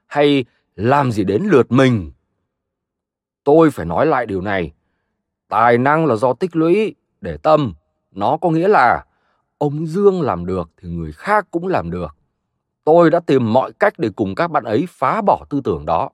Hay 0.06 0.44
làm 0.76 1.12
gì 1.12 1.24
đến 1.24 1.42
lượt 1.50 1.72
mình? 1.72 2.12
Tôi 3.44 3.70
phải 3.70 3.86
nói 3.86 4.06
lại 4.06 4.26
điều 4.26 4.40
này. 4.40 4.72
Tài 5.48 5.78
năng 5.78 6.06
là 6.06 6.16
do 6.16 6.32
tích 6.32 6.56
lũy 6.56 6.94
để 7.20 7.36
tâm 7.36 7.74
nó 8.18 8.36
có 8.36 8.50
nghĩa 8.50 8.68
là 8.68 9.04
ông 9.58 9.86
dương 9.86 10.22
làm 10.22 10.46
được 10.46 10.70
thì 10.76 10.88
người 10.88 11.12
khác 11.12 11.46
cũng 11.50 11.66
làm 11.66 11.90
được 11.90 12.16
tôi 12.84 13.10
đã 13.10 13.20
tìm 13.20 13.52
mọi 13.52 13.72
cách 13.72 13.94
để 13.98 14.10
cùng 14.16 14.34
các 14.34 14.50
bạn 14.50 14.64
ấy 14.64 14.86
phá 14.90 15.20
bỏ 15.20 15.46
tư 15.50 15.60
tưởng 15.64 15.86
đó 15.86 16.10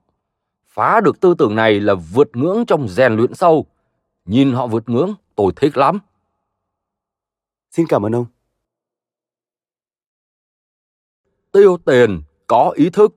phá 0.66 1.00
được 1.00 1.20
tư 1.20 1.34
tưởng 1.38 1.54
này 1.54 1.80
là 1.80 1.94
vượt 1.94 2.36
ngưỡng 2.36 2.66
trong 2.66 2.88
rèn 2.88 3.16
luyện 3.16 3.34
sâu 3.34 3.66
nhìn 4.24 4.52
họ 4.52 4.66
vượt 4.66 4.88
ngưỡng 4.88 5.14
tôi 5.34 5.52
thích 5.56 5.76
lắm 5.76 5.98
Xin 7.76 7.86
cảm 7.88 8.06
ơn 8.06 8.14
ông. 8.14 8.26
Tiêu 11.52 11.78
tiền 11.84 12.22
có 12.46 12.72
ý 12.76 12.90
thức. 12.90 13.14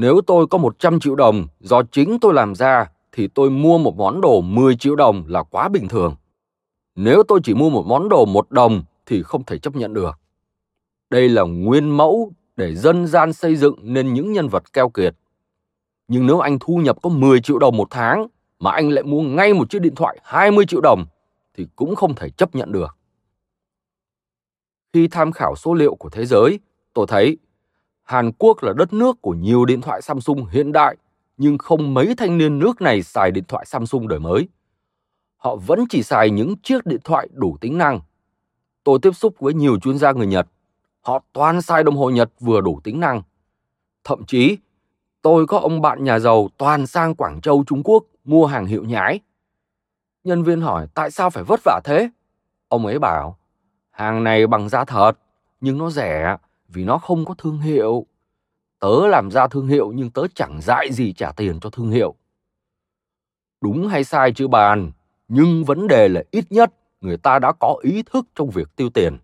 Nếu 0.00 0.20
tôi 0.26 0.46
có 0.46 0.58
100 0.58 1.00
triệu 1.00 1.14
đồng 1.14 1.46
do 1.60 1.82
chính 1.82 2.18
tôi 2.20 2.34
làm 2.34 2.54
ra 2.54 2.90
thì 3.12 3.28
tôi 3.28 3.50
mua 3.50 3.78
một 3.78 3.96
món 3.96 4.20
đồ 4.20 4.40
10 4.40 4.76
triệu 4.76 4.96
đồng 4.96 5.24
là 5.26 5.42
quá 5.42 5.68
bình 5.68 5.88
thường. 5.88 6.14
Nếu 6.94 7.22
tôi 7.28 7.40
chỉ 7.44 7.54
mua 7.54 7.70
một 7.70 7.84
món 7.86 8.08
đồ 8.08 8.24
một 8.24 8.50
đồng 8.50 8.82
thì 9.06 9.22
không 9.22 9.44
thể 9.44 9.58
chấp 9.58 9.76
nhận 9.76 9.94
được. 9.94 10.18
Đây 11.10 11.28
là 11.28 11.42
nguyên 11.42 11.96
mẫu 11.96 12.32
để 12.56 12.74
dân 12.74 13.06
gian 13.06 13.32
xây 13.32 13.56
dựng 13.56 13.74
nên 13.82 14.14
những 14.14 14.32
nhân 14.32 14.48
vật 14.48 14.72
keo 14.72 14.88
kiệt. 14.88 15.14
Nhưng 16.08 16.26
nếu 16.26 16.38
anh 16.38 16.58
thu 16.60 16.76
nhập 16.76 16.96
có 17.02 17.10
10 17.10 17.40
triệu 17.40 17.58
đồng 17.58 17.76
một 17.76 17.88
tháng 17.90 18.26
mà 18.58 18.70
anh 18.70 18.90
lại 18.90 19.04
mua 19.04 19.22
ngay 19.22 19.54
một 19.54 19.70
chiếc 19.70 19.82
điện 19.82 19.94
thoại 19.94 20.18
20 20.22 20.66
triệu 20.66 20.80
đồng 20.80 21.06
thì 21.54 21.66
cũng 21.76 21.96
không 21.96 22.14
thể 22.14 22.30
chấp 22.30 22.54
nhận 22.54 22.72
được. 22.72 22.96
Khi 24.92 25.08
tham 25.08 25.32
khảo 25.32 25.56
số 25.56 25.74
liệu 25.74 25.94
của 25.94 26.08
thế 26.08 26.26
giới, 26.26 26.58
tôi 26.94 27.06
thấy 27.08 27.38
Hàn 28.10 28.32
Quốc 28.38 28.62
là 28.62 28.72
đất 28.72 28.92
nước 28.92 29.22
của 29.22 29.34
nhiều 29.34 29.64
điện 29.64 29.80
thoại 29.80 30.02
Samsung 30.02 30.46
hiện 30.46 30.72
đại, 30.72 30.96
nhưng 31.36 31.58
không 31.58 31.94
mấy 31.94 32.14
thanh 32.16 32.38
niên 32.38 32.58
nước 32.58 32.80
này 32.82 33.02
xài 33.02 33.30
điện 33.30 33.44
thoại 33.48 33.66
Samsung 33.66 34.08
đời 34.08 34.18
mới. 34.18 34.48
Họ 35.36 35.56
vẫn 35.56 35.84
chỉ 35.88 36.02
xài 36.02 36.30
những 36.30 36.56
chiếc 36.62 36.86
điện 36.86 37.00
thoại 37.04 37.28
đủ 37.32 37.56
tính 37.60 37.78
năng. 37.78 38.00
Tôi 38.84 38.98
tiếp 39.02 39.10
xúc 39.12 39.34
với 39.40 39.54
nhiều 39.54 39.78
chuyên 39.78 39.98
gia 39.98 40.12
người 40.12 40.26
Nhật. 40.26 40.46
Họ 41.00 41.22
toàn 41.32 41.62
xài 41.62 41.84
đồng 41.84 41.96
hồ 41.96 42.10
Nhật 42.10 42.30
vừa 42.40 42.60
đủ 42.60 42.80
tính 42.84 43.00
năng. 43.00 43.22
Thậm 44.04 44.24
chí, 44.26 44.56
tôi 45.22 45.46
có 45.46 45.58
ông 45.58 45.80
bạn 45.80 46.04
nhà 46.04 46.18
giàu 46.18 46.48
toàn 46.56 46.86
sang 46.86 47.14
Quảng 47.14 47.40
Châu, 47.40 47.64
Trung 47.66 47.82
Quốc 47.84 48.04
mua 48.24 48.46
hàng 48.46 48.66
hiệu 48.66 48.84
nhái. 48.84 49.20
Nhân 50.24 50.42
viên 50.42 50.60
hỏi 50.60 50.86
tại 50.94 51.10
sao 51.10 51.30
phải 51.30 51.44
vất 51.44 51.60
vả 51.64 51.80
thế? 51.84 52.10
Ông 52.68 52.86
ấy 52.86 52.98
bảo, 52.98 53.38
hàng 53.90 54.24
này 54.24 54.46
bằng 54.46 54.68
giá 54.68 54.84
thật, 54.84 55.12
nhưng 55.60 55.78
nó 55.78 55.90
rẻ 55.90 56.36
vì 56.72 56.84
nó 56.84 56.98
không 56.98 57.24
có 57.24 57.34
thương 57.38 57.58
hiệu. 57.58 58.06
Tớ 58.78 59.06
làm 59.06 59.30
ra 59.30 59.48
thương 59.48 59.66
hiệu 59.66 59.92
nhưng 59.94 60.10
tớ 60.10 60.22
chẳng 60.34 60.60
dại 60.62 60.92
gì 60.92 61.12
trả 61.12 61.32
tiền 61.32 61.60
cho 61.60 61.70
thương 61.70 61.90
hiệu. 61.90 62.14
Đúng 63.60 63.88
hay 63.88 64.04
sai 64.04 64.32
chưa 64.32 64.48
bàn, 64.48 64.92
nhưng 65.28 65.64
vấn 65.64 65.88
đề 65.88 66.08
là 66.08 66.22
ít 66.30 66.44
nhất 66.50 66.72
người 67.00 67.16
ta 67.16 67.38
đã 67.38 67.52
có 67.60 67.76
ý 67.82 68.02
thức 68.02 68.26
trong 68.34 68.50
việc 68.50 68.76
tiêu 68.76 68.90
tiền. 68.90 69.18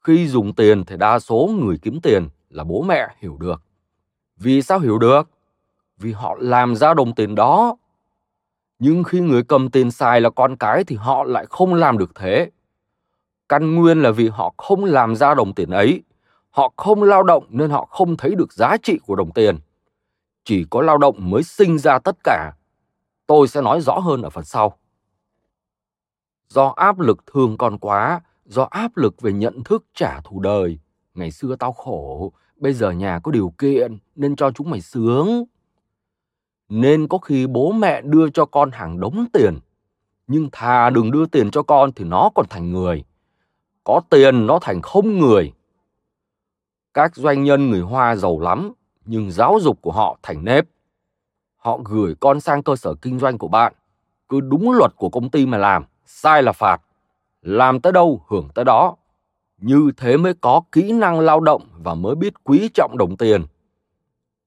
Khi 0.00 0.28
dùng 0.28 0.54
tiền 0.54 0.84
thì 0.84 0.96
đa 0.96 1.18
số 1.18 1.50
người 1.60 1.78
kiếm 1.82 2.00
tiền 2.02 2.28
là 2.50 2.64
bố 2.64 2.82
mẹ 2.82 3.08
hiểu 3.18 3.36
được. 3.40 3.62
Vì 4.36 4.62
sao 4.62 4.78
hiểu 4.78 4.98
được? 4.98 5.30
Vì 5.98 6.12
họ 6.12 6.36
làm 6.40 6.76
ra 6.76 6.94
đồng 6.94 7.14
tiền 7.14 7.34
đó. 7.34 7.76
Nhưng 8.78 9.04
khi 9.04 9.20
người 9.20 9.42
cầm 9.42 9.70
tiền 9.70 9.90
xài 9.90 10.20
là 10.20 10.30
con 10.30 10.56
cái 10.56 10.84
thì 10.84 10.96
họ 10.96 11.24
lại 11.24 11.46
không 11.50 11.74
làm 11.74 11.98
được 11.98 12.14
thế. 12.14 12.50
Căn 13.50 13.74
nguyên 13.74 14.02
là 14.02 14.10
vì 14.10 14.28
họ 14.28 14.54
không 14.56 14.84
làm 14.84 15.16
ra 15.16 15.34
đồng 15.34 15.54
tiền 15.54 15.70
ấy. 15.70 16.02
Họ 16.50 16.72
không 16.76 17.02
lao 17.02 17.22
động 17.22 17.44
nên 17.48 17.70
họ 17.70 17.84
không 17.84 18.16
thấy 18.16 18.34
được 18.34 18.52
giá 18.52 18.76
trị 18.82 18.98
của 19.06 19.16
đồng 19.16 19.32
tiền. 19.32 19.58
Chỉ 20.44 20.64
có 20.70 20.82
lao 20.82 20.98
động 20.98 21.30
mới 21.30 21.42
sinh 21.42 21.78
ra 21.78 21.98
tất 21.98 22.16
cả. 22.24 22.52
Tôi 23.26 23.48
sẽ 23.48 23.60
nói 23.60 23.80
rõ 23.80 23.98
hơn 23.98 24.22
ở 24.22 24.30
phần 24.30 24.44
sau. 24.44 24.76
Do 26.48 26.72
áp 26.76 27.00
lực 27.00 27.26
thương 27.26 27.56
con 27.56 27.78
quá, 27.78 28.20
do 28.44 28.62
áp 28.70 28.96
lực 28.96 29.20
về 29.20 29.32
nhận 29.32 29.64
thức 29.64 29.84
trả 29.94 30.20
thù 30.20 30.40
đời. 30.40 30.78
Ngày 31.14 31.30
xưa 31.30 31.56
tao 31.56 31.72
khổ, 31.72 32.32
bây 32.56 32.72
giờ 32.72 32.90
nhà 32.90 33.20
có 33.22 33.32
điều 33.32 33.54
kiện 33.58 33.98
nên 34.16 34.36
cho 34.36 34.50
chúng 34.50 34.70
mày 34.70 34.80
sướng. 34.80 35.44
Nên 36.68 37.08
có 37.08 37.18
khi 37.18 37.46
bố 37.46 37.72
mẹ 37.72 38.02
đưa 38.02 38.30
cho 38.30 38.44
con 38.44 38.70
hàng 38.70 39.00
đống 39.00 39.26
tiền. 39.32 39.58
Nhưng 40.26 40.48
thà 40.52 40.90
đừng 40.90 41.10
đưa 41.10 41.26
tiền 41.26 41.50
cho 41.50 41.62
con 41.62 41.92
thì 41.92 42.04
nó 42.04 42.30
còn 42.34 42.46
thành 42.50 42.72
người 42.72 43.04
có 43.84 44.00
tiền 44.10 44.46
nó 44.46 44.58
thành 44.62 44.82
không 44.82 45.18
người. 45.18 45.52
Các 46.94 47.16
doanh 47.16 47.44
nhân 47.44 47.70
người 47.70 47.80
Hoa 47.80 48.16
giàu 48.16 48.40
lắm, 48.40 48.72
nhưng 49.04 49.30
giáo 49.30 49.58
dục 49.60 49.78
của 49.82 49.92
họ 49.92 50.18
thành 50.22 50.44
nếp. 50.44 50.64
Họ 51.56 51.78
gửi 51.84 52.14
con 52.20 52.40
sang 52.40 52.62
cơ 52.62 52.76
sở 52.76 52.94
kinh 52.94 53.18
doanh 53.18 53.38
của 53.38 53.48
bạn, 53.48 53.72
cứ 54.28 54.40
đúng 54.40 54.72
luật 54.72 54.96
của 54.96 55.08
công 55.08 55.30
ty 55.30 55.46
mà 55.46 55.58
làm, 55.58 55.84
sai 56.06 56.42
là 56.42 56.52
phạt. 56.52 56.82
Làm 57.42 57.80
tới 57.80 57.92
đâu 57.92 58.24
hưởng 58.28 58.48
tới 58.54 58.64
đó. 58.64 58.96
Như 59.58 59.90
thế 59.96 60.16
mới 60.16 60.34
có 60.34 60.62
kỹ 60.72 60.92
năng 60.92 61.20
lao 61.20 61.40
động 61.40 61.62
và 61.78 61.94
mới 61.94 62.14
biết 62.14 62.44
quý 62.44 62.70
trọng 62.74 62.98
đồng 62.98 63.16
tiền. 63.16 63.44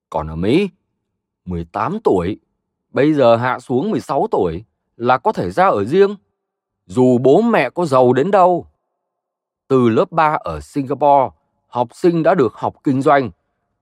Còn 0.10 0.28
ở 0.28 0.36
Mỹ, 0.36 0.70
18 1.46 2.00
tuổi, 2.04 2.40
bây 2.90 3.14
giờ 3.14 3.36
hạ 3.36 3.60
xuống 3.60 3.92
16 3.92 4.28
tuổi 4.32 4.64
là 4.98 5.18
có 5.18 5.32
thể 5.32 5.52
ra 5.52 5.68
ở 5.68 5.84
riêng. 5.84 6.16
Dù 6.86 7.18
bố 7.18 7.42
mẹ 7.42 7.70
có 7.70 7.86
giàu 7.86 8.14
đến 8.14 8.32
đâu, 8.32 8.68
từ 9.68 9.90
lớp 9.90 10.12
3 10.12 10.38
ở 10.40 10.60
Singapore, 10.60 11.30
học 11.68 11.88
sinh 11.94 12.24
đã 12.24 12.36
được 12.36 12.54
học 12.54 12.76
kinh 12.84 13.02
doanh. 13.02 13.32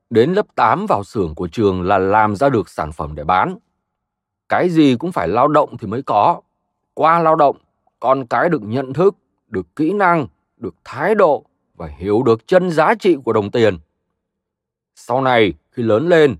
Đến 0.09 0.33
lớp 0.33 0.55
8 0.55 0.85
vào 0.85 1.03
xưởng 1.03 1.35
của 1.35 1.47
trường 1.47 1.81
là 1.81 1.97
làm 1.97 2.35
ra 2.35 2.49
được 2.49 2.69
sản 2.69 2.91
phẩm 2.91 3.15
để 3.15 3.23
bán. 3.23 3.57
Cái 4.49 4.69
gì 4.69 4.95
cũng 4.95 5.11
phải 5.11 5.27
lao 5.27 5.47
động 5.47 5.77
thì 5.77 5.87
mới 5.87 6.01
có. 6.01 6.41
Qua 6.93 7.19
lao 7.19 7.35
động, 7.35 7.55
con 7.99 8.25
cái 8.25 8.49
được 8.49 8.61
nhận 8.61 8.93
thức, 8.93 9.15
được 9.47 9.75
kỹ 9.75 9.93
năng, 9.93 10.27
được 10.57 10.75
thái 10.83 11.15
độ 11.15 11.45
và 11.75 11.87
hiểu 11.87 12.23
được 12.23 12.47
chân 12.47 12.71
giá 12.71 12.95
trị 12.99 13.17
của 13.25 13.33
đồng 13.33 13.51
tiền. 13.51 13.79
Sau 14.95 15.21
này, 15.21 15.53
khi 15.71 15.83
lớn 15.83 16.09
lên, 16.09 16.35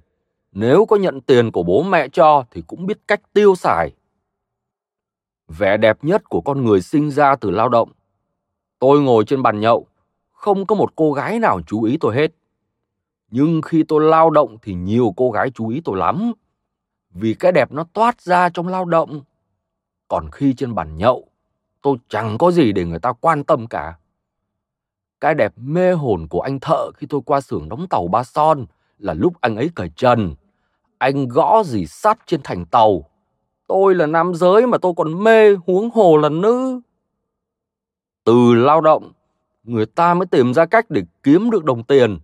nếu 0.52 0.86
có 0.86 0.96
nhận 0.96 1.22
tiền 1.22 1.52
của 1.52 1.64
bố 1.64 1.84
mẹ 1.84 2.08
cho 2.08 2.44
thì 2.52 2.64
cũng 2.68 2.86
biết 2.86 2.98
cách 3.08 3.22
tiêu 3.34 3.56
xài. 3.56 3.92
Vẻ 5.48 5.78
đẹp 5.78 6.04
nhất 6.04 6.30
của 6.30 6.42
con 6.42 6.66
người 6.66 6.82
sinh 6.82 7.12
ra 7.12 7.36
từ 7.36 7.50
lao 7.50 7.70
động 7.70 7.92
Tôi 8.82 9.02
ngồi 9.02 9.26
trên 9.26 9.44
bàn 9.44 9.60
nhậu, 9.60 9.88
không 10.32 10.66
có 10.66 10.76
một 10.76 10.96
cô 10.96 11.14
gái 11.14 11.40
nào 11.40 11.62
chú 11.68 11.84
ý 11.84 11.98
tôi 12.00 12.16
hết. 12.16 12.32
Nhưng 13.32 13.62
khi 13.62 13.84
tôi 13.88 14.02
lao 14.04 14.30
động 14.30 14.58
thì 14.62 14.74
nhiều 14.74 15.14
cô 15.18 15.32
gái 15.32 15.52
chú 15.52 15.68
ý 15.68 15.82
tôi 15.86 15.98
lắm. 15.98 16.34
Vì 17.14 17.34
cái 17.34 17.52
đẹp 17.52 17.72
nó 17.72 17.86
toát 17.94 18.22
ra 18.22 18.50
trong 18.50 18.68
lao 18.68 18.86
động. 18.86 19.22
Còn 20.08 20.30
khi 20.32 20.54
trên 20.54 20.76
bàn 20.76 20.98
nhậu, 20.98 21.28
tôi 21.82 21.98
chẳng 22.10 22.38
có 22.38 22.52
gì 22.52 22.72
để 22.72 22.86
người 22.86 23.00
ta 23.00 23.14
quan 23.14 23.44
tâm 23.44 23.68
cả. 23.68 23.98
Cái 25.20 25.36
đẹp 25.36 25.54
mê 25.56 25.92
hồn 25.92 26.28
của 26.28 26.42
anh 26.42 26.60
thợ 26.60 26.92
khi 26.92 27.08
tôi 27.08 27.22
qua 27.26 27.42
xưởng 27.42 27.70
đóng 27.70 27.88
tàu 27.88 28.08
Ba 28.08 28.24
Son 28.24 28.66
là 28.98 29.14
lúc 29.14 29.34
anh 29.42 29.56
ấy 29.56 29.70
cởi 29.76 29.90
trần. 29.96 30.36
Anh 30.98 31.28
gõ 31.28 31.64
gì 31.64 31.86
sắt 31.86 32.20
trên 32.26 32.42
thành 32.44 32.66
tàu. 32.66 33.10
Tôi 33.68 33.96
là 33.96 34.06
nam 34.06 34.36
giới 34.36 34.68
mà 34.68 34.78
tôi 34.78 34.94
còn 34.98 35.24
mê 35.24 35.56
huống 35.56 35.90
hồ 35.94 36.18
là 36.18 36.30
nữ 36.30 36.82
từ 38.24 38.54
lao 38.54 38.82
động, 38.82 39.12
người 39.64 39.86
ta 39.86 40.14
mới 40.14 40.26
tìm 40.26 40.54
ra 40.54 40.66
cách 40.66 40.86
để 40.90 41.04
kiếm 41.24 41.50
được 41.50 41.64
đồng 41.64 41.84
tiền. 41.84 42.20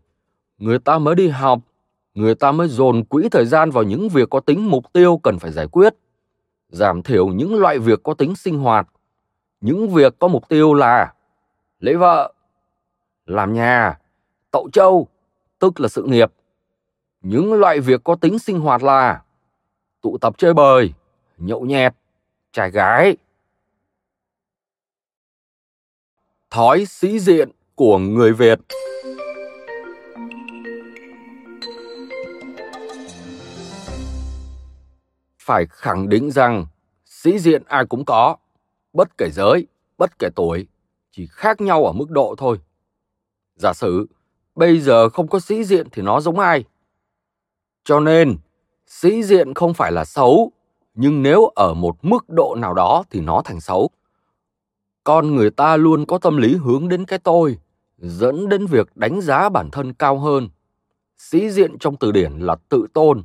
Người 0.57 0.79
ta 0.79 0.99
mới 0.99 1.15
đi 1.15 1.27
học, 1.27 1.59
người 2.13 2.35
ta 2.35 2.51
mới 2.51 2.67
dồn 2.67 3.03
quỹ 3.03 3.29
thời 3.31 3.45
gian 3.45 3.71
vào 3.71 3.83
những 3.83 4.09
việc 4.09 4.29
có 4.29 4.39
tính 4.39 4.69
mục 4.69 4.93
tiêu 4.93 5.19
cần 5.23 5.39
phải 5.39 5.51
giải 5.51 5.67
quyết. 5.67 5.93
Giảm 6.69 7.03
thiểu 7.03 7.27
những 7.27 7.55
loại 7.55 7.79
việc 7.79 8.03
có 8.03 8.13
tính 8.13 8.35
sinh 8.35 8.59
hoạt. 8.59 8.87
Những 9.61 9.89
việc 9.89 10.19
có 10.19 10.27
mục 10.27 10.49
tiêu 10.49 10.73
là, 10.73 11.13
lấy 11.79 11.95
vợ, 11.95 12.33
làm 13.25 13.53
nhà, 13.53 13.99
tậu 14.51 14.69
trâu, 14.73 15.07
tức 15.59 15.79
là 15.79 15.87
sự 15.87 16.03
nghiệp. 16.03 16.33
Những 17.21 17.53
loại 17.53 17.79
việc 17.79 18.03
có 18.03 18.15
tính 18.15 18.39
sinh 18.39 18.59
hoạt 18.59 18.83
là 18.83 19.21
tụ 20.01 20.17
tập 20.17 20.37
chơi 20.37 20.53
bời, 20.53 20.93
nhậu 21.37 21.61
nhẹt, 21.61 21.93
trai 22.51 22.71
gái. 22.71 23.17
Thói 26.57 26.85
sĩ 26.85 27.19
diện 27.19 27.51
của 27.75 27.97
người 27.97 28.33
Việt. 28.33 28.59
Phải 35.39 35.65
khẳng 35.69 36.09
định 36.09 36.31
rằng 36.31 36.65
sĩ 37.05 37.39
diện 37.39 37.63
ai 37.67 37.85
cũng 37.85 38.05
có, 38.05 38.35
bất 38.93 39.17
kể 39.17 39.29
giới, 39.29 39.67
bất 39.97 40.19
kể 40.19 40.29
tuổi, 40.35 40.67
chỉ 41.11 41.27
khác 41.31 41.61
nhau 41.61 41.85
ở 41.85 41.91
mức 41.91 42.09
độ 42.09 42.35
thôi. 42.37 42.59
Giả 43.55 43.73
sử 43.73 44.07
bây 44.55 44.79
giờ 44.79 45.09
không 45.09 45.27
có 45.27 45.39
sĩ 45.39 45.63
diện 45.63 45.87
thì 45.91 46.01
nó 46.01 46.21
giống 46.21 46.39
ai? 46.39 46.63
Cho 47.83 47.99
nên, 47.99 48.37
sĩ 48.87 49.23
diện 49.23 49.53
không 49.53 49.73
phải 49.73 49.91
là 49.91 50.05
xấu, 50.05 50.51
nhưng 50.93 51.23
nếu 51.23 51.45
ở 51.55 51.73
một 51.73 51.95
mức 52.01 52.29
độ 52.29 52.55
nào 52.55 52.73
đó 52.73 53.03
thì 53.09 53.19
nó 53.19 53.41
thành 53.45 53.61
xấu 53.61 53.89
con 55.07 55.35
người 55.35 55.49
ta 55.49 55.77
luôn 55.77 56.05
có 56.05 56.17
tâm 56.17 56.37
lý 56.37 56.55
hướng 56.55 56.87
đến 56.87 57.05
cái 57.05 57.19
tôi 57.19 57.57
dẫn 57.97 58.49
đến 58.49 58.65
việc 58.65 58.97
đánh 58.97 59.21
giá 59.21 59.49
bản 59.49 59.71
thân 59.71 59.93
cao 59.93 60.19
hơn. 60.19 60.49
Sĩ 61.17 61.49
diện 61.49 61.77
trong 61.79 61.95
từ 61.95 62.11
điển 62.11 62.31
là 62.31 62.55
tự 62.69 62.87
tôn 62.93 63.23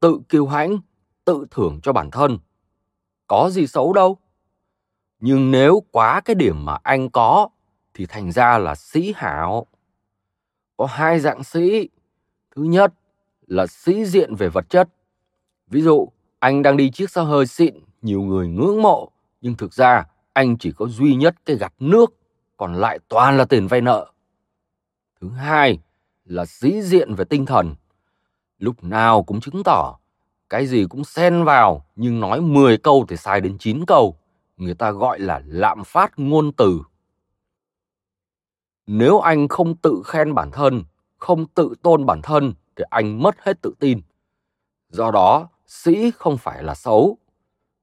tự 0.00 0.20
kiêu 0.28 0.46
hãnh 0.46 0.78
tự 1.24 1.46
thưởng 1.50 1.80
cho 1.82 1.92
bản 1.92 2.10
thân. 2.10 2.38
Có 3.26 3.50
gì 3.52 3.66
xấu 3.66 3.92
đâu. 3.92 4.18
Nhưng 5.20 5.50
nếu 5.50 5.82
quá 5.90 6.20
cái 6.20 6.34
điểm 6.34 6.64
mà 6.64 6.78
anh 6.82 7.10
có 7.10 7.48
thì 7.94 8.06
thành 8.06 8.32
ra 8.32 8.58
là 8.58 8.74
sĩ 8.74 9.12
hảo. 9.16 9.66
Có 10.76 10.86
hai 10.86 11.20
dạng 11.20 11.44
sĩ. 11.44 11.88
Thứ 12.56 12.62
nhất 12.62 12.94
là 13.46 13.66
sĩ 13.66 14.04
diện 14.04 14.34
về 14.34 14.48
vật 14.48 14.70
chất. 14.70 14.88
Ví 15.66 15.82
dụ 15.82 16.08
Anh 16.38 16.62
đang 16.62 16.76
đi 16.76 16.90
chiếc 16.90 17.10
xe 17.10 17.22
hơi 17.22 17.46
xịn, 17.46 17.74
nhiều 18.02 18.22
người 18.22 18.48
ngưỡng 18.48 18.82
mộ, 18.82 19.10
nhưng 19.40 19.54
thực 19.54 19.72
ra 19.74 20.04
anh 20.36 20.58
chỉ 20.58 20.72
có 20.72 20.86
duy 20.86 21.14
nhất 21.14 21.34
cái 21.44 21.56
gặt 21.56 21.72
nước, 21.78 22.14
còn 22.56 22.74
lại 22.74 22.98
toàn 23.08 23.36
là 23.36 23.44
tiền 23.44 23.66
vay 23.66 23.80
nợ. 23.80 24.12
Thứ 25.20 25.28
hai 25.30 25.78
là 26.24 26.46
sĩ 26.46 26.82
diện 26.82 27.14
về 27.14 27.24
tinh 27.24 27.46
thần. 27.46 27.74
Lúc 28.58 28.84
nào 28.84 29.22
cũng 29.22 29.40
chứng 29.40 29.62
tỏ 29.64 29.98
cái 30.50 30.66
gì 30.66 30.86
cũng 30.90 31.04
xen 31.04 31.44
vào 31.44 31.86
nhưng 31.96 32.20
nói 32.20 32.40
10 32.40 32.78
câu 32.78 33.04
thì 33.08 33.16
sai 33.16 33.40
đến 33.40 33.58
9 33.58 33.86
câu. 33.86 34.16
Người 34.56 34.74
ta 34.74 34.90
gọi 34.90 35.18
là 35.18 35.42
lạm 35.46 35.84
phát 35.84 36.12
ngôn 36.16 36.52
từ. 36.52 36.80
Nếu 38.86 39.20
anh 39.20 39.48
không 39.48 39.76
tự 39.76 40.02
khen 40.04 40.34
bản 40.34 40.50
thân, 40.50 40.84
không 41.18 41.46
tự 41.46 41.74
tôn 41.82 42.06
bản 42.06 42.22
thân 42.22 42.54
thì 42.76 42.84
anh 42.90 43.22
mất 43.22 43.36
hết 43.38 43.62
tự 43.62 43.74
tin. 43.80 44.00
Do 44.88 45.10
đó, 45.10 45.48
sĩ 45.66 46.10
không 46.10 46.38
phải 46.38 46.62
là 46.62 46.74
xấu. 46.74 47.18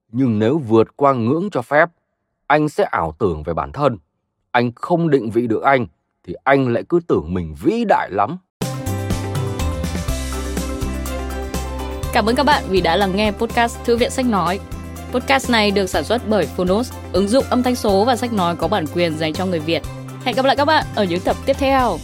Nhưng 0.07 0.39
nếu 0.39 0.57
vượt 0.57 0.97
qua 0.97 1.13
ngưỡng 1.13 1.49
cho 1.51 1.61
phép, 1.61 1.89
anh 2.47 2.69
sẽ 2.69 2.83
ảo 2.83 3.15
tưởng 3.19 3.43
về 3.43 3.53
bản 3.53 3.71
thân. 3.71 3.97
Anh 4.51 4.71
không 4.75 5.09
định 5.09 5.29
vị 5.29 5.47
được 5.47 5.63
anh 5.63 5.87
thì 6.27 6.33
anh 6.43 6.73
lại 6.73 6.83
cứ 6.89 6.99
tưởng 7.07 7.33
mình 7.33 7.55
vĩ 7.63 7.83
đại 7.87 8.09
lắm. 8.11 8.37
Cảm 12.13 12.25
ơn 12.25 12.35
các 12.35 12.45
bạn 12.45 12.63
vì 12.69 12.81
đã 12.81 12.95
lắng 12.95 13.15
nghe 13.15 13.31
podcast 13.31 13.83
Thư 13.85 13.97
viện 13.97 14.09
Sách 14.09 14.25
Nói. 14.25 14.59
Podcast 15.11 15.49
này 15.49 15.71
được 15.71 15.87
sản 15.87 16.03
xuất 16.03 16.21
bởi 16.29 16.45
Phonos, 16.45 16.93
ứng 17.13 17.27
dụng 17.27 17.45
âm 17.49 17.63
thanh 17.63 17.75
số 17.75 18.05
và 18.05 18.15
sách 18.15 18.33
nói 18.33 18.55
có 18.55 18.67
bản 18.67 18.85
quyền 18.93 19.17
dành 19.17 19.33
cho 19.33 19.45
người 19.45 19.59
Việt. 19.59 19.81
Hẹn 20.23 20.35
gặp 20.35 20.45
lại 20.45 20.55
các 20.55 20.65
bạn 20.65 20.85
ở 20.95 21.03
những 21.03 21.19
tập 21.19 21.35
tiếp 21.45 21.55
theo. 21.59 21.97